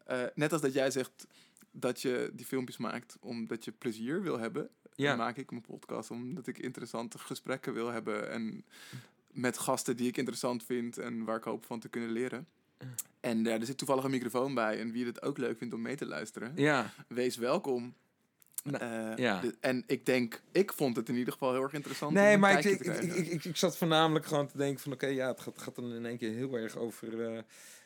[0.06, 1.26] eh, net als dat jij zegt
[1.70, 4.70] dat je die filmpjes maakt omdat je plezier wil hebben,
[5.04, 5.16] Ja.
[5.16, 8.64] maak ik mijn podcast omdat ik interessante gesprekken wil hebben en
[9.30, 12.46] met gasten die ik interessant vind en waar ik hoop van te kunnen leren.
[13.20, 15.82] En ja, er zit toevallig een microfoon bij en wie het ook leuk vindt om
[15.82, 17.94] mee te luisteren, ja, wees welkom.
[18.64, 19.40] Nou, Eh, ja.
[19.40, 22.12] de- en ik denk, ik vond het in ieder geval heel erg interessant.
[22.12, 24.92] Nee, maar ik, ik, ik, ik, ik, zat voornamelijk gewoon te denken van...
[24.92, 27.42] Oké, ja, het gaat, gaat dan in één keer heel erg over eh,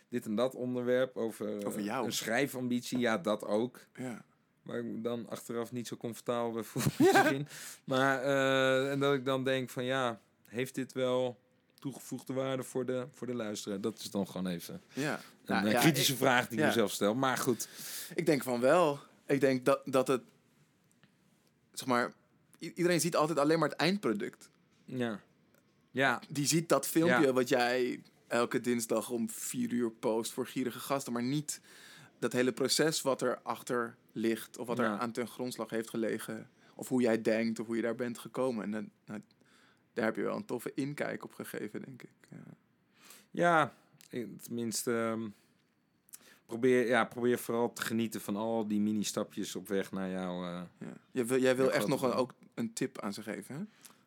[0.09, 1.17] dit en dat onderwerp.
[1.17, 2.05] Over, eh, Over jou.
[2.07, 3.81] een schrijfambitie, ja, dat ook.
[3.95, 4.25] ja.
[4.63, 7.49] Waar ik me dan achteraf niet zo comfortabel bij voel misschien.
[7.85, 11.41] Maar, eh, en dat ik dan denk van ja, heeft dit wel
[11.79, 13.81] toegevoegde waarde voor de, voor de luisteraar?
[13.81, 15.15] Dat is dan gewoon even ja.
[15.15, 17.15] een Nou, eh, ja, kritische ik, vraag die ik mezelf stel.
[17.15, 17.69] Maar goed,
[18.15, 18.99] ik denk van wel.
[19.27, 20.23] Ik denk dat, dat het,
[21.73, 22.13] zeg maar,
[22.59, 24.51] iedereen ziet altijd alleen maar het eindproduct.
[24.85, 25.21] ja.
[25.91, 30.79] Ja, Die ziet dat filmpje wat jij elke dinsdag om vier uur post voor gierige
[30.79, 31.61] gasten, maar niet
[32.19, 36.51] dat hele proces wat er achter ligt of wat er aan ten grondslag heeft gelegen.
[36.75, 38.65] Of hoe jij denkt of hoe je daar bent gekomen.
[38.65, 39.21] En dan, nou,
[39.93, 42.11] daar heb je wel een toffe inkijk op gegeven, denk ik.
[42.29, 42.45] Ja.
[43.31, 43.75] ja
[44.43, 45.29] tenminste, ehm,
[46.47, 50.47] probeer, ja, probeer vooral te genieten van al die mini-stapjes op weg naar jou.
[50.47, 50.63] eh.
[50.79, 50.93] Ja.
[51.11, 53.63] Jij wil, jij wil echt nog een, ook een tip aan ze geven, hè?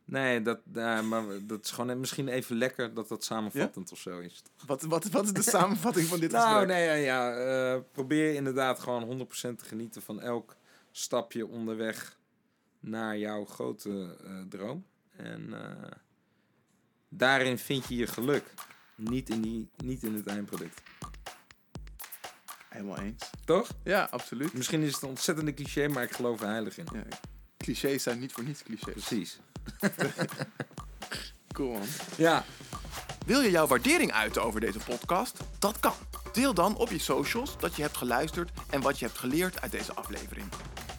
[0.08, 0.60] Nee, dat,
[1.04, 4.42] maar dat is gewoon misschien even lekker dat dat samenvattend of zo is.
[4.66, 6.68] Wat, wat, wat is de samenvatting van dit Nou, gesprek?
[6.68, 7.36] nee, ja, ja
[7.74, 10.56] eh, probeer inderdaad gewoon 100% te genieten van elk
[10.92, 12.18] stapje onderweg
[12.80, 14.86] naar jouw grote eh, droom.
[15.16, 15.92] En eh,
[17.10, 18.54] daarin vind je je geluk.
[18.96, 20.82] Niet in, die, niet in het eindproduct.
[22.70, 23.30] Helemaal eens.
[23.46, 23.70] Toch?
[23.84, 24.54] Ja, absoluut.
[24.54, 26.88] Misschien is het een ontzettende cliché, maar ik geloof er heilig in.
[26.94, 27.04] Ja,
[27.58, 28.94] clichés zijn niet voor niets clichés.
[28.94, 29.40] Precies.
[31.52, 31.88] Cool man.
[32.18, 32.44] Ja,
[33.26, 35.40] Wil je jouw waardering uiten over deze podcast?
[35.60, 35.94] Dat kan.
[36.34, 39.72] Deel dan op je socials dat je hebt geluisterd en wat je hebt geleerd uit
[39.72, 40.48] deze aflevering.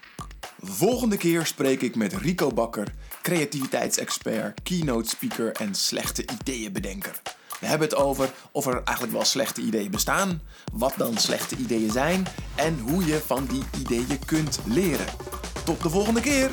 [0.60, 7.22] Volgende keer spreek ik met Rico Bakker, creativiteitsexpert, keynote speaker en slechte ideeënbedenker.
[7.60, 11.90] We hebben het over of er eigenlijk wel slechte ideeën bestaan, wat dan slechte ideeën
[11.90, 15.06] zijn en hoe je van die ideeën kunt leren.
[15.64, 16.50] Tot de volgende keer!